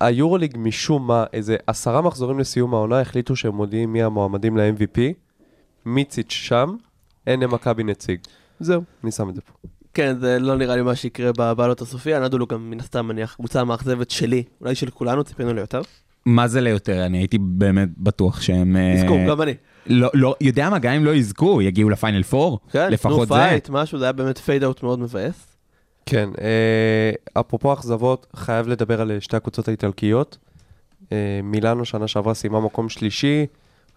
היורוליג 0.00 0.54
משום 0.58 1.06
מה, 1.06 1.24
איזה 1.32 1.56
עשרה 1.66 2.02
מחזורים 2.02 2.38
לסיום 2.38 2.74
העונה, 2.74 3.00
החליטו 3.00 3.36
שהם 3.36 3.54
מודיעים 3.54 3.92
מי 3.92 4.02
המועמדים 4.02 4.56
ל-MVP. 4.56 5.00
מיציץ' 5.86 6.32
שם, 6.32 6.76
אין 7.30 7.40
למכבי 7.40 7.84
נציג. 7.84 8.18
זהו, 8.60 8.82
אני 9.04 9.12
שם 9.12 9.28
את 9.28 9.34
זה 9.34 9.40
פה. 9.40 9.68
כן, 9.94 10.16
זה 10.18 10.38
לא 10.38 10.56
נראה 10.56 10.76
לי 10.76 10.82
מה 10.82 10.96
שיקרה 10.96 11.30
בבעלות 11.38 11.80
הסופי. 11.80 12.14
אנדולו 12.14 12.46
גם 12.46 12.70
מן 12.70 12.80
הסתם 12.80 13.06
מניח 13.06 13.34
קבוצה 13.34 13.64
מאכזבת 13.64 14.10
שלי, 14.10 14.42
אולי 14.60 14.74
של 14.74 14.90
כולנו, 14.90 15.24
ציפינו 15.24 15.54
ליותר. 15.54 15.80
מה 16.26 16.48
זה 16.48 16.60
ליותר? 16.60 17.06
אני 17.06 17.18
הייתי 17.18 17.38
באמת 17.38 17.88
בטוח 17.98 18.40
שהם... 18.40 18.76
אה, 18.76 18.94
תזכור, 18.96 19.18
גם 19.28 19.42
אני. 19.42 19.54
לא, 19.86 20.10
לא, 20.14 20.34
יודע 20.40 20.70
מה, 20.70 20.78
גם 20.78 20.92
אם 20.92 21.04
לא 21.04 21.14
יזכו, 21.14 21.62
יגיעו 21.62 21.90
לפיינל 21.90 22.22
פור. 22.22 22.58
כן, 22.70 22.86
תנו 22.86 22.90
לפחות 22.90 23.28
זה. 23.28 23.34
fight, 23.34 23.68
משהו, 23.70 23.98
זה 23.98 24.04
היה 24.04 24.12
באמת 24.12 24.38
fade 24.38 24.64
out 24.64 24.82
מאוד 24.82 24.98
מבאס. 24.98 25.56
כן, 26.06 26.28
אה, 26.40 27.40
אפרופו 27.40 27.72
אכזבות, 27.72 28.26
חייב 28.36 28.68
לדבר 28.68 29.00
על 29.00 29.20
שתי 29.20 29.36
הקבוצות 29.36 29.68
האיטלקיות. 29.68 30.38
אה, 31.12 31.40
מילאנו 31.42 31.84
שנה 31.84 32.08
שעברה 32.08 32.34
סיימה 32.34 32.60
מקום 32.60 32.88
שלישי, 32.88 33.46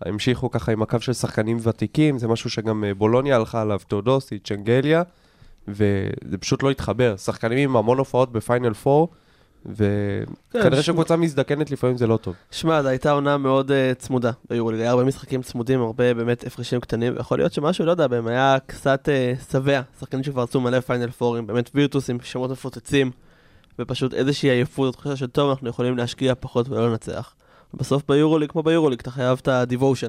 המשיכו 0.01 0.51
ככה 0.51 0.71
עם 0.71 0.81
הקו 0.81 0.99
של 0.99 1.13
שחקנים 1.13 1.57
ותיקים, 1.63 2.17
זה 2.17 2.27
משהו 2.27 2.49
שגם 2.49 2.83
אה, 2.83 2.93
בולוניה 2.93 3.35
הלכה 3.35 3.61
עליו, 3.61 3.79
תאודוסיץ', 3.87 4.39
שנגליה, 4.39 5.03
וזה 5.67 6.37
פשוט 6.39 6.63
לא 6.63 6.71
התחבר. 6.71 7.17
שחקנים 7.17 7.69
עם 7.69 7.77
המון 7.77 7.97
הופעות 7.97 8.31
בפיינל 8.31 8.73
פור, 8.73 9.09
וכנראה 9.65 10.71
שמע- 10.71 10.81
שקבוצה 10.81 11.15
מזדקנת 11.15 11.71
לפעמים 11.71 11.97
זה 11.97 12.07
לא 12.07 12.17
טוב. 12.17 12.35
שמע, 12.51 12.81
זו 12.81 12.87
הייתה 12.87 13.11
עונה 13.11 13.37
מאוד 13.37 13.71
אה, 13.71 13.73
צמודה 13.99 14.31
ביורוליג, 14.49 14.79
היה 14.81 14.89
הרבה 14.89 15.03
משחקים 15.03 15.41
צמודים, 15.41 15.81
הרבה 15.81 16.13
באמת 16.13 16.47
הפרשים 16.47 16.79
קטנים, 16.79 17.13
ויכול 17.17 17.37
להיות 17.37 17.53
שמשהו, 17.53 17.85
לא 17.85 17.91
יודע, 17.91 18.07
בהם 18.07 18.27
היה 18.27 18.57
קצת 18.65 19.09
אה, 19.09 19.51
שבע, 19.51 19.81
שחקנים 19.99 20.23
שכבר 20.23 20.41
עשו 20.41 20.61
מלא 20.61 20.79
פיינל 20.79 21.11
פורים, 21.11 21.47
באמת 21.47 21.69
וירטוסים, 21.75 22.17
שמות 22.23 22.51
מפוצצים, 22.51 23.11
ופשוט 23.79 24.13
איזושהי 24.13 24.49
עייפות, 24.49 24.93
תחושה 24.93 25.15
של 25.15 25.27
טוב, 25.27 25.49
אנחנו 25.49 25.69
יכולים 25.69 25.97
להשקיע 25.97 26.33
פחות 26.39 26.69
ולא 26.69 26.89
לנצח. 26.89 27.33
בסוף 27.73 28.03
ביורוליג, 28.07 28.49
כמו 28.49 28.63
ביורוליג, 28.63 28.99
אתה 28.99 29.11
חייב 29.11 29.39
את 29.41 29.47
הדיבושן. 29.47 30.07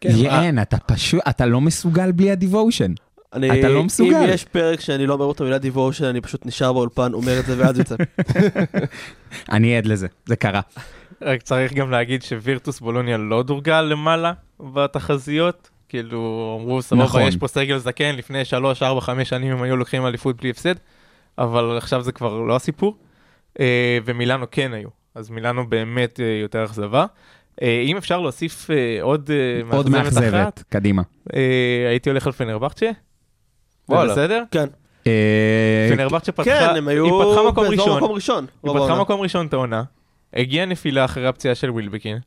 כן, 0.00 0.10
יאן, 0.12 0.62
אתה 0.62 0.76
פשוט, 0.78 1.20
אתה 1.28 1.46
לא 1.46 1.60
מסוגל 1.60 2.12
בלי 2.12 2.30
הדיבושן. 2.30 2.92
אני, 3.32 3.60
אתה 3.60 3.68
לא 3.68 3.84
מסוגל. 3.84 4.16
אם 4.16 4.28
יש 4.28 4.44
פרק 4.44 4.80
שאני 4.80 5.06
לא 5.06 5.14
אומר 5.14 5.30
את 5.30 5.40
המילה 5.40 5.58
דיבושן, 5.58 6.04
אני 6.04 6.20
פשוט 6.20 6.46
נשאר 6.46 6.72
באולפן, 6.72 7.12
אומר 7.12 7.40
את 7.40 7.46
זה 7.46 7.54
ואז 7.58 7.78
יוצא. 7.78 7.94
אני 9.52 9.76
עד 9.76 9.86
לזה, 9.86 10.06
זה 10.26 10.36
קרה. 10.36 10.60
רק 11.22 11.42
צריך 11.42 11.72
גם 11.72 11.90
להגיד 11.90 12.22
שווירטוס 12.22 12.80
בולוניה 12.80 13.16
לא 13.18 13.42
דורגה 13.42 13.82
למעלה 13.82 14.32
בתחזיות. 14.60 15.70
כאילו, 15.88 16.58
אמרו, 16.60 16.82
סבבה, 16.82 17.04
נכון. 17.04 17.22
יש 17.22 17.36
פה 17.36 17.48
סגל 17.48 17.78
זקן, 17.78 18.16
לפני 18.16 18.44
3, 18.44 18.82
4, 18.82 19.00
5 19.00 19.28
שנים 19.28 19.52
הם 19.52 19.62
היו 19.62 19.76
לוקחים 19.76 20.06
אליפות 20.06 20.36
בלי 20.36 20.50
הפסד, 20.50 20.74
אבל 21.38 21.76
עכשיו 21.76 22.02
זה 22.02 22.12
כבר 22.12 22.40
לא 22.40 22.56
הסיפור. 22.56 22.96
אה, 23.60 23.98
ומילאנו 24.04 24.46
כן 24.50 24.72
היו, 24.72 24.88
אז 25.14 25.30
מילאנו 25.30 25.66
באמת 25.66 26.20
אה, 26.20 26.38
יותר 26.42 26.64
אכזבה. 26.64 27.06
אה, 27.62 27.82
אם 27.84 27.96
אפשר 27.96 28.20
להוסיף 28.20 28.70
אה, 28.70 29.02
עוד 29.02 29.30
עוד 29.70 29.88
מאכזבת 29.88 30.18
אחת, 30.18 30.32
מאכזבת, 30.32 30.64
קדימה. 30.68 31.02
הייתי 31.88 32.10
הולך 32.10 32.26
על 32.26 32.32
פנרבכצ'ה. 32.32 32.86
זה 32.86 33.94
וואלה. 33.94 34.12
בסדר? 34.12 34.42
כן, 34.50 34.66
פנרבכצ'ה 35.94 36.32
פתחה, 36.32 36.44
כן, 36.44 36.76
הם 36.76 36.88
היו 36.88 37.04
היא 37.04 37.12
פתחה 37.12 37.48
מקום 37.48 37.64
באזור 37.68 37.84
ראשון. 37.84 37.96
מקום 37.96 38.12
ראשון. 38.12 38.46
היא 38.62 38.72
פתחה. 38.72 39.00
מקום 39.00 39.20
ראשון 39.20 39.46
את 39.46 39.52
העונה, 39.52 39.82
הגיעה 40.34 40.66
נפילה 40.66 41.04
אחרי 41.04 41.26
הפציעה 41.26 41.54
של 41.54 41.70
ווילבקין, 41.70 42.18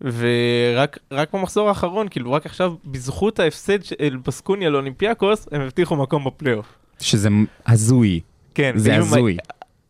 ורק 0.00 0.98
רק 1.10 1.34
במחזור 1.34 1.68
האחרון, 1.68 2.08
כאילו 2.08 2.32
רק 2.32 2.46
עכשיו, 2.46 2.74
בזכות 2.84 3.38
ההפסד 3.38 3.84
של 3.84 4.16
בסקוניה 4.26 4.70
לאולימפיאקוס, 4.70 5.48
הם 5.52 5.60
הבטיחו 5.60 5.96
מקום 5.96 6.24
בפלייאוף. 6.24 6.66
שזה 7.00 7.28
הזוי, 7.66 8.20
כן, 8.54 8.72
זה 8.76 8.96
הזוי. 8.96 9.36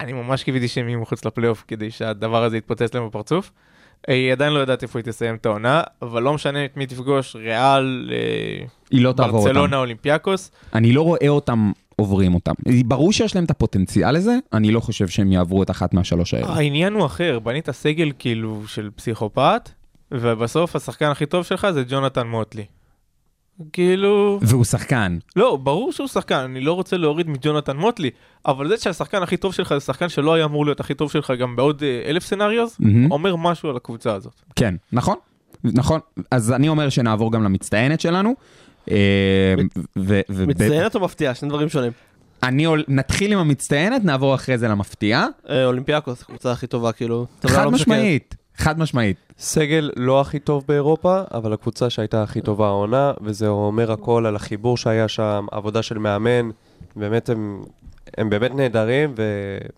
אני 0.03 0.13
ממש 0.13 0.45
קיוויתי 0.45 0.69
שהם 0.69 0.89
יהיו 0.89 1.01
מחוץ 1.01 1.25
לפלייאוף 1.25 1.65
כדי 1.69 1.91
שהדבר 1.91 2.45
הזה 2.45 2.57
יתפוצץ 2.57 2.95
להם 2.95 3.07
בפרצוף. 3.07 3.51
אה, 4.09 4.15
היא 4.15 4.33
עדיין 4.33 4.53
לא 4.53 4.59
יודעת 4.59 4.83
איפה 4.83 4.99
היא 4.99 5.05
תסיים 5.05 5.35
את 5.35 5.47
העונה, 5.47 5.83
אבל 6.03 6.23
לא 6.23 6.35
משנה 6.35 6.65
את 6.65 6.77
מי 6.77 6.87
תפגוש, 6.87 7.37
ריאל, 7.37 8.11
אה, 8.13 8.65
היא 8.91 9.05
לא 9.05 9.13
תעבור 9.13 9.39
אותם. 9.39 9.49
ברצלונה, 9.49 9.77
אולימפיאקוס. 9.77 10.51
אני 10.75 10.93
לא 10.93 11.03
רואה 11.03 11.29
אותם 11.29 11.73
עוברים 11.97 12.35
אותם. 12.35 12.53
ברור 12.85 13.13
שיש 13.13 13.35
להם 13.35 13.45
את 13.45 13.51
הפוטנציאל 13.51 14.13
לזה, 14.15 14.37
אני 14.53 14.71
לא 14.71 14.81
חושב 14.81 15.09
שהם 15.09 15.33
יעברו 15.33 15.63
את 15.63 15.71
אחת 15.71 15.95
מהשלוש 15.95 16.35
האלה. 16.35 16.47
העניין 16.47 16.93
הוא 16.93 17.07
אחר, 17.07 17.39
בנית 17.39 17.71
סגל 17.71 18.13
כאילו 18.19 18.63
של 18.67 18.91
פסיכופת, 18.97 19.71
ובסוף 20.13 20.77
השחקן 20.77 21.07
הכי 21.07 21.27
טוב 21.27 21.45
שלך 21.45 21.67
זה 21.71 21.85
ג'ונתן 21.89 22.27
מוטלי. 22.27 22.65
כאילו... 23.73 24.39
והוא 24.43 24.65
שחקן. 24.65 25.19
לא, 25.37 25.57
ברור 25.57 25.93
שהוא 25.93 26.07
שחקן, 26.09 26.35
אני 26.39 26.61
לא 26.61 26.73
רוצה 26.73 26.97
להוריד 26.97 27.29
מג'ונתן 27.29 27.77
מוטלי, 27.77 28.11
אבל 28.47 28.69
זה 28.69 28.77
שהשחקן 28.77 29.23
הכי 29.23 29.37
טוב 29.37 29.55
שלך 29.55 29.75
זה 29.75 29.81
שחקן 29.81 30.09
שלא 30.09 30.35
היה 30.35 30.45
אמור 30.45 30.65
להיות 30.65 30.81
הכי 30.81 30.95
טוב 30.95 31.11
שלך 31.11 31.33
גם 31.41 31.57
בעוד 31.57 31.83
אה, 31.83 32.03
אלף 32.11 32.25
סנאריוז, 32.25 32.77
מהמם. 32.81 33.13
אומר 33.13 33.37
משהו 33.37 33.71
על 33.71 33.77
הקבוצה 33.77 34.15
הזאת. 34.15 34.33
כן, 34.57 34.75
נכון, 34.93 35.17
נכון. 35.65 36.01
אז 36.31 36.53
אני 36.53 36.69
אומר 36.69 36.89
שנעבור 36.89 37.33
גם 37.33 37.45
למצטיינת 37.45 38.01
שלנו. 38.01 38.35
אה, 38.91 39.55
מצטיינת 40.47 40.95
או 40.95 41.01
מפתיעה? 41.01 41.35
שני 41.35 41.49
דברים 41.49 41.69
שונים. 41.69 41.93
אני 42.43 42.65
עול- 42.65 42.85
נתחיל 42.89 43.33
עם 43.33 43.39
המצטיינת, 43.39 44.05
נעבור 44.05 44.35
אחרי 44.35 44.59
זה 44.59 44.69
למפתיעה. 44.69 45.27
אה, 45.51 45.65
אולימפיאקוס, 45.67 46.23
הקבוצה 46.23 46.53
הכי 46.53 46.67
טובה, 46.67 46.93
כאילו. 46.93 47.27
חד 47.47 47.65
לא 47.65 47.71
משקרת. 47.71 47.89
משמעית, 47.89 48.35
חד 48.57 48.79
משמעית. 48.79 49.17
סגל 49.43 49.91
לא 49.97 50.21
הכי 50.21 50.39
טוב 50.39 50.65
באירופה, 50.69 51.21
אבל 51.35 51.53
הקבוצה 51.53 51.91
שהייתה 51.91 52.23
הכי 52.23 52.41
טובה 52.41 52.67
העונה, 52.67 53.13
וזה 53.21 53.49
אומר 53.49 53.93
הכל 53.93 54.27
על 54.27 54.37
החיבור 54.37 54.77
שהיה 54.77 55.09
שם, 55.09 55.47
עבודה 55.51 55.83
של 55.83 55.99
מאמן, 55.99 56.51
באמת 56.97 57.29
הם, 57.29 57.63
הם 58.19 58.31
באמת 58.31 58.55
נהדרים, 58.55 59.15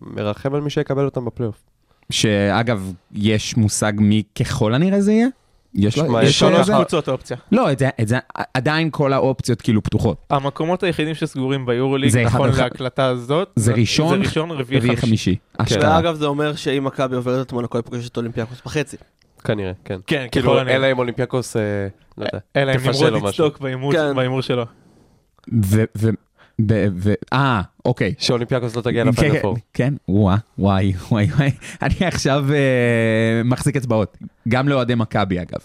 ומרחם 0.01 0.55
על 0.55 0.61
מי 0.61 0.69
שיקבל 0.69 1.05
אותם 1.05 1.25
בפלייאוף. 1.25 1.63
שאגב, 2.09 2.91
יש 3.11 3.57
מושג 3.57 3.93
מי 3.97 4.23
ככל 4.39 4.73
הנראה 4.73 5.01
זה 5.01 5.11
יהיה? 5.11 5.27
יש 5.73 5.97
יש 6.23 6.39
שלוש? 6.39 6.69
קבוצות 6.69 7.09
אופציה. 7.09 7.37
לא, 7.51 7.71
את 7.71 7.79
זה, 7.79 7.89
את 8.01 8.07
זה, 8.07 8.17
עדיין 8.53 8.89
כל 8.91 9.13
האופציות 9.13 9.61
כאילו 9.61 9.83
פתוחות. 9.83 10.17
המקומות 10.29 10.83
היחידים 10.83 11.15
שסגורים 11.15 11.65
ביורוליג, 11.65 12.17
נכון 12.17 12.49
אחד- 12.49 12.59
להקלטה 12.63 13.05
הזאת, 13.05 13.49
זה 13.55 13.73
ראשון, 13.73 14.09
זה 14.09 14.15
ראשון, 14.27 14.51
רביעי, 14.51 14.79
רביעי 14.79 14.95
חמישי. 14.97 15.35
חמישי. 15.57 15.75
אשכרה. 15.77 15.95
ואגב, 15.95 16.15
זה 16.15 16.25
אומר 16.25 16.55
שאם 16.55 16.83
מכבי 16.83 17.15
עוברת 17.15 17.47
את 17.47 17.53
מונקו, 17.53 17.77
היא 17.77 17.83
פוגשת 17.83 18.11
את 18.11 18.17
אולימפיאקוס 18.17 18.61
בחצי. 18.65 18.97
כנראה, 19.45 19.71
כן. 19.85 19.99
כן, 20.07 20.27
כאילו, 20.31 20.49
ככל 20.49 20.59
הנראה. 20.59 20.75
אלא 20.75 20.91
אם 20.91 20.97
אולימפיאקוס, 20.97 21.57
אה, 21.57 21.61
לא 22.17 22.25
יודע, 22.25 22.39
אלא 22.55 22.71
אם 22.71 22.79
נמרוד 22.79 23.13
או 23.13 23.17
משהו. 23.17 23.29
יצדוק 23.29 23.59
בהימור 23.59 23.93
כן. 23.93 24.15
בהימור 24.15 24.41
שלו. 24.41 24.65
ו... 25.65 25.83
ו... 25.97 27.13
אה, 27.33 27.61
אוקיי. 27.85 28.13
שאולימפיאקוס 28.17 28.75
לא 28.75 28.81
תגיע 28.81 29.03
כן, 29.03 29.09
לפיינל 29.09 29.39
פור. 29.39 29.57
כן, 29.73 29.93
וואי, 30.07 30.37
וואי, 30.57 30.93
וואי, 31.11 31.25
וואי. 31.25 31.51
אני 31.81 31.95
עכשיו 32.01 32.45
אה, 32.53 33.41
מחזיק 33.45 33.75
אצבעות. 33.75 34.17
גם 34.47 34.69
לאוהדי 34.69 34.95
מכבי, 34.95 35.41
אגב. 35.41 35.59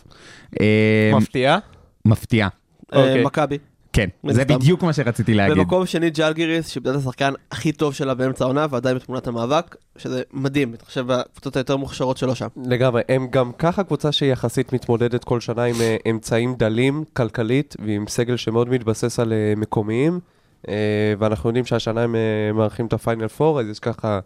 אה, 0.60 1.10
מפתיע? 1.14 1.58
מפתיע. 2.04 2.48
אה, 2.94 2.98
אוקיי. 2.98 3.24
מכבי. 3.24 3.58
כן, 3.92 4.08
זה. 4.28 4.44
בדיוק 4.44 4.82
מה 4.82 4.92
שרציתי 4.92 5.34
להגיד. 5.34 5.58
במקום 5.58 5.86
שני 5.86 6.10
ג'לגיריס, 6.10 6.68
שאיבדה 6.68 6.90
את 6.90 6.96
השחקן 6.96 7.32
הכי 7.50 7.72
טוב 7.72 7.94
שלה 7.94 8.14
באמצע 8.14 8.44
העונה, 8.44 8.66
ועדיין 8.70 8.96
בתמונת 8.96 9.26
המאבק, 9.26 9.76
שזה 9.98 10.22
מדהים, 10.32 10.68
אני 10.68 10.78
חושב 10.86 11.04
בקבוצות 11.06 11.56
היותר 11.56 11.76
מוכשרות 11.76 12.16
שלו 12.16 12.34
שם. 12.34 12.46
לגמרי, 12.66 13.02
הם 13.08 13.26
גם 13.30 13.52
ככה 13.58 13.84
קבוצה 13.84 14.12
שיחסית 14.12 14.72
מתמודדת 14.72 15.24
כל 15.24 15.40
שנה 15.40 15.64
עם 15.64 15.74
אה, 15.80 15.96
אמצעים 16.10 16.54
דלים 16.54 17.04
כלכלית 17.12 17.76
ועם 17.86 18.04
סגל 18.08 18.36
שמאוד 18.36 18.68
מתבסס 18.68 19.20
על 19.20 19.32
אה, 19.32 19.52
מקומיים, 19.56 20.20
אה, 20.68 20.74
ואנחנו 21.18 21.48
יודעים 21.48 21.64
שהשנה 21.64 22.02
הם 22.02 22.16
מארחים 22.54 22.86
את 22.86 22.92
הפיינל 22.92 23.28
פור, 23.28 23.60
אז 23.60 23.68
יש 23.68 23.78
ככה 23.78 24.20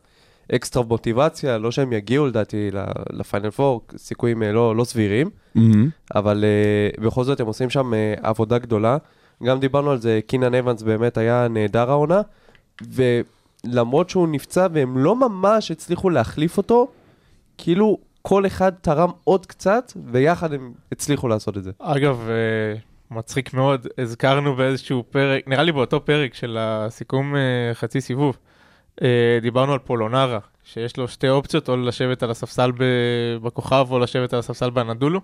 אקסטרה 0.55 0.83
מוטיבציה, 0.83 1.59
לא 1.59 1.71
שהם 1.71 1.93
יגיעו 1.93 2.27
לדעתי 2.27 2.71
ל- 2.73 2.85
לפיינל 3.13 3.51
פור, 3.51 3.81
סיכויים 3.97 4.43
לא, 4.43 4.77
לא 4.77 4.85
סבירים. 4.85 5.31
אבל 6.15 6.45
בכל 7.01 7.25
זאת 7.25 7.41
הם 7.41 7.47
עושים 7.47 7.71
שם 7.71 7.93
עבודה 8.23 8.59
גדולה. 8.59 8.97
גם 9.43 9.61
דיברנו 9.61 9.91
על 9.91 9.99
זה, 9.99 10.21
קינן 10.27 10.55
אבנס 10.55 10.83
באמת 10.83 11.17
היה 11.17 11.49
נהדר 11.49 11.91
העונה, 11.91 12.21
ולמרות 12.83 14.11
שהוא 14.11 14.29
נפצע 14.29 14.67
והם 14.73 14.99
לא 14.99 15.17
ממש 15.17 15.71
הצליחו 15.71 16.11
להחליף 16.11 16.57
אותו, 16.57 16.89
כאילו 17.59 17.99
כל 18.23 18.47
אחד 18.47 18.73
תרם 18.81 19.11
עוד 19.25 19.47
קצת, 19.47 19.93
ויחד 20.07 20.53
הם 20.53 20.73
הצליחו 20.93 21.29
לעשות 21.29 21.57
את 21.57 21.65
זה. 21.65 21.71
אגב, 21.79 22.29
אה, 22.29 22.81
מצחיק 23.11 23.55
מאוד, 23.55 23.87
הזכרנו 23.99 24.57
באיזשהו 24.57 25.05
פרק, 25.11 25.49
נראה 25.49 25.63
לי 25.63 25.73
באותו 25.73 26.05
פרק 26.05 26.35
של 26.35 26.57
הסיכום 26.61 27.37
אה, 27.37 27.41
חצי 27.75 28.01
סיבוב, 28.01 28.37
אה, 29.03 29.39
דיברנו 29.43 29.73
על 29.73 29.79
פולונרה, 29.79 30.39
שיש 30.65 30.97
לו 30.97 31.09
שתי 31.09 31.29
אופציות, 31.29 31.69
או 31.69 31.77
לשבת 31.77 32.23
על 32.23 32.31
הספסל 32.31 32.73
בכוכב, 33.43 33.87
או 33.91 33.99
לשבת 33.99 34.33
על 34.33 34.39
הספסל 34.39 34.71
באנדולו. 34.71 35.21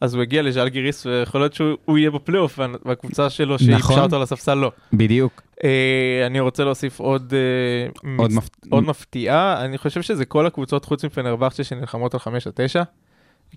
אז 0.00 0.14
הוא 0.14 0.22
הגיע 0.22 0.42
לז'אלגיריס, 0.42 1.06
ויכול 1.06 1.40
להיות 1.40 1.54
שהוא 1.54 1.76
הוא 1.84 1.98
יהיה 1.98 2.10
בפלייאוף, 2.10 2.58
וה- 2.58 2.66
והקבוצה 2.84 3.30
שלו 3.30 3.58
שאיפשה 3.58 3.76
נכון. 3.78 3.98
אותו 3.98 4.18
לספסל 4.18 4.54
לא. 4.54 4.72
בדיוק. 4.92 5.42
אה, 5.64 6.22
אני 6.26 6.40
רוצה 6.40 6.64
להוסיף 6.64 7.00
עוד, 7.00 7.34
אה, 7.34 8.08
עוד 8.18 8.30
מפ- 8.32 8.48
עוד 8.70 8.84
מפתיעה, 8.84 9.64
אני 9.64 9.78
חושב 9.78 10.02
שזה 10.02 10.24
כל 10.24 10.46
הקבוצות 10.46 10.84
חוץ 10.84 11.04
מפנרבכצ'ה 11.04 11.64
שנלחמות 11.64 12.14
על 12.14 12.20
5 12.20 12.46
עד 12.46 12.52
9. 12.56 12.82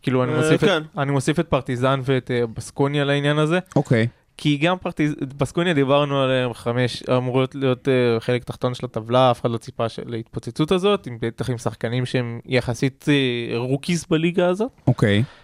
כאילו 0.01 0.23
אני 0.23 0.31
אה, 0.33 0.37
מוסיף, 0.37 0.61
כן. 0.61 0.77
את, 0.93 0.97
אני 0.97 1.11
מוסיף 1.11 1.39
את 1.39 1.47
פרטיזן 1.47 1.99
ואת 2.03 2.31
אה, 2.31 2.47
בסקוניה 2.53 3.03
לעניין 3.05 3.37
הזה, 3.37 3.59
אוקיי. 3.75 4.07
כי 4.37 4.57
גם 4.57 4.77
פרטיז... 4.77 5.15
בסקוניה 5.37 5.73
דיברנו 5.73 6.21
עליהם 6.21 6.53
חמש, 6.53 7.03
אמורות 7.17 7.55
להיות 7.55 7.87
אה, 7.87 8.19
חלק 8.19 8.43
תחתון 8.43 8.73
של 8.73 8.85
הטבלה, 8.85 9.31
אף 9.31 9.41
אחד 9.41 9.51
לא 9.51 9.57
ציפה 9.57 9.89
של 9.89 10.01
להתפוצצות 10.05 10.71
הזאת, 10.71 11.07
עם, 11.07 11.17
בטח 11.21 11.49
עם 11.49 11.57
שחקנים 11.57 12.05
שהם 12.05 12.39
יחסית 12.45 13.05
אה, 13.07 13.57
rookies 13.57 14.05
בליגה 14.09 14.47
הזאת. 14.47 14.71
אוקיי. 14.87 15.19
אה, 15.19 15.40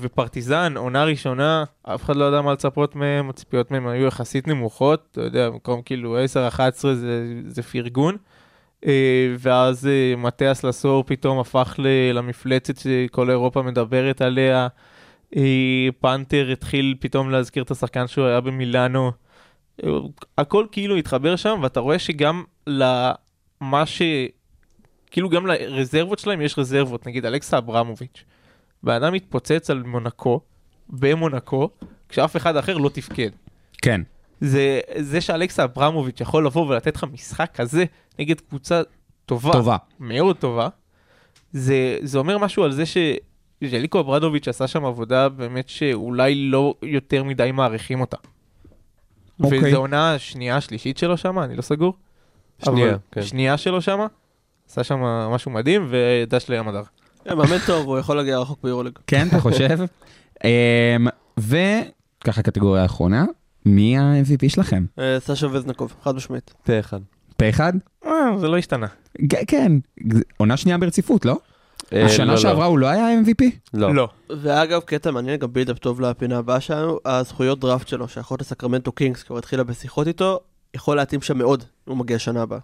ופרטיזן, 0.00 0.76
עונה 0.76 1.04
ראשונה, 1.04 1.64
אף 1.82 2.04
אחד 2.04 2.16
לא 2.16 2.24
ידע 2.24 2.40
מה 2.40 2.52
לצפות 2.52 2.96
מהם, 2.96 3.30
הציפיות 3.30 3.70
מהם 3.70 3.86
היו 3.86 4.06
יחסית 4.06 4.48
נמוכות, 4.48 5.08
אתה 5.12 5.20
יודע, 5.20 5.50
במקום 5.50 5.82
כאילו 5.82 6.16
10-11 6.18 6.58
זה, 6.82 7.42
זה 7.46 7.62
פרגון. 7.62 8.16
אה, 8.84 8.88
ואז 9.38 9.88
uh, 9.88 10.16
מטיאס 10.16 10.64
לסור 10.64 11.04
פתאום 11.06 11.38
הפך 11.38 11.74
למפלצת 12.14 12.76
שכל 12.76 13.30
אירופה 13.30 13.62
מדברת 13.62 14.22
עליה. 14.22 14.68
אה, 15.36 15.88
פנתר 16.00 16.48
התחיל 16.52 16.94
פתאום 17.00 17.30
להזכיר 17.30 17.62
את 17.62 17.70
השחקן 17.70 18.06
שהוא 18.06 18.26
היה 18.26 18.40
במילאנו. 18.40 19.12
אה, 19.84 19.90
הכל 20.38 20.66
כאילו 20.72 20.96
התחבר 20.96 21.36
שם, 21.36 21.58
ואתה 21.62 21.80
רואה 21.80 21.98
שגם 21.98 22.44
למה 22.66 23.86
ש... 23.86 24.02
כאילו 25.10 25.28
גם 25.28 25.46
לרזרבות 25.46 26.18
שלהם 26.18 26.40
יש 26.40 26.58
רזרבות, 26.58 27.06
נגיד 27.06 27.26
אלכסה 27.26 27.58
אברמוביץ'. 27.58 28.24
בן 28.82 28.92
אדם 28.92 29.12
מתפוצץ 29.12 29.70
על 29.70 29.82
מונקו, 29.82 30.40
במונקו, 30.88 31.70
כשאף 32.08 32.36
אחד 32.36 32.56
אחר 32.56 32.76
לא 32.76 32.88
תפקד. 32.88 33.30
כן. 33.82 34.00
זה, 34.40 34.80
זה 34.96 35.20
שאלכסה 35.20 35.64
אברמוביץ' 35.64 36.20
יכול 36.20 36.46
לבוא 36.46 36.66
ולתת 36.66 36.96
לך 36.96 37.04
משחק 37.12 37.50
כזה 37.54 37.84
נגד 38.18 38.40
קבוצה 38.40 38.82
טובה, 39.26 39.52
טובה. 39.52 39.76
מאוד 40.00 40.36
טובה, 40.36 40.68
זה, 41.52 41.98
זה 42.02 42.18
אומר 42.18 42.38
משהו 42.38 42.64
על 42.64 42.72
זה 42.72 42.84
שז'ליקו 42.86 44.00
אברדוביץ' 44.00 44.48
עשה 44.48 44.66
שם 44.66 44.84
עבודה 44.84 45.28
באמת 45.28 45.68
שאולי 45.68 46.34
לא 46.34 46.74
יותר 46.82 47.24
מדי 47.24 47.52
מעריכים 47.52 48.00
אותה. 48.00 48.16
אוקיי. 49.42 49.68
וזו 49.68 49.76
עונה 49.76 50.18
שנייה, 50.18 50.60
שלישית 50.60 50.98
שלו 50.98 51.16
שם, 51.16 51.38
אני 51.38 51.56
לא 51.56 51.62
סגור. 51.62 51.94
שנייה, 52.64 52.96
כן. 53.12 53.22
שנייה 53.22 53.56
שלו 53.56 53.80
שם, 53.80 54.06
עשה 54.68 54.84
שם 54.84 54.98
משהו 55.04 55.50
מדהים 55.50 55.86
ודש 55.90 56.48
לים 56.48 56.68
הדר. 56.68 56.82
כן, 57.24 57.36
מאמן 57.36 57.58
טוב, 57.66 57.86
הוא 57.86 57.98
יכול 57.98 58.16
להגיע 58.16 58.38
רחוק 58.38 58.58
ביורוליג. 58.62 58.98
כן, 59.06 59.28
אתה 59.28 59.40
חושב? 59.40 59.78
אמ, 60.44 61.06
וככה 61.38 62.42
קטגוריה 62.42 62.84
אחרונה, 62.84 63.24
מי 63.66 63.98
ה-MVP 63.98 64.48
שלכם? 64.48 64.84
אה, 64.98 65.20
סשה 65.20 65.46
וזנקוב, 65.52 65.94
חד 66.02 66.14
משמעית. 66.14 66.54
פה 66.64 66.80
אחד. 66.80 67.00
פה 67.36 67.48
אחד? 67.48 67.72
אה, 68.06 68.38
זה 68.38 68.48
לא 68.48 68.58
השתנה. 68.58 68.86
כן, 69.46 69.72
עונה 70.36 70.56
שנייה 70.56 70.78
ברציפות, 70.78 71.24
לא? 71.24 71.36
אה, 71.92 72.04
השנה 72.04 72.32
לא, 72.32 72.38
שעברה 72.38 72.66
הוא 72.66 72.78
לא 72.78 72.86
היה 72.86 73.20
MVP? 73.20 73.44
לא. 73.74 73.94
לא. 73.94 74.08
ואגב, 74.42 74.80
קטע 74.80 75.10
מעניין, 75.10 75.36
גם 75.36 75.52
buildup 75.52 75.78
טוב 75.78 76.00
לפינה 76.00 76.38
הבאה 76.38 76.60
שלנו, 76.60 76.98
הזכויות 77.04 77.60
דראפט 77.60 77.88
שלו, 77.88 78.08
ששייכות 78.08 78.40
לסקרמנטו 78.40 78.92
קינגס 78.92 79.22
כבר 79.22 79.38
התחילה 79.38 79.64
בשיחות 79.64 80.06
איתו, 80.06 80.40
יכול 80.74 80.96
להתאים 80.96 81.22
שם 81.22 81.38
מאוד, 81.38 81.64
הוא 81.84 81.96
מגיע 81.96 82.18
שנה 82.18 82.42
הבאה. 82.42 82.58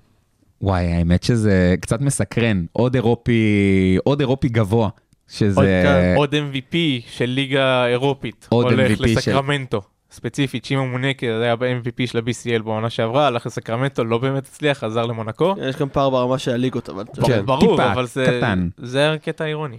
וואי, 0.62 0.84
האמת 0.92 1.22
שזה 1.22 1.74
קצת 1.80 2.00
מסקרן. 2.00 2.64
עוד 2.72 2.94
אירופי, 2.94 3.98
עוד 4.04 4.20
אירופי 4.20 4.48
גבוה. 4.48 4.84
עוד, 4.84 4.92
שזה... 5.28 6.14
עוד 6.16 6.34
MVP 6.34 6.76
של 7.10 7.24
ליגה 7.24 7.86
אירופית, 7.86 8.46
עוד 8.50 8.66
הולך 8.66 8.90
MVP 8.90 8.96
של- 8.96 9.04
לסקרמנטו. 9.04 9.82
ספציפית, 10.10 10.64
שמעון 10.64 10.90
מונקה 10.90 11.26
היה 11.26 11.56
ב-MVP 11.56 12.06
של 12.06 12.18
ה-BCL 12.18 12.62
בעונה 12.62 12.90
שעברה, 12.90 13.26
הלך 13.26 13.46
לסקרמנטו, 13.46 14.04
לא 14.04 14.18
באמת 14.18 14.46
הצליח, 14.46 14.78
חזר 14.78 15.06
למונקו. 15.06 15.54
יש 15.68 15.76
גם 15.76 15.88
פער 15.88 16.10
ברמה 16.10 16.38
של 16.38 16.50
הליגות, 16.50 16.88
אבל... 16.88 17.04
כן. 17.26 17.46
ברור, 17.46 17.60
טיפה, 17.76 17.92
אבל 17.92 18.06
זה, 18.06 18.24
קטן. 18.38 18.68
זה 18.78 19.12
הקטע 19.12 19.44
האירוני. 19.44 19.78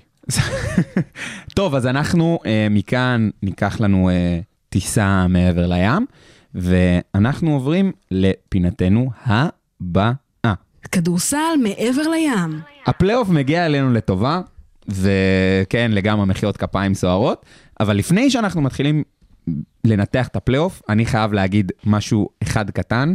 טוב, 1.55 1.75
אז 1.75 1.87
אנחנו 1.87 2.39
אה, 2.45 2.67
מכאן 2.69 3.29
ניקח 3.43 3.81
לנו 3.81 4.09
אה, 4.09 4.39
טיסה 4.69 5.27
מעבר 5.27 5.67
לים, 5.67 6.05
ואנחנו 6.55 7.53
עוברים 7.53 7.91
לפינתנו 8.11 9.09
הבאה. 9.25 10.11
כדורסל 10.87 11.55
מעבר 11.63 12.09
לים. 12.09 12.59
הפלייאוף 12.85 13.29
מגיע 13.29 13.65
אלינו 13.65 13.93
לטובה, 13.93 14.41
וכן, 14.87 15.91
לגמרי 15.91 16.25
מחיאות 16.25 16.57
כפיים 16.57 16.93
סוערות, 16.93 17.45
אבל 17.79 17.97
לפני 17.97 18.31
שאנחנו 18.31 18.61
מתחילים 18.61 19.03
לנתח 19.83 20.27
את 20.27 20.35
הפלייאוף, 20.35 20.81
אני 20.89 21.05
חייב 21.05 21.33
להגיד 21.33 21.71
משהו 21.85 22.29
אחד 22.43 22.69
קטן, 22.69 23.13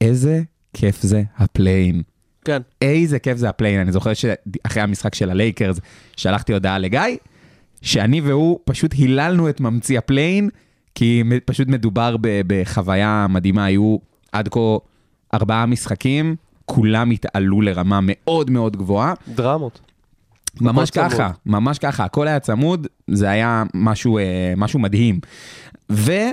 איזה 0.00 0.42
כיף 0.74 1.02
זה 1.02 1.22
ה 1.36 1.43
play-in. 1.43 2.02
כן. 2.44 2.62
איזה 2.82 3.18
כיף 3.18 3.38
זה 3.38 3.48
ה 3.48 3.52
play-in. 3.52 3.80
אני 3.80 3.92
זוכר 3.92 4.14
שאחרי 4.14 4.82
המשחק 4.82 5.14
של 5.14 5.30
הלייקרס, 5.30 5.80
שלחתי 6.16 6.52
הודעה 6.52 6.78
לגיא, 6.78 7.00
שאני 7.82 8.20
והוא 8.20 8.58
פשוט 8.64 8.92
היללנו 8.92 9.48
את 9.48 9.60
ממציא 9.60 9.98
ה 9.98 10.04
play-in, 10.04 10.48
כי 10.94 11.22
פשוט 11.44 11.68
מדובר 11.68 12.16
בחוויה 12.20 13.26
מדהימה, 13.28 13.64
היו 13.64 13.96
עד 14.32 14.48
כה 14.48 14.60
ארבעה 15.34 15.66
משחקים, 15.66 16.36
כולם 16.74 17.10
התעלו 17.10 17.60
לרמה 17.60 17.98
מאוד 18.02 18.50
מאוד 18.50 18.76
גבוהה. 18.76 19.14
דרמות. 19.28 19.80
ממש 20.60 20.90
הכל 20.90 21.00
צמוד. 21.00 21.12
ככה, 21.12 21.30
ממש 21.46 21.78
ככה, 21.78 22.04
הכל 22.04 22.28
היה 22.28 22.40
צמוד, 22.40 22.86
זה 23.10 23.30
היה 23.30 23.62
משהו, 23.74 24.18
אה, 24.18 24.54
משהו 24.56 24.78
מדהים. 24.78 25.20
ומה 25.90 26.32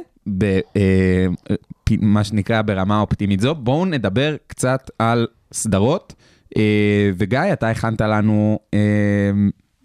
שנקרא 2.24 2.62
ברמה 2.62 3.00
אופטימית 3.00 3.40
זו, 3.40 3.56
בואו 3.56 3.86
נדבר 3.86 4.36
קצת 4.48 4.92
על 5.00 5.28
סדרות. 5.54 6.14
אה, 6.58 7.12
וגיא, 7.18 7.40
אתה 7.54 7.70
הכנת 7.70 8.02
לנו 8.02 8.60
אה, 8.74 9.32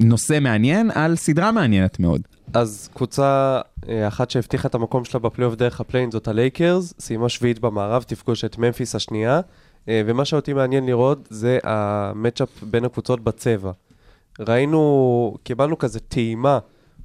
נושא 0.01 0.39
מעניין 0.41 0.91
על 0.95 1.17
סדרה 1.17 1.53
מעניינת 1.53 2.01
מאוד. 2.01 2.21
אז 2.55 2.89
קבוצה 2.95 3.61
אה, 3.89 4.09
אחת 4.09 4.31
שהבטיחה 4.31 4.69
את 4.69 4.75
המקום 4.75 5.05
שלה 5.05 5.21
בפלייאוף 5.21 5.55
דרך 5.55 5.81
ה 5.81 5.84
play-in 5.84 6.11
זאת 6.11 6.29
הלייקרס, 6.29 6.95
סיימה 7.01 7.29
שביעית 7.29 7.59
במערב, 7.59 8.03
תפגוש 8.03 8.45
את 8.45 8.59
ממפיס 8.59 8.95
השנייה, 8.95 9.37
אה, 9.37 9.41
ומה 9.89 10.25
שאותי 10.25 10.53
מעניין 10.53 10.87
לראות 10.87 11.19
זה 11.31 11.59
ה 11.63 11.75
matchup 11.75 12.63
בין 12.63 12.85
הקבוצות 12.85 13.21
בצבע. 13.21 13.73
ראינו, 14.41 15.37
קיבלנו 15.43 15.79
כזה 15.79 16.01
טעימה 16.01 16.59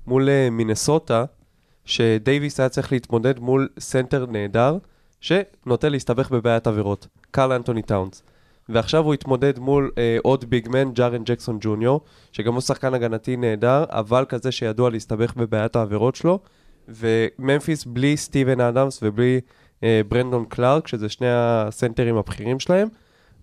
מול 0.07 0.29
אה, 0.29 0.49
מינסוטה, 0.49 1.25
שדייוויס 1.85 2.59
היה 2.59 2.69
צריך 2.69 2.91
להתמודד 2.91 3.39
מול 3.39 3.69
סנטר 3.79 4.25
נהדר, 4.25 4.77
שנוטה 5.21 5.89
להסתבך 5.89 6.31
בבעיית 6.31 6.67
עבירות, 6.67 7.07
קרל 7.31 7.51
אנטוני 7.51 7.81
טאונס. 7.81 8.23
ועכשיו 8.69 9.05
הוא 9.05 9.13
התמודד 9.13 9.59
מול 9.59 9.91
אה, 9.97 10.17
עוד 10.23 10.45
big 10.49 10.68
man, 10.68 10.93
ג'ארן 10.93 11.23
ג'קסון 11.23 11.57
ג'וניור, 11.61 12.01
שגם 12.31 12.53
הוא 12.53 12.61
שחקן 12.61 12.93
הגנתי 12.93 13.37
נהדר, 13.37 13.83
אבל 13.89 14.25
כזה 14.29 14.51
שידוע 14.51 14.89
להסתבך 14.89 15.35
בבעיית 15.35 15.75
העבירות 15.75 16.15
שלו, 16.15 16.39
וממפיס 16.87 17.85
בלי 17.85 18.17
סטיבן 18.17 18.61
אדמס 18.61 18.99
ובלי 19.03 19.35
אה, 19.35 19.39
ברנדון 20.07 20.45
קלארק, 20.45 20.87
שזה 20.87 21.09
שני 21.09 21.27
הסנטרים 21.29 22.17
הבכירים 22.17 22.59
שלהם, 22.59 22.87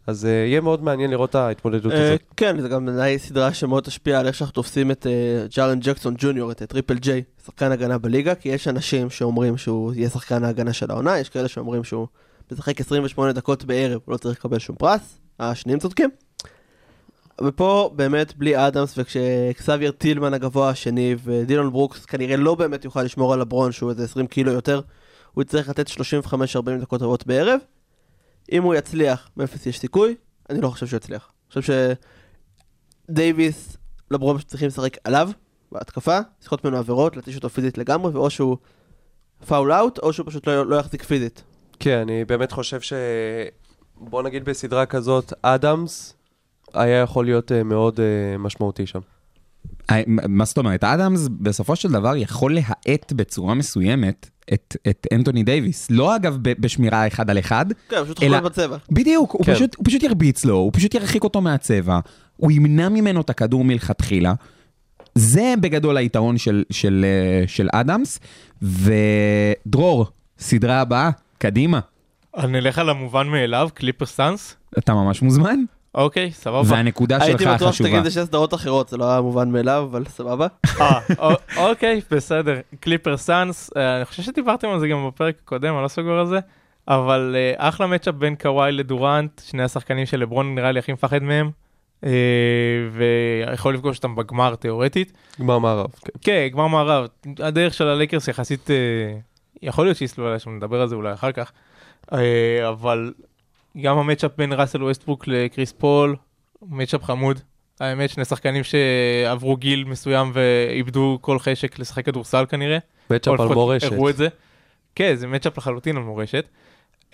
אז 0.07 0.27
אה, 0.27 0.31
יהיה 0.31 0.61
מאוד 0.61 0.83
מעניין 0.83 1.11
לראות 1.11 1.31
את 1.31 1.35
ההתמודדות 1.35 1.93
אה, 1.93 2.09
הזאת. 2.09 2.21
כן, 2.37 2.61
זה 2.61 2.69
גם 2.69 2.87
בעיניי 2.87 3.19
סדרה 3.19 3.55
שמאוד 3.55 3.85
תשפיע 3.85 4.21
על 4.21 4.27
איך 4.27 4.35
שאנחנו 4.35 4.53
תופסים 4.53 4.91
את 4.91 5.07
אה, 5.07 5.47
ג'ארן 5.57 5.81
ג'קסון 5.81 6.15
ג'וניור, 6.19 6.53
את 6.53 6.63
אה, 6.63 6.67
טריפל 6.67 6.95
ג'יי, 6.95 7.23
שחקן 7.47 7.73
הגנה 7.73 7.99
בליגה, 7.99 8.35
כי 8.35 8.49
יש 8.49 8.69
אנשים 8.69 9.11
שאומרים 9.11 9.57
שהוא 9.57 9.93
יהיה 9.95 10.11
שחקן 10.11 10.45
ההגנה 10.45 10.73
של 10.73 10.91
העונה, 10.91 11.19
יש 11.19 11.29
כאלה 11.29 11.49
שאומרים 11.49 11.85
שהוא 11.85 12.07
משחק 12.53 12.81
28 12.81 13.33
דקות 13.33 13.65
בערב, 13.65 14.01
הוא 14.05 14.13
לא 14.13 14.17
צריך 14.17 14.39
לקבל 14.39 14.59
שום 14.59 14.77
פרס, 14.77 15.19
השניים 15.41 15.79
צודקים. 15.79 16.11
ופה 17.41 17.91
באמת 17.97 18.37
בלי 18.37 18.67
אדמס 18.67 18.99
וכשקסבייר 18.99 19.91
טילמן 19.91 20.35
הגבוה 20.35 20.69
השני 20.69 21.17
ודילון 21.25 21.73
ברוקס 21.73 22.05
כנראה 22.05 22.37
לא 22.37 22.55
באמת 22.55 22.85
יוכל 22.85 23.03
לשמור 23.03 23.33
על 23.33 23.41
לברון 23.41 23.73
שהוא 23.73 23.91
איזה 23.91 24.05
20 24.05 24.27
קילו 24.27 24.53
יותר, 24.53 24.81
הוא 25.37 25.43
יצטרך 25.43 25.69
לתת 25.69 25.89
35-40 25.89 25.93
דקות 26.81 27.01
טובות 27.01 27.27
בערב. 27.27 27.61
אם 28.53 28.63
הוא 28.63 28.75
יצליח, 28.75 29.31
מאפס 29.37 29.67
יש 29.67 29.79
סיכוי, 29.79 30.15
אני 30.51 30.61
לא 30.61 30.69
חושב 30.69 30.87
שהוא 30.87 30.97
יצליח. 30.97 31.33
אני 31.47 31.63
חושב 31.63 31.97
שדייוויס, 33.09 33.77
לברון 34.11 34.39
צריכים 34.39 34.69
לשחק 34.69 34.97
עליו, 35.05 35.31
בהתקפה, 35.73 36.19
לשחוט 36.43 36.65
ממנו 36.65 36.77
עבירות, 36.77 37.17
להתיש 37.17 37.37
אותו 37.37 37.49
פיזית 37.49 37.79
לגמרי, 37.79 38.13
ואו 38.13 38.31
שהוא 38.31 38.57
foul 39.47 39.73
out, 39.73 39.99
או 39.99 40.13
שהוא 40.13 40.27
פשוט 40.27 40.47
לא, 40.47 40.67
לא 40.67 40.77
יחזיק 40.77 41.03
פיזית. 41.03 41.43
כן, 41.81 41.99
אני 41.99 42.25
באמת 42.25 42.53
חושב 42.53 42.81
ש... 42.81 42.93
בוא 43.97 44.23
נגיד 44.23 44.45
בסדרה 44.45 44.87
כזאת, 44.87 45.33
אדמס 45.43 46.15
היה 46.75 47.01
יכול 47.01 47.25
להיות 47.25 47.53
אה, 47.53 47.63
מאוד 47.63 48.01
אה, 48.01 48.39
משמעותי 48.39 48.87
שם. 48.87 49.01
אה, 49.91 50.03
מה 50.07 50.45
זאת 50.45 50.59
אומרת? 50.59 50.85
אדמס 50.85 51.29
בסופו 51.41 51.77
של 51.77 51.93
דבר 51.93 52.17
יכול 52.17 52.55
להאט 52.55 53.13
בצורה 53.13 53.55
מסוימת 53.55 54.31
את, 54.53 54.77
את 54.89 55.07
אנטוני 55.15 55.43
דייוויס. 55.43 55.87
לא 55.91 56.17
אגב 56.17 56.39
ב- 56.43 56.53
בשמירה 56.61 57.07
אחד 57.07 57.31
על 57.31 57.39
אחד. 57.39 57.67
כן, 57.89 58.05
פשוט 58.05 58.23
אלא- 58.23 58.29
חולל 58.37 58.49
בצבע. 58.49 58.77
בדיוק, 58.91 59.31
הוא, 59.33 59.45
כן. 59.45 59.55
פשוט, 59.55 59.75
הוא 59.77 59.85
פשוט 59.87 60.03
ירביץ 60.03 60.45
לו, 60.45 60.55
הוא 60.57 60.71
פשוט 60.75 60.95
ירחיק 60.95 61.25
אותו 61.25 61.41
מהצבע, 61.41 62.01
הוא 62.37 62.53
ימנע 62.53 62.89
ממנו 62.89 63.21
את 63.21 63.31
הכדור 63.31 63.65
מלכתחילה. 63.65 64.35
זה 65.15 65.55
בגדול 65.61 65.97
היתרון 65.97 66.39
של, 66.39 66.65
של, 66.71 67.05
אה, 67.05 67.49
של 67.49 67.69
אדמס. 67.73 68.21
ודרור, 68.63 70.07
סדרה 70.39 70.81
הבאה, 70.81 71.11
קדימה. 71.39 71.81
אני 72.37 72.59
אלך 72.59 72.79
על 72.79 72.91
המובן 72.91 73.27
מאליו, 73.29 73.69
קליפרס 73.75 74.07
סאנס. 74.07 74.57
אתה 74.79 74.95
ממש 74.95 75.23
מוזמן, 75.23 75.59
אוקיי, 75.97 76.33
סבבה. 76.33 76.63
והנקודה 76.75 77.19
הייתי 77.21 77.43
שלך 77.45 77.55
בטוח 77.55 77.69
חשובה. 77.69 77.73
שתגיד 77.89 77.95
את 77.99 78.05
זה 78.05 78.11
שש 78.11 78.19
סדרות 78.19 78.55
אחרות, 78.55 78.89
זה 78.89 78.97
לא 78.97 79.11
היה 79.11 79.21
מובן 79.21 79.51
מאליו, 79.51 79.89
אבל 79.91 80.05
סבבה. 80.05 80.47
אה, 80.81 80.99
א- 81.19 81.35
אוקיי, 81.57 82.01
בסדר. 82.11 82.57
קליפרס 82.81 83.17
סאנס, 83.17 83.71
אה, 83.77 83.97
אני 83.97 84.05
חושב 84.05 84.23
שדיברתם 84.23 84.69
על 84.69 84.81
זה 84.81 84.89
גם 84.89 85.09
בפרק 85.09 85.37
הקודם, 85.45 85.75
אני 85.75 85.83
לא 85.83 85.89
סגור 85.89 86.13
על 86.19 86.27
זה, 86.27 86.39
אבל 86.89 87.37
אה, 87.39 87.69
אחלה 87.69 87.87
matchup 87.87 88.15
בין 88.15 88.35
קוואי 88.35 88.73
לדורנט, 88.73 89.41
שני 89.45 89.63
השחקנים 89.63 90.07
של 90.07 90.21
לברון 90.21 90.55
נראה 90.55 90.73
לי 90.73 90.79
הכי 90.79 90.93
מפחד 90.93 91.23
מהם, 91.23 91.51
אה, 92.05 92.11
ויכול 92.93 93.75
לפגוש 93.75 93.97
אותם 93.97 94.17
בגמר 94.17 94.55
תיאורטית. 94.55 95.13
גמר 95.41 95.59
מערב, 95.59 95.91
כן. 96.01 96.13
כן, 96.21 96.49
גמר 96.53 96.67
מערב. 96.67 97.07
הדרך 97.39 97.75
של 97.75 97.89
הלייקרס 97.89 98.29
יחסית, 98.29 98.71
אה, 98.71 98.77
יכול 99.63 99.87
להיות 99.87 99.97
שיסלו 99.97 100.27
עליה, 100.27 100.39
שנדבר 100.39 100.81
על 100.81 100.89
זה 100.89 100.95
אולי 100.95 101.13
אחר 101.13 101.33
כך, 101.33 101.53
אה, 102.13 102.19
אבל 102.69 103.13
גם 103.83 103.99
ה 103.99 104.03
matchup 104.03 104.31
בין 104.39 104.53
ראסל 104.53 104.83
ווסטברוק 104.85 105.25
לקריס 105.29 105.73
פול, 105.73 106.17
matchup 106.69 107.05
חמוד. 107.05 107.41
האמת, 107.81 108.11
שני 108.11 108.25
שחקנים 108.25 108.63
שעברו 108.65 109.57
גיל 109.57 109.85
מסוים 109.85 110.31
ואיבדו 110.35 111.19
כל 111.21 111.39
חשק 111.39 111.79
לשחק 111.79 112.05
כדורסל 112.07 112.45
כנראה. 112.49 112.79
matchup 113.11 113.41
על 113.41 113.49
מורשת. 113.49 113.93
הראו 113.93 114.09
את 114.11 114.17
זה. 114.17 114.29
כן, 114.95 115.15
זה 115.15 115.27
matchup 115.27 115.59
לחלוטין 115.59 115.97
על 115.97 116.03
מורשת. 116.03 116.45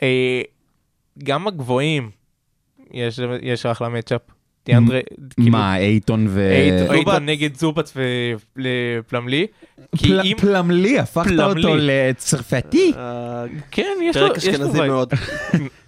אה, 0.02 0.42
גם 1.24 1.46
הגבוהים, 1.46 2.10
יש, 2.92 3.20
יש 3.42 3.66
אחלה 3.66 3.88
matchup. 3.88 4.20
דיאנדרה, 4.66 5.00
כאילו, 5.36 5.50
מה, 5.52 5.76
אייטון 5.76 6.26
ו... 6.30 6.50
אייט- 6.50 6.90
אייטון 6.90 7.12
זובץ. 7.14 7.22
נגד 7.22 7.54
זובץ 7.54 7.94
ופלמלי. 8.56 9.46
כי 9.96 10.08
פל- 10.08 10.20
אם... 10.24 10.36
פלמלי, 10.40 10.98
הפכת 10.98 11.26
פלמלי. 11.28 11.64
אותו 11.64 11.76
לצרפתי. 11.80 12.92
אה, 12.96 13.44
כן, 13.70 13.86
יש 14.02 14.16
לו... 14.16 14.28
פרק 14.28 14.36
אשכנזי. 14.36 14.80
מאוד. 14.86 15.12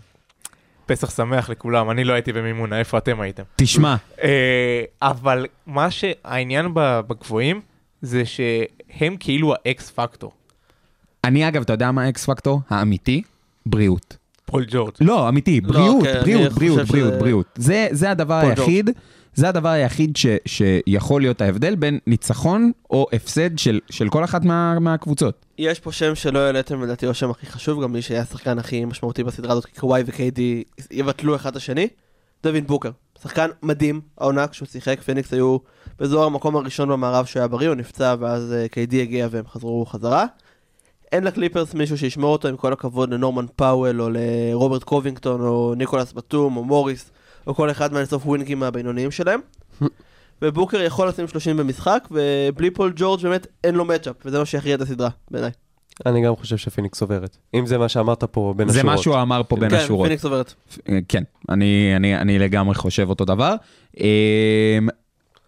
פסח 0.87 1.11
שמח 1.11 1.51
לכולם, 1.51 1.91
אני 1.91 2.05
לא 2.05 2.12
הייתי 2.12 2.32
במימונה, 2.32 2.78
איפה 2.78 2.99
אתם 2.99 3.20
הייתם? 3.20 3.43
תשמע, 3.57 3.97
אה, 4.22 4.82
אבל 5.03 5.47
מה 5.66 5.91
שהעניין 5.91 6.66
בגבוהים 6.74 7.61
זה 8.03 8.22
שהם 8.24 9.16
כאילו 9.20 9.55
ה 9.55 9.72
X 9.72 9.90
factor. 9.90 10.32
אני 11.24 11.49
אגב, 11.49 11.62
אתה 11.62 11.72
יודע 11.72 11.91
מה 11.91 12.03
ה 12.03 12.14
X 12.14 12.26
factor? 12.26 12.61
האמיתי? 12.70 13.22
בריאות. 13.66 14.16
פול 14.45 14.64
ג'ורג'. 14.68 14.93
לא, 15.01 15.28
אמיתי, 15.28 15.61
לא, 15.61 15.72
בריאות, 15.72 16.05
כן, 16.05 16.20
בריאות, 16.20 16.53
בריאות, 16.53 16.89
בריאות, 16.89 17.14
בריאות. 17.14 17.47
זה, 17.55 17.89
זה 17.91 18.11
הדבר 18.11 18.41
פול 18.41 18.51
היחיד, 18.51 18.91
זה 19.35 19.49
הדבר 19.49 19.68
היחיד 19.68 20.16
ש, 20.16 20.26
שיכול 20.47 21.20
להיות 21.20 21.41
ההבדל 21.41 21.74
בין 21.74 21.99
ניצחון 22.07 22.72
או 22.91 23.07
הפסד 23.12 23.59
של, 23.59 23.80
של 23.91 24.09
כל 24.09 24.24
אחת 24.24 24.45
מה, 24.45 24.78
מהקבוצות. 24.78 25.47
יש 25.59 25.80
פה 25.80 25.93
שם 25.93 26.14
שלא 26.14 26.39
העליתם, 26.39 26.82
לדעתי 26.82 27.07
הוא 27.07 27.11
השם 27.11 27.30
הכי 27.30 27.47
חשוב, 27.47 27.82
גם 27.82 27.93
מי 27.93 28.03
שהיה 28.03 28.20
השחקן 28.20 28.59
הכי 28.59 28.85
משמעותי 28.85 29.24
בסדרה 29.24 29.53
הזאת, 29.53 29.66
כי 29.66 29.80
קוואי 29.80 30.03
וקיידי 30.07 30.64
יבטלו 30.91 31.37
אחד 31.37 31.51
את 31.51 31.57
השני. 31.57 31.89
דווין 32.43 32.66
בוקר, 32.66 32.91
שחקן 33.22 33.49
מדהים, 33.62 34.01
העונה 34.18 34.47
כשהוא 34.47 34.68
שיחק, 34.68 35.01
פניקס 35.01 35.32
היו 35.32 35.59
באזור 35.99 36.24
המקום 36.24 36.57
הראשון 36.57 36.89
במערב 36.89 37.26
שהוא 37.26 37.41
היה 37.41 37.49
בריא, 37.49 37.68
הוא 37.68 37.74
נפצע 37.74 38.14
ואז 38.18 38.53
אה, 38.53 38.68
קיידי 38.68 39.03
הגיע 39.03 39.28
והם 39.30 39.45
חזרו 39.47 39.87
חזרה. 39.87 40.26
אין 41.12 41.24
לקליפרס 41.24 41.74
מישהו 41.74 41.99
שישמור 41.99 42.32
אותו, 42.32 42.49
עם 42.49 42.57
כל 42.57 42.72
הכבוד 42.72 43.14
לנורמן 43.14 43.47
פאוול, 43.57 44.03
או 44.03 44.09
לרוברט 44.12 44.82
קובינגטון, 44.82 45.41
או 45.41 45.74
ניקולס 45.76 46.12
בטום, 46.12 46.57
או 46.57 46.64
מוריס, 46.64 47.11
או 47.47 47.55
כל 47.55 47.70
אחד 47.70 47.92
מהאינסוף 47.92 48.26
ווינגים 48.26 48.62
הבינוניים 48.62 49.11
שלהם. 49.11 49.40
ובוקר 50.42 50.80
יכול 50.80 51.09
לשים 51.09 51.28
30 51.28 51.57
במשחק, 51.57 52.09
ובלי 52.11 52.70
פול 52.70 52.92
ג'ורג' 52.97 53.22
באמת 53.22 53.47
אין 53.64 53.74
לו 53.74 53.84
matchup, 53.84 54.16
וזה 54.24 54.38
מה 54.38 54.45
שיכריע 54.45 54.74
את 54.74 54.80
הסדרה, 54.80 55.09
בעיניי. 55.30 55.51
אני 56.07 56.22
גם 56.22 56.36
חושב 56.36 56.57
שפיניקס 56.57 57.03
עוברת. 57.03 57.36
אם 57.55 57.66
זה 57.66 57.78
מה 57.78 57.88
שאמרת 57.88 58.24
פה 58.24 58.55
בין 58.57 58.68
זה 58.68 58.78
השורות. 58.78 58.97
מה 58.97 59.03
שהוא 59.03 59.22
אמר 59.22 59.42
פה 59.49 59.57
בין 59.57 59.70
כן, 59.70 59.76
השורות. 59.76 60.07
פיניקס 60.07 60.24
עוברת. 60.24 60.55
כן, 61.09 61.22
אני, 61.49 61.92
אני, 61.97 62.16
אני 62.16 62.38
לגמרי 62.38 62.74
חושב 62.74 63.09
אותו 63.09 63.24
דבר. 63.24 63.55
אמ, 64.01 64.05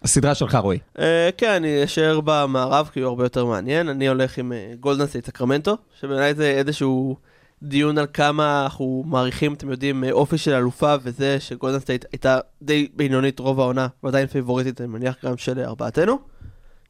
הסדרה 0.03 0.35
שלך, 0.35 0.55
רועי. 0.55 0.79
אה, 0.99 1.31
כן, 1.37 1.51
אני 1.53 1.85
אשאר 1.85 2.21
במערב, 2.25 2.91
כי 2.93 3.01
הוא 3.01 3.09
הרבה 3.09 3.25
יותר 3.25 3.45
מעניין. 3.45 3.89
אני 3.89 4.09
הולך 4.09 4.39
עם 4.39 4.53
גולדן 4.81 5.07
סטייט 5.07 5.27
סקרמנטו, 5.27 5.77
שבעיניי 6.01 6.35
זה 6.35 6.51
איזשהו 6.51 7.17
דיון 7.63 7.99
על 7.99 8.07
כמה 8.13 8.63
אנחנו 8.63 9.05
מעריכים, 9.07 9.55
אתם 9.55 9.71
יודעים, 9.71 10.05
אופי 10.13 10.39
של 10.39 10.55
אלופה, 10.55 10.95
וזה 11.03 11.41
שגולדן 11.41 11.79
סטייט 11.79 12.05
הייתה 12.13 12.39
די 12.63 12.89
בינונית 12.95 13.39
רוב 13.39 13.61
העונה, 13.61 13.87
ועדיין 14.03 14.27
פייבוריטית, 14.27 14.81
אני 14.81 14.89
מניח, 14.89 15.25
גם 15.25 15.37
של 15.37 15.61
ארבעתנו. 15.61 16.19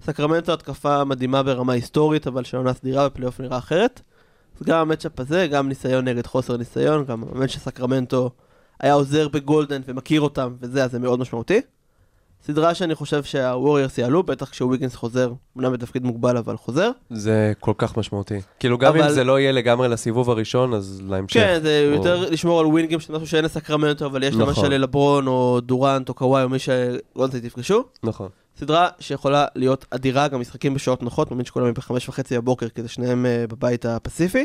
סקרמנטו 0.03 0.53
התקפה 0.53 1.05
מדהימה 1.05 1.43
ברמה 1.43 1.73
היסטורית, 1.73 2.27
אבל 2.27 2.45
של 2.45 2.57
עונה 2.57 2.75
סדירה 2.75 3.09
בפלייאוף 3.09 3.41
נראה 3.41 3.59
אחרת. 3.59 4.01
אז 4.61 4.67
גם 4.67 4.79
ה 4.79 4.84
matchup 4.84 5.21
הזה, 5.21 5.47
גם 5.47 5.69
ניסיון 5.69 6.09
נגד 6.09 6.27
חוסר 6.27 6.57
ניסיון, 6.57 7.05
גם 7.05 7.25
האמת 7.35 7.51
שסקרמנטו 7.51 8.31
היה 8.81 8.93
עוזר 8.93 9.29
בגולדן 9.29 9.81
ומכיר 9.87 10.21
אותם, 10.21 10.55
וזה, 10.61 10.85
אז 10.85 10.91
זה 10.91 10.99
מאוד 10.99 11.19
משמעותי. 11.19 11.61
סדרה 12.47 12.75
שאני 12.75 12.95
חושב 12.95 13.25
שהווריורס 13.25 13.99
יעלו, 13.99 14.23
בטח 14.23 14.49
כשוויגינס 14.51 14.95
חוזר, 14.95 15.33
אמנם 15.59 15.73
בתפקיד 15.73 16.05
מוגבל 16.05 16.37
אבל 16.37 16.57
חוזר. 16.57 16.91
זה 17.11 17.53
כל 17.61 17.73
כך 17.79 17.97
משמעותי. 17.97 18.41
כאילו, 18.59 18.79
גם 18.79 18.97
אם 18.97 19.03
אבל- 19.03 19.13
זה 19.13 19.25
לא 19.25 19.41
יהיה 19.41 19.53
לגמרי 19.53 19.89
לסיבוב 19.89 20.31
הראשון, 20.31 20.75
אז 20.75 21.03
להמשך. 21.09 21.41
כן, 21.41 21.59
זה 21.63 21.87
או- 21.91 21.95
יותר 21.97 22.31
לשמור 22.31 22.61
על 22.61 22.67
ווינגים, 22.67 23.01
שזה 23.01 23.13
משהו 23.13 23.27
שאין 23.27 23.45
לסקרמנטו, 23.45 24.07
אבל 24.07 24.23
יש 24.23 24.35
נכון. 24.35 24.47
למשל 24.49 24.69
ללברון 24.69 25.27
או 25.27 25.61
דורנט 25.61 26.09
או 26.09 26.15
קוואי 26.15 26.43
או 26.43 26.49
מי 26.49 26.59
שגולדסטייט 26.59 27.45
יפגשו. 27.45 27.85
נכון. 28.03 28.29
סדרה 28.61 28.89
שיכולה 29.01 29.47
להיות 29.55 29.85
אדירה, 29.91 30.29
גם 30.29 30.41
משחקים 30.41 30.75
בשעות 30.75 31.03
נוחות, 31.03 31.31
מאמין 31.31 31.45
שכולם 31.47 31.67
הם 31.67 31.75
בחמש 31.75 32.09
וחצי 32.09 32.37
בבוקר, 32.39 32.69
כי 32.69 32.83
זה 32.83 32.89
שניהם 32.89 33.27
אה, 33.27 33.45
בבית 33.49 33.87
הפסיפי. 33.87 34.45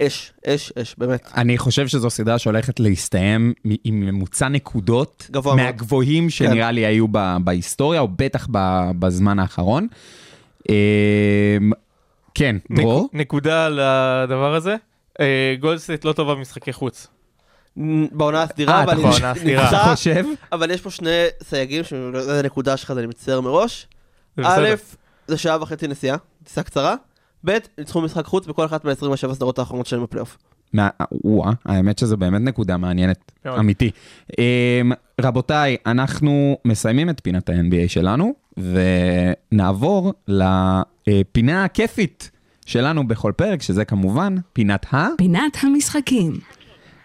אש, 0.00 0.32
אש, 0.46 0.72
אש, 0.82 0.94
באמת. 0.98 1.28
אני 1.36 1.58
חושב 1.58 1.88
שזו 1.88 2.10
סדרה 2.10 2.38
שהולכת 2.38 2.80
להסתיים 2.80 3.52
עם 3.84 4.00
ממוצע 4.00 4.48
נקודות 4.48 5.28
גבוה. 5.30 5.54
מהגבוהים 5.56 6.30
שנראה 6.30 6.70
לי 6.70 6.86
היו 6.86 7.06
ב- 7.10 7.36
בהיסטוריה, 7.44 8.00
או 8.00 8.08
בטח 8.16 8.48
ב- 8.50 8.90
בזמן 8.98 9.38
האחרון. 9.38 9.86
אמ, 10.68 10.74
כן, 12.34 12.56
דרור? 12.70 13.08
נק- 13.12 13.20
נקודה 13.20 13.68
לדבר 13.68 14.54
הזה. 14.54 14.76
אה, 15.20 15.54
גולדן 15.60 15.82
סטייט 15.82 16.04
לא 16.04 16.12
טובה 16.12 16.34
במשחקי 16.34 16.72
חוץ. 16.72 17.06
בעונה 18.12 18.42
הסדירה, 18.42 18.74
אה, 18.78 18.82
אבל 18.82 19.00
אתה 19.68 19.84
חושב? 19.90 20.24
אבל 20.52 20.70
יש 20.70 20.80
פה 20.80 20.90
שני 20.90 21.10
סייגים, 21.42 21.84
שזה 21.84 22.38
הנקודה 22.38 22.76
שלך, 22.76 22.90
אז 22.90 22.98
אני 22.98 23.06
מצטער 23.06 23.40
מראש. 23.40 23.86
א'. 24.44 24.68
זה 25.28 25.38
שעה 25.38 25.62
וחצי 25.62 25.88
נסיעה, 25.88 26.16
טיסה 26.44 26.62
קצרה. 26.62 26.94
ב', 27.44 27.56
ניצחו 27.78 28.00
משחק 28.00 28.24
חוץ 28.24 28.46
בכל 28.46 28.64
אחת 28.64 28.84
מה-27 28.84 29.34
סדרות 29.34 29.58
האחרונות 29.58 29.86
שלהם 29.86 30.02
בפלייאוף. 30.02 30.38
מה- 30.72 30.88
וואה, 31.24 31.52
האמת 31.64 31.98
שזו 31.98 32.16
באמת 32.16 32.40
נקודה 32.42 32.76
מעניינת. 32.76 33.32
אמיתי. 33.58 33.90
אמ, 34.38 34.92
רבותיי, 35.20 35.76
אנחנו 35.86 36.56
מסיימים 36.64 37.10
את 37.10 37.20
פינת 37.24 37.48
ה-NBA 37.48 37.88
שלנו, 37.88 38.34
ונעבור 39.52 40.12
לפינה 40.28 41.64
הכיפית 41.64 42.30
שלנו 42.66 43.08
בכל 43.08 43.32
פרק, 43.36 43.62
שזה 43.62 43.84
כמובן 43.84 44.34
פינת 44.52 44.94
ה... 44.94 45.06
פינת 45.18 45.56
המשחקים. 45.62 46.32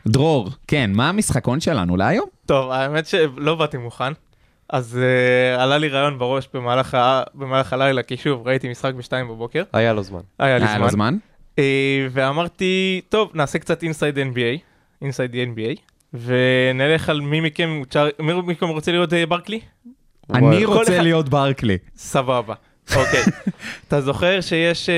דרור, 0.07 0.49
כן, 0.67 0.91
מה 0.93 1.09
המשחקון 1.09 1.59
שלנו 1.59 1.97
להיום? 1.97 2.25
טוב, 2.45 2.71
האמת 2.71 3.05
שלא 3.07 3.55
באתי 3.55 3.77
מוכן. 3.77 4.11
אז 4.69 4.99
uh, 4.99 5.61
עלה 5.61 5.77
לי 5.77 5.87
רעיון 5.89 6.19
בראש 6.19 6.49
במהלך, 6.53 6.93
ה... 6.93 7.23
במהלך 7.33 7.73
הלילה, 7.73 8.03
כי 8.03 8.17
שוב, 8.17 8.47
ראיתי 8.47 8.69
משחק 8.69 8.93
בשתיים 8.93 9.27
בבוקר. 9.27 9.63
היה 9.73 9.93
לו 9.93 10.03
זמן. 10.03 10.19
היה 10.39 10.57
לי 10.57 10.65
היה 10.65 10.77
לו 10.77 10.89
זמן? 10.89 11.17
אה, 11.55 11.59
ואמרתי, 12.11 13.01
טוב, 13.09 13.31
נעשה 13.33 13.59
קצת 13.59 13.83
Inside 13.83 14.17
NBA, 14.17 14.59
Inside 15.01 15.31
NBA, 15.33 15.79
ונלך 16.13 17.09
על 17.09 17.21
מי 17.21 17.41
מכם, 17.41 17.81
מי 18.19 18.33
מכם 18.33 18.67
רוצה 18.67 18.91
להיות 18.91 19.13
אה, 19.13 19.15
ברקלי? 19.29 19.59
אני 20.33 20.65
רוצה 20.65 21.01
להיות 21.01 21.29
ברקלי. 21.29 21.77
סבבה. 21.95 22.53
אוקיי. 22.95 23.23
אתה 23.87 24.01
זוכר 24.01 24.41
שיש, 24.41 24.89
אה, 24.89 24.95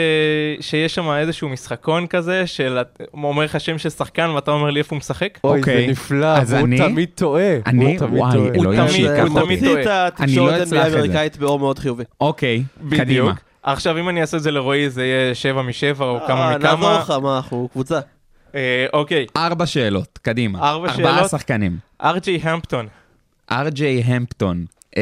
שיש 0.61 0.95
שם 0.95 1.11
איזשהו 1.11 1.49
משחקון 1.49 2.07
כזה, 2.07 2.47
של 2.47 2.77
אומר 3.13 3.43
לך 3.45 3.59
שם 3.59 3.77
של 3.77 3.89
שחקן 3.89 4.29
ואתה 4.29 4.51
אומר 4.51 4.69
לי 4.69 4.79
איפה 4.79 4.95
הוא 4.95 4.99
משחק? 4.99 5.39
אוי, 5.43 5.59
אוקיי. 5.59 5.85
זה 5.85 5.91
נפלא, 5.91 6.25
אז 6.37 6.53
והוא 6.53 6.65
אני- 6.65 6.77
תמיד 6.77 7.09
טועה. 7.15 7.43
אני- 7.65 7.85
הוא 7.85 7.99
תמיד 7.99 8.19
וואי, 8.21 8.33
טועה. 8.33 8.49
אלוהים 8.55 8.79
תמיד- 8.87 8.91
שייקח 8.91 9.27
הוא 9.27 9.39
אותי. 9.39 9.45
תמיד 9.45 9.59
טועה. 9.59 9.73
אני 9.75 9.85
לא 9.85 10.07
התקשורת 10.07 10.53
אצלח 10.61 10.85
את 10.85 10.91
זה. 10.91 10.97
האמריקאית 10.97 11.37
באור 11.37 11.59
מאוד 11.59 11.79
חיובי. 11.79 12.03
אוקיי, 12.21 12.63
בדיוק. 12.81 13.01
קדימה. 13.01 13.33
עכשיו 13.63 13.99
אם 13.99 14.09
אני 14.09 14.21
אעשה 14.21 14.37
את 14.37 14.43
זה 14.43 14.51
לרועי 14.51 14.89
זה 14.89 15.05
יהיה 15.05 15.35
שבע 15.35 15.61
משבע 15.61 16.05
או 16.05 16.19
כמה 16.27 16.51
אה, 16.53 16.57
נעזור 16.57 16.79
מכמה. 16.79 16.99
לך, 16.99 17.09
מה, 17.23 17.37
אנחנו 17.37 17.69
קבוצה. 17.71 17.99
אה, 18.55 18.85
אוקיי, 18.93 19.25
ארבע 19.37 19.65
שאלות, 19.65 20.19
קדימה. 20.21 20.59
ארבע 20.69 20.89
ארבעה 20.89 21.15
שאלות? 21.17 21.29
שחקנים. 21.31 21.77
אר.ג'יי 22.03 22.39
המפטון. 22.43 22.87
אר.ג'יי 23.51 24.01
המפטון. 24.05 24.65
אמ, 24.97 25.01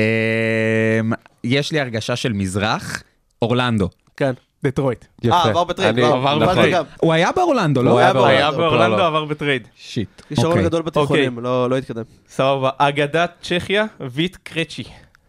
יש 1.44 1.72
לי 1.72 1.80
הרגשה 1.80 2.16
של 2.16 2.34
מזרח, 2.34 3.04
אורלנדו. 3.42 3.90
כן. 4.18 4.34
דטרויט. 4.64 5.06
יפה. 5.24 5.36
אה, 5.36 5.50
עבר 5.50 5.64
ב 5.64 5.69
trade, 5.69 6.00
אני- 6.00 6.08
כבר, 6.08 6.16
עבר 6.18 6.40
ב 6.52 6.55
trade. 6.55 6.74
גם. 6.74 6.84
הוא 7.00 7.14
היה 7.14 7.32
באורלנדו, 7.32 7.84
לא? 7.84 7.92
הוא 7.92 8.00
היה 8.00 8.14
באורלנדו, 8.14 8.58
באורלנדו, 8.58 8.98
לא. 8.98 9.08
עבר 9.08 9.26
ב 9.26 9.32
trade. 9.32 9.68
shit. 9.76 10.22
כישרון 10.28 10.48
אוקיי. 10.52 10.64
גדול 10.64 10.82
בתיכונים, 10.82 11.40
לא 11.40 11.70
לא 11.70 11.78
התקדם. 11.78 12.04
סבבה. 12.30 12.70
אגדת 12.78 13.32
צ'כיה, 13.42 13.86
ויט 14.12 14.38
קרצ'י. 14.44 14.84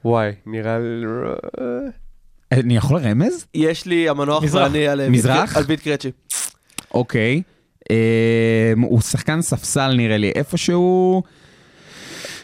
וואי, 0.04 0.32
נראה 0.46 0.78
לי... 0.78 1.06
אני 2.52 2.76
יכול 2.76 3.00
רמז? 3.00 3.46
יש 3.54 3.86
לי 3.86 4.08
המנוח 4.08 4.42
מזרח. 4.42 4.62
ואני 4.62 4.88
על 4.88 5.08
מזרח? 5.08 5.56
על 5.56 5.62
ביט 5.62 5.80
קרצ'י. 5.80 6.10
אוקיי. 6.94 7.42
אמ, 7.90 7.96
הוא 8.82 9.00
שחקן 9.00 9.42
ספסל 9.42 9.92
נראה 9.96 10.16
לי 10.16 10.32
איפשהו. 10.34 11.22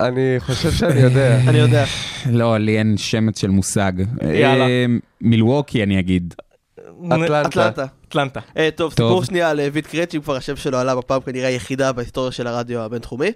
אני 0.01 0.37
חושב 0.39 0.71
שאני 0.71 1.01
יודע. 1.01 1.41
אני 1.49 1.59
יודע. 1.59 1.85
לא, 2.31 2.59
לי 2.59 2.79
אין 2.79 2.97
שמץ 2.97 3.41
של 3.41 3.51
מושג. 3.51 3.93
יאללה. 4.23 4.67
אמ, 4.67 4.99
מילווקי 5.21 5.83
אני 5.83 6.01
אגיד. 6.01 6.35
אטלנטה. 7.07 7.85
אטלנטה. 8.09 8.41
אה, 8.57 8.69
טוב, 8.77 8.95
טוב. 8.95 9.09
סיפור 9.09 9.25
שנייה 9.25 9.51
על 9.51 9.61
אה, 9.61 9.69
ויט 9.73 9.87
קרצ'י, 9.87 10.21
כבר 10.21 10.37
השם 10.37 10.57
שלו 10.57 10.79
עלה 10.79 10.97
בפעם 10.97 11.21
כנראה 11.21 11.49
היחידה 11.49 11.93
בהיסטוריה 11.93 12.33
של 12.33 12.47
הרדיו 12.47 12.81
הבינתחומי. 12.81 13.33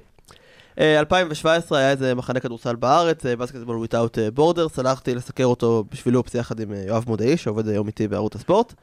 אה, 0.81 0.99
2017 0.99 1.79
היה 1.79 1.91
איזה 1.91 2.15
מחנה 2.15 2.41
כדורסל 2.41 2.77
בארץ, 2.77 3.27
Basketball 3.27 3.77
Without 3.77 4.19
Borders, 4.35 4.79
הלכתי 4.79 5.15
לסקר 5.15 5.45
אותו 5.45 5.85
בשביל 5.93 6.17
הופס 6.17 6.35
יחד 6.35 6.61
עם 6.61 6.73
אה, 6.73 6.83
יואב 6.87 7.05
מודעי, 7.07 7.37
שעובד 7.37 7.69
היום 7.69 7.87
איתי 7.87 8.09
בערוץ 8.09 8.37
הספורט. 8.37 8.75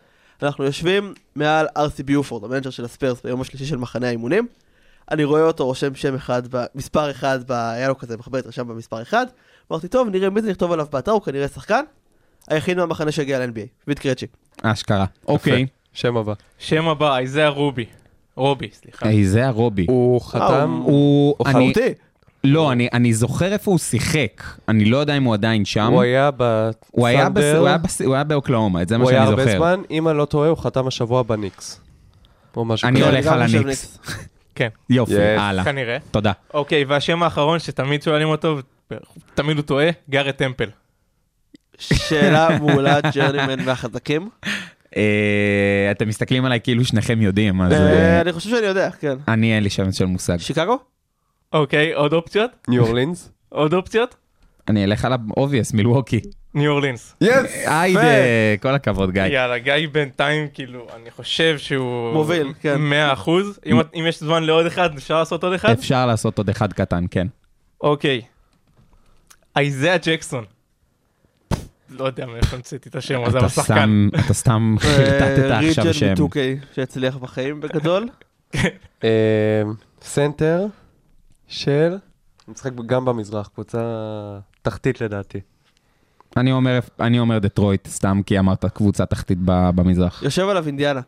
אנחנו 0.43 0.63
יושבים 0.63 1.13
מעל 1.35 1.67
ארסי 1.77 2.03
ביופורד, 2.03 2.43
ה 2.43 2.46
manager 2.46 2.69
של 2.69 2.85
הספיירס 2.85 3.21
ביום 3.23 3.41
השלישי 3.41 3.65
של 3.65 3.77
מחנה 3.77 4.07
האימונים. 4.07 4.47
אני 5.11 5.23
רואה 5.23 5.41
אותו 5.41 5.65
רושם 5.65 5.95
שם 5.95 6.15
אחד, 6.15 6.41
מספר 6.75 7.11
אחד, 7.11 7.39
ב- 7.47 7.51
היה 7.51 7.87
לו 7.87 7.97
כזה 7.97 8.17
מחברת 8.17 8.47
רשם 8.47 8.67
במספר 8.67 9.01
אחד. 9.01 9.25
אמרתי, 9.71 9.87
טוב, 9.87 10.09
נראה 10.09 10.29
מי 10.29 10.41
זה 10.41 10.49
נכתוב 10.49 10.71
עליו 10.71 10.85
באתר, 10.91 11.11
הוא 11.11 11.21
כנראה 11.21 11.47
שחקן. 11.47 11.83
היחיד 12.47 12.77
מהמחנה 12.77 13.11
שהגיע 13.11 13.39
ל-NBA, 13.39 13.67
ויט 13.87 13.99
קרצ'י. 13.99 14.25
אשכרה. 14.61 15.05
אוקיי. 15.27 15.65
שם 15.93 16.17
הבא. 16.17 16.33
שם 16.57 16.87
הבא, 16.87 17.17
איזאה 17.17 17.47
רובי. 17.49 17.85
רובי, 18.35 18.69
סליחה. 18.81 19.07
היי, 19.07 19.25
זה 19.27 19.47
הרובי. 19.47 19.85
הוא 19.89 20.21
חתם... 20.21 20.71
הוא... 20.83 21.35
הוא 21.37 21.47
אני- 21.47 21.53
חרותי. 21.53 21.93
לא, 22.43 22.71
אני, 22.71 22.87
אני 22.93 23.13
זוכר 23.13 23.53
איפה 23.53 23.71
הוא 23.71 23.77
שיחק. 23.79 24.43
אני 24.67 24.85
לא 24.85 24.97
יודע 24.97 25.17
אם 25.17 25.23
הוא 25.23 25.33
עדיין 25.33 25.65
שם. 25.65 25.91
הוא 25.93 26.01
היה 26.01 26.29
הוא 26.91 27.07
היה, 27.07 27.29
בס... 27.29 27.37
בסנדר, 27.43 27.57
הוא 27.59 27.67
היה, 27.67 27.77
בס... 27.77 28.01
הוא 28.01 28.15
היה 28.15 28.23
באוקלאומה, 28.23 28.81
את 28.81 28.89
זה 28.89 28.97
מה 28.97 29.03
הוא 29.03 29.11
שאני 29.11 29.19
היה 29.21 29.29
זוכר. 29.29 29.41
הרבה 29.41 29.57
זמן, 29.57 29.81
אם 29.91 30.07
אני 30.07 30.17
לא 30.17 30.25
טועה, 30.25 30.49
הוא 30.49 30.57
חתם 30.57 30.87
השבוע 30.87 31.23
בניקס. 31.23 31.81
או 32.57 32.65
משהו 32.65 32.87
אני. 32.87 33.01
הולך 33.03 33.27
על 33.27 33.41
הניקס. 33.41 33.97
כן, 34.55 34.67
יופי. 34.89 35.21
הלאה. 35.21 35.63
כנראה. 35.63 35.97
תודה. 36.11 36.31
אוקיי, 36.53 36.83
והשם 36.83 37.23
האחרון 37.23 37.59
שתמיד 37.59 38.03
שואלים 38.03 38.27
אותו, 38.27 38.57
תמיד 39.35 39.57
הוא 39.57 39.63
טועה, 39.63 39.89
גארט 40.09 40.37
טמפל. 40.37 40.69
שאלה 41.79 42.59
מעולה, 42.59 42.99
ג'רנימן 43.15 43.65
מהחזקים. 43.65 44.29
אה, 44.97 45.91
אתם 45.91 46.07
מסתכלים 46.07 46.45
עליי 46.45 46.59
כאילו 46.63 46.85
שניכם 46.85 47.21
יודעים, 47.21 47.61
אז 47.61 47.71
אה, 47.71 47.77
אה, 47.77 48.21
אני 48.21 48.33
חושב 48.33 48.49
שאני 48.49 48.65
יודע, 48.65 48.89
כן. 48.91 49.17
אני 49.27 49.55
אין 49.55 49.63
לי 49.63 49.69
שמץ 49.69 49.97
של 49.97 50.05
מושג. 50.05 50.37
שיקגו? 50.37 50.79
אוקיי, 51.53 51.93
עוד 51.93 52.13
אופציות? 52.13 52.51
ניו 52.67 52.83
אורלינס? 52.85 53.31
עוד 53.49 53.73
אופציות? 53.73 54.15
אני 54.67 54.83
אלך 54.83 55.05
על 55.05 55.13
ה 55.13 55.20
obvious, 55.20 55.73
מילווקי. 55.73 56.19
ניו 56.55 56.71
אורלינס. 56.71 57.15
yes! 57.21 57.33
היידה, 57.65 58.01
כל 58.61 58.75
הכבוד 58.75 59.11
גיא. 59.11 59.23
יאללה, 59.23 59.57
גיא 59.57 59.87
בינתיים, 59.91 60.47
כאילו, 60.53 60.87
אני 60.95 61.11
חושב 61.11 61.57
שהוא... 61.57 62.13
מוביל, 62.13 62.53
כן. 62.61 62.81
100 62.81 63.13
אחוז. 63.13 63.59
אם 63.65 63.79
אם 63.95 64.05
יש 64.07 64.19
זמן 64.19 64.43
לעוד 64.43 64.65
אחד, 64.65 64.97
אפשר 64.97 65.19
לעשות 65.19 65.43
עוד 65.43 65.53
אחד? 65.53 65.69
אפשר 65.69 66.05
לעשות 66.05 66.37
עוד 66.37 66.49
אחד 66.49 66.73
קטן, 66.73 67.05
כן. 67.11 67.27
אוקיי. 67.81 68.21
אייזאה 69.55 69.97
ג'קסון. 69.97 70.43
לא 71.89 72.05
יודע 72.05 72.25
מאיפה 72.25 72.55
המצאתי 72.55 72.89
את 72.89 72.95
השם 72.95 73.23
הזה, 73.23 73.39
אבל 73.39 73.47
שחקן. 73.47 74.09
אתה 74.25 74.33
סתם 74.33 74.75
חרטטת 74.79 75.51
עכשיו 75.51 75.93
שם. 75.93 76.05
ריג'ן 76.05 76.23
מ-2K 76.23 76.65
שהצליח 76.75 77.17
בחיים 77.17 77.61
בגדול. 77.61 78.09
אה, 79.03 79.61
סנטר 80.01 80.65
של... 81.47 81.97
הוא 82.45 82.53
משחק 82.53 82.71
גם 82.85 83.05
במזרח, 83.05 83.47
קבוצה 83.47 83.79
תחתית 84.61 85.01
לדעתי. 85.01 85.39
אני 86.37 86.51
אומר, 86.51 86.79
אני 86.99 87.19
אומר 87.19 87.39
דטרויט, 87.39 87.87
סתם 87.87 88.21
כי 88.25 88.39
אמרת 88.39 88.65
קבוצה 88.65 89.05
תחתית 89.05 89.37
ב- 89.45 89.69
במזרח. 89.75 90.23
יושב 90.23 90.47
עליו 90.49 90.67
אינדיאנה. 90.67 91.01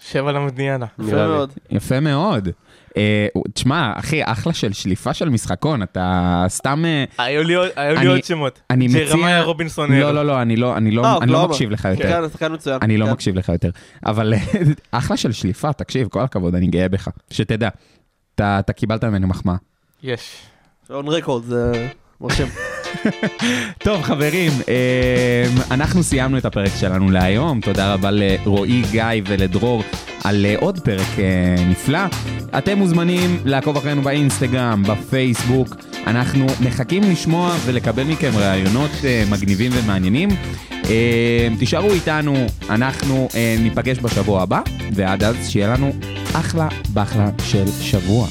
שב 0.00 0.26
על 0.26 0.36
המדיאנה. 0.36 0.86
יפה. 0.98 1.12
מאוד. 1.26 1.52
יפה 1.70 2.00
מאוד. 2.00 2.48
אה, 2.96 3.26
תשמע, 3.54 3.92
אחי, 3.96 4.20
אחלה 4.24 4.52
של 4.52 4.72
שליפה 4.72 5.14
של 5.14 5.28
משחקון, 5.28 5.82
אתה 5.82 6.14
סתם... 6.48 6.84
אה, 6.84 7.04
היו 7.24 7.42
לי 7.42 7.54
עוד- 7.54 7.68
היו 7.76 8.00
לי 8.00 8.06
עוד 8.06 8.24
שמות. 8.24 8.60
אני 8.70 8.86
מציע... 8.88 9.04
ג'רמיה 9.06 9.42
רובינסון. 9.42 9.92
לא, 9.92 10.10
לא, 10.14 10.26
לא, 10.26 10.42
אני 10.42 10.56
לא, 10.56 10.76
אני 10.76 10.90
לא, 10.90 11.04
אה, 11.04 11.08
אני 11.08 11.32
לא 11.32 11.36
אוקלאומה. 11.36 11.48
מקשיב 11.48 11.70
לך 11.70 11.84
יותר. 11.84 12.02
כן, 12.22 12.28
שחקן 12.32 12.52
מצוין. 12.52 12.78
אני 12.82 12.96
לא 12.98 13.06
כן. 13.06 13.12
מקשיב 13.12 13.34
לך 13.36 13.48
יותר. 13.48 13.70
אבל 14.06 14.34
אחלה 14.90 15.16
של 15.16 15.32
שליפה, 15.32 15.72
תקשיב, 15.72 16.08
כל 16.08 16.20
הכבוד, 16.20 16.54
אני 16.54 16.66
גאה 16.66 16.88
בך. 16.88 17.08
שתדע, 17.30 17.68
אתה 18.34 18.58
אתה 18.58 18.72
קיבלת 18.72 19.04
ממני 19.04 19.26
מחמאה. 19.26 19.56
יש. 20.02 20.42
און 20.90 21.08
רקורד, 21.08 21.44
זה 21.44 21.88
מרשים. 22.20 22.46
טוב, 23.78 24.02
חברים, 24.02 24.52
אה, 24.68 25.64
אנחנו 25.70 26.02
סיימנו 26.02 26.38
את 26.38 26.44
הפרק 26.44 26.70
שלנו 26.80 27.10
להיום. 27.10 27.60
תודה 27.60 27.94
רבה 27.94 28.10
לרועי, 28.10 28.82
גיא 28.90 29.04
ולדרור 29.26 29.82
על 30.24 30.46
אה, 30.46 30.54
עוד 30.58 30.78
פרק 30.78 31.18
אה, 31.18 31.64
נפלא. 31.68 31.98
אתם 32.58 32.78
מוזמנים 32.78 33.36
לעקוב 33.44 33.76
אחרינו 33.76 34.02
באינסטגרם, 34.02 34.82
בפייסבוק. 34.82 35.76
אנחנו 36.06 36.46
מחכים 36.60 37.02
לשמוע 37.02 37.56
ולקבל 37.64 38.04
מכם 38.04 38.30
רעיונות 38.36 38.90
אה, 39.04 39.24
מגניבים 39.30 39.72
ומעניינים. 39.74 40.28
אה, 40.84 41.48
תישארו 41.58 41.92
איתנו, 41.92 42.46
אנחנו 42.70 43.28
ניפגש 43.58 43.98
בשבוע 43.98 44.42
הבא, 44.42 44.60
ועד 44.92 45.24
אז 45.24 45.50
שיהיה 45.50 45.68
לנו 45.68 45.92
אחלה 46.32 46.68
בחלה 46.94 47.30
של 47.44 47.64
שבוע. 47.80 48.26